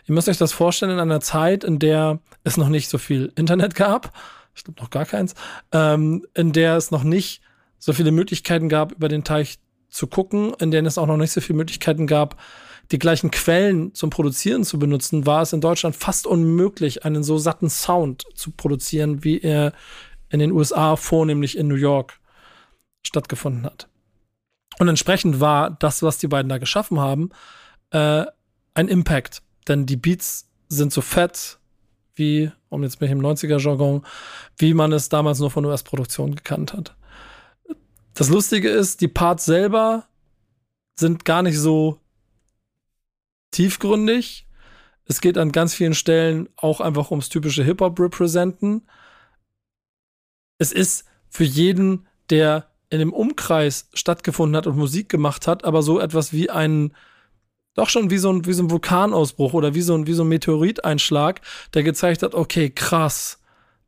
[0.05, 3.31] Ihr müsst euch das vorstellen in einer Zeit, in der es noch nicht so viel
[3.35, 4.13] Internet gab,
[4.55, 5.35] ich glaube noch gar keins,
[5.71, 7.41] ähm, in der es noch nicht
[7.77, 9.59] so viele Möglichkeiten gab, über den Teich
[9.89, 12.37] zu gucken, in denen es auch noch nicht so viele Möglichkeiten gab,
[12.91, 17.37] die gleichen Quellen zum Produzieren zu benutzen, war es in Deutschland fast unmöglich, einen so
[17.37, 19.73] satten Sound zu produzieren, wie er
[20.29, 22.19] in den USA, vornehmlich in New York,
[23.05, 23.87] stattgefunden hat.
[24.79, 27.29] Und entsprechend war das, was die beiden da geschaffen haben,
[27.91, 28.25] äh,
[28.73, 29.41] ein Impact.
[29.67, 31.59] Denn die Beats sind so fett,
[32.15, 34.05] wie, um jetzt ich im 90er-Jargon,
[34.57, 36.95] wie man es damals nur von US-Produktionen gekannt hat.
[38.13, 40.07] Das Lustige ist, die Parts selber
[40.99, 41.99] sind gar nicht so
[43.51, 44.47] tiefgründig.
[45.05, 48.87] Es geht an ganz vielen Stellen auch einfach ums typische Hip-Hop-Representen.
[50.57, 55.81] Es ist für jeden, der in dem Umkreis stattgefunden hat und Musik gemacht hat, aber
[55.81, 56.93] so etwas wie ein,
[57.75, 60.23] doch schon wie so ein, wie so ein Vulkanausbruch oder wie so ein, wie so
[60.23, 61.41] ein Meteoriteinschlag,
[61.73, 63.39] der gezeigt hat, okay, krass,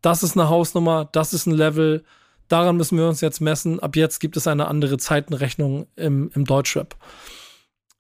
[0.01, 2.03] das ist eine Hausnummer, das ist ein Level,
[2.47, 3.79] daran müssen wir uns jetzt messen.
[3.79, 6.95] Ab jetzt gibt es eine andere Zeitenrechnung im, im Deutschrap.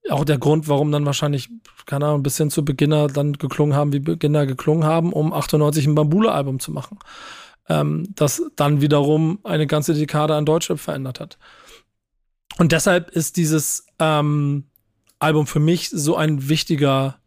[0.09, 1.49] Auch der Grund, warum dann wahrscheinlich,
[1.85, 5.85] keine Ahnung, bis hin zu Beginner dann geklungen haben, wie Beginner geklungen haben, um 98
[5.87, 6.99] ein Bambule-Album zu machen.
[7.67, 11.37] Ähm, das dann wiederum eine ganze Dekade an Deutschrap verändert hat.
[12.57, 14.65] Und deshalb ist dieses ähm,
[15.19, 17.18] Album für mich so ein wichtiger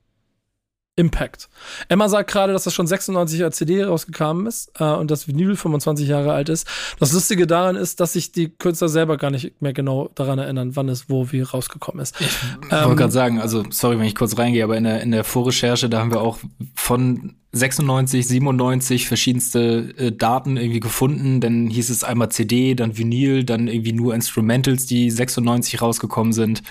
[0.96, 1.48] Impact.
[1.88, 5.56] Emma sagt gerade, dass das schon 96 als CD rausgekommen ist äh, und das Vinyl
[5.56, 6.66] 25 Jahre alt ist.
[7.00, 10.76] Das Lustige daran ist, dass sich die Künstler selber gar nicht mehr genau daran erinnern,
[10.76, 12.20] wann es wo wie rausgekommen ist.
[12.20, 12.28] Ich
[12.70, 15.24] ähm, wollte gerade sagen, also sorry, wenn ich kurz reingehe, aber in der, in der
[15.24, 16.38] Vorrecherche, da haben wir auch
[16.74, 21.40] von 96, 97 verschiedenste äh, Daten irgendwie gefunden.
[21.40, 26.62] Dann hieß es einmal CD, dann Vinyl, dann irgendwie nur Instrumentals, die 96 rausgekommen sind.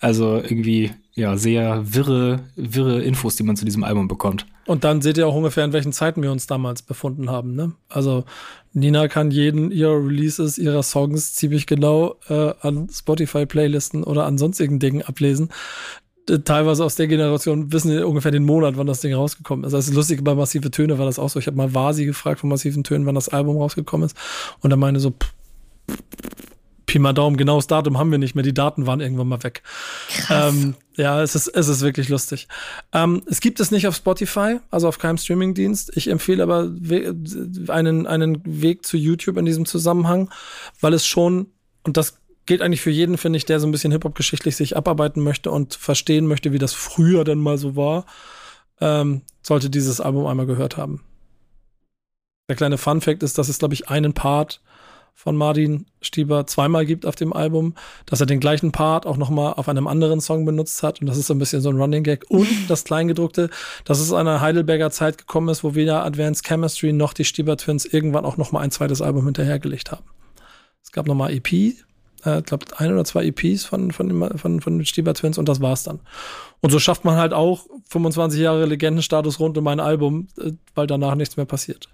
[0.00, 4.46] Also irgendwie ja, sehr wirre, wirre Infos, die man zu diesem Album bekommt.
[4.66, 7.54] Und dann seht ihr auch ungefähr, in welchen Zeiten wir uns damals befunden haben.
[7.54, 7.72] Ne?
[7.88, 8.24] Also
[8.74, 14.78] Nina kann jeden ihrer Releases, ihrer Songs ziemlich genau äh, an Spotify-Playlisten oder an sonstigen
[14.78, 15.48] Dingen ablesen.
[16.44, 19.74] Teilweise aus der Generation wissen wir ungefähr den Monat, wann das Ding rausgekommen ist.
[19.74, 21.38] Also lustig, bei Massive Töne war das auch so.
[21.38, 24.16] Ich habe mal Vasi gefragt von Massiven Tönen, wann das Album rausgekommen ist.
[24.60, 25.32] Und er meine so, pff,
[26.88, 28.42] Pi mal Daumen, genaues Datum haben wir nicht mehr.
[28.42, 29.62] Die Daten waren irgendwann mal weg.
[30.08, 30.54] Krass.
[30.54, 32.48] Ähm, ja, es ist, es ist wirklich lustig.
[32.92, 35.96] Ähm, es gibt es nicht auf Spotify, also auf keinem Streamingdienst.
[35.96, 36.72] Ich empfehle aber
[37.68, 40.30] einen, einen Weg zu YouTube in diesem Zusammenhang,
[40.80, 41.48] weil es schon,
[41.84, 42.17] und das
[42.48, 45.74] gilt eigentlich für jeden, finde ich, der so ein bisschen Hip-Hop-geschichtlich sich abarbeiten möchte und
[45.74, 48.06] verstehen möchte, wie das früher denn mal so war,
[48.80, 51.04] ähm, sollte dieses Album einmal gehört haben.
[52.48, 54.62] Der kleine Fun-Fact ist, dass es, glaube ich, einen Part
[55.14, 57.74] von Martin Stieber zweimal gibt auf dem Album,
[58.06, 61.02] dass er den gleichen Part auch nochmal auf einem anderen Song benutzt hat.
[61.02, 62.24] Und das ist so ein bisschen so ein Running Gag.
[62.30, 63.50] Und das Kleingedruckte,
[63.84, 67.84] dass es einer Heidelberger Zeit gekommen ist, wo weder Advanced Chemistry noch die Stieber Twins
[67.84, 70.04] irgendwann auch nochmal ein zweites Album hinterhergelegt haben.
[70.82, 71.74] Es gab nochmal EP,
[72.24, 75.48] äh, ich glaube ein oder zwei EPs von, von, von, von den Stieber Twins und
[75.48, 76.00] das war's dann.
[76.60, 80.86] Und so schafft man halt auch 25 Jahre Legendenstatus rund um mein Album, äh, weil
[80.86, 81.88] danach nichts mehr passiert.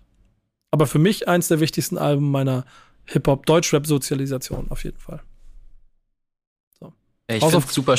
[0.70, 2.64] Aber für mich eins der wichtigsten Alben meiner
[3.06, 5.22] Hip-Hop, Deutschrap-Sozialisation auf jeden Fall.
[6.80, 6.92] So.
[7.28, 7.96] ich finde super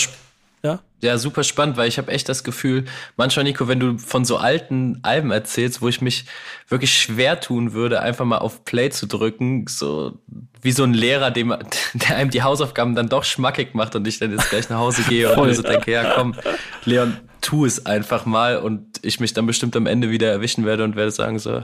[0.65, 0.79] ja?
[1.01, 2.85] ja, super spannend, weil ich habe echt das Gefühl,
[3.15, 6.25] manchmal, Nico, wenn du von so alten Alben erzählst, wo ich mich
[6.67, 10.19] wirklich schwer tun würde, einfach mal auf Play zu drücken, so
[10.61, 11.55] wie so ein Lehrer, dem,
[11.93, 15.03] der einem die Hausaufgaben dann doch schmackig macht und ich dann jetzt gleich nach Hause
[15.03, 16.35] gehe und so denke, ja komm,
[16.83, 20.83] Leon, tu es einfach mal und ich mich dann bestimmt am Ende wieder erwischen werde
[20.83, 21.63] und werde sagen so,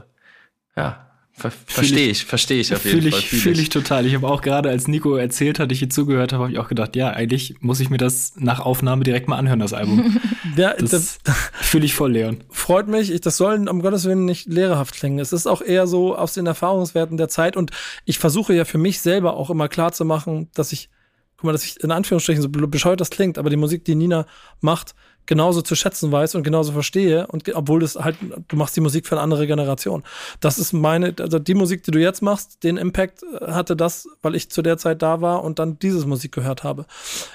[0.76, 3.20] ja, Ver verstehe ich, verstehe ich auf jeden Fall.
[3.20, 4.04] Fühle ich, fühl ich total.
[4.04, 6.68] Ich habe auch gerade, als Nico erzählt hat, ich hier zugehört habe, habe ich auch
[6.68, 10.20] gedacht, ja, eigentlich muss ich mir das nach Aufnahme direkt mal anhören, das Album.
[10.56, 11.18] ja, das, das
[11.54, 12.44] fühle ich voll, Leon.
[12.50, 13.10] Freut mich.
[13.10, 15.18] Ich, das soll um Gottes Willen nicht lehrerhaft klingen.
[15.20, 17.70] Es ist auch eher so aus den Erfahrungswerten der Zeit und
[18.04, 20.90] ich versuche ja für mich selber auch immer klar zu machen, dass ich,
[21.38, 24.26] guck mal, dass ich in Anführungsstrichen so bescheuert das klingt, aber die Musik, die Nina
[24.60, 24.94] macht,
[25.26, 28.16] genauso zu schätzen weiß und genauso verstehe und obwohl das halt
[28.48, 30.02] du machst die Musik für eine andere Generation.
[30.40, 34.34] Das ist meine also die Musik, die du jetzt machst, den Impact hatte das, weil
[34.34, 36.86] ich zu der Zeit da war und dann dieses Musik gehört habe.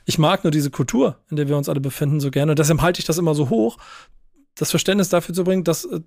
[0.05, 2.81] Ich mag nur diese Kultur, in der wir uns alle befinden so gerne und deshalb
[2.81, 3.77] halte ich das immer so hoch,
[4.55, 6.01] das Verständnis dafür zu bringen, dass äh,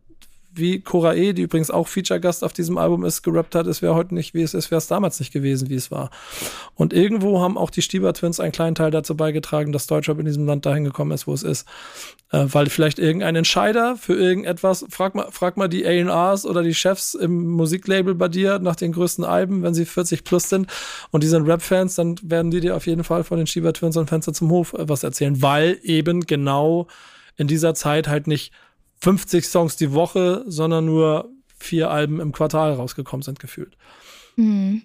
[0.53, 3.95] wie Cora E., die übrigens auch Feature-Gast auf diesem Album ist, gerappt hat, es wäre
[3.95, 6.11] heute nicht, wie es ist, wäre es damals nicht gewesen, wie es war.
[6.75, 10.27] Und irgendwo haben auch die Stieber Twins einen kleinen Teil dazu beigetragen, dass Deutschrap in
[10.27, 11.67] diesem Land dahin gekommen ist, wo es ist.
[12.33, 16.75] Äh, weil vielleicht irgendein Entscheider für irgendetwas, frag mal, frag mal die A&Rs oder die
[16.75, 20.69] Chefs im Musiklabel bei dir nach den größten Alben, wenn sie 40 plus sind
[21.11, 23.97] und die sind Rap-Fans, dann werden die dir auf jeden Fall von den Stieber Twins
[23.97, 26.87] und Fenster zum Hof äh, was erzählen, weil eben genau
[27.37, 28.53] in dieser Zeit halt nicht
[29.01, 33.77] 50 Songs die Woche, sondern nur vier Alben im Quartal rausgekommen sind, gefühlt.
[34.37, 34.83] Mhm.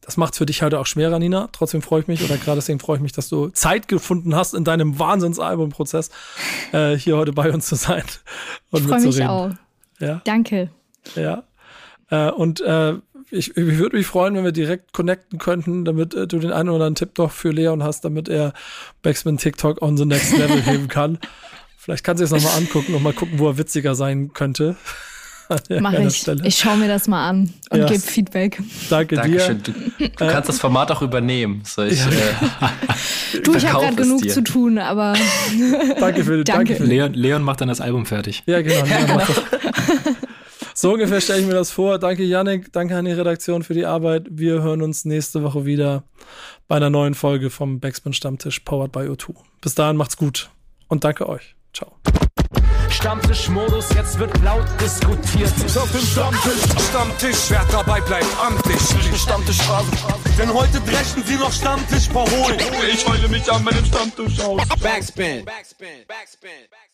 [0.00, 1.48] Das macht es für dich halt auch schwerer, Nina.
[1.52, 4.54] Trotzdem freue ich mich, oder gerade deswegen freue ich mich, dass du Zeit gefunden hast,
[4.54, 6.10] in deinem Wahnsinnsalbumprozess
[6.72, 8.04] äh, hier heute bei uns zu sein.
[8.70, 9.50] Und ich freue mich auch.
[9.98, 10.22] Ja?
[10.24, 10.70] Danke.
[11.14, 11.44] Ja.
[12.08, 12.94] Äh, und äh,
[13.30, 16.68] ich, ich würde mich freuen, wenn wir direkt connecten könnten, damit äh, du den einen
[16.68, 18.52] oder anderen Tipp doch für Leon hast, damit er
[19.02, 21.18] Backspin TikTok on the next level heben kann.
[21.80, 24.76] Vielleicht kannst du es nochmal angucken und mal gucken, wo er witziger sein könnte.
[25.80, 26.18] Mach ich.
[26.18, 26.46] Stelle.
[26.46, 27.86] Ich schaue mir das mal an und ja.
[27.86, 28.62] gebe Feedback.
[28.90, 29.62] Danke Dankeschön.
[29.62, 29.72] dir.
[29.72, 31.62] Du, du kannst das Format auch übernehmen.
[31.64, 32.10] Soll ich, ja.
[32.10, 34.30] äh, du, ich habe gerade genug dir.
[34.30, 35.14] zu tun, aber.
[35.98, 36.74] danke für, danke.
[36.74, 38.42] danke Leon, Leon macht dann das Album fertig.
[38.44, 38.84] Ja, genau.
[38.84, 39.24] Ja, genau.
[40.74, 41.98] so ungefähr stelle ich mir das vor.
[41.98, 42.74] Danke, Yannick.
[42.74, 44.26] Danke an die Redaktion für die Arbeit.
[44.30, 46.04] Wir hören uns nächste Woche wieder
[46.68, 49.34] bei einer neuen Folge vom Backspin Stammtisch Powered by O2.
[49.62, 50.50] Bis dahin macht's gut
[50.88, 51.56] und danke euch.
[51.72, 51.92] Ciao.
[52.88, 55.52] Stammtischmodus, jetzt wird laut diskutiert.
[55.64, 58.80] Ich auf dem Stammtisch, Stammtisch, wer dabei bleibt, amtlich.
[59.16, 59.90] Stammtischphase,
[60.38, 62.58] denn heute dreschen sie noch Stammtisch verholen.
[62.92, 64.62] Ich heule mich an meinem Stammtisch aus.
[64.80, 65.44] Backspin.
[65.44, 66.04] Backspin.
[66.06, 66.06] Backspin.
[66.08, 66.89] Backspin.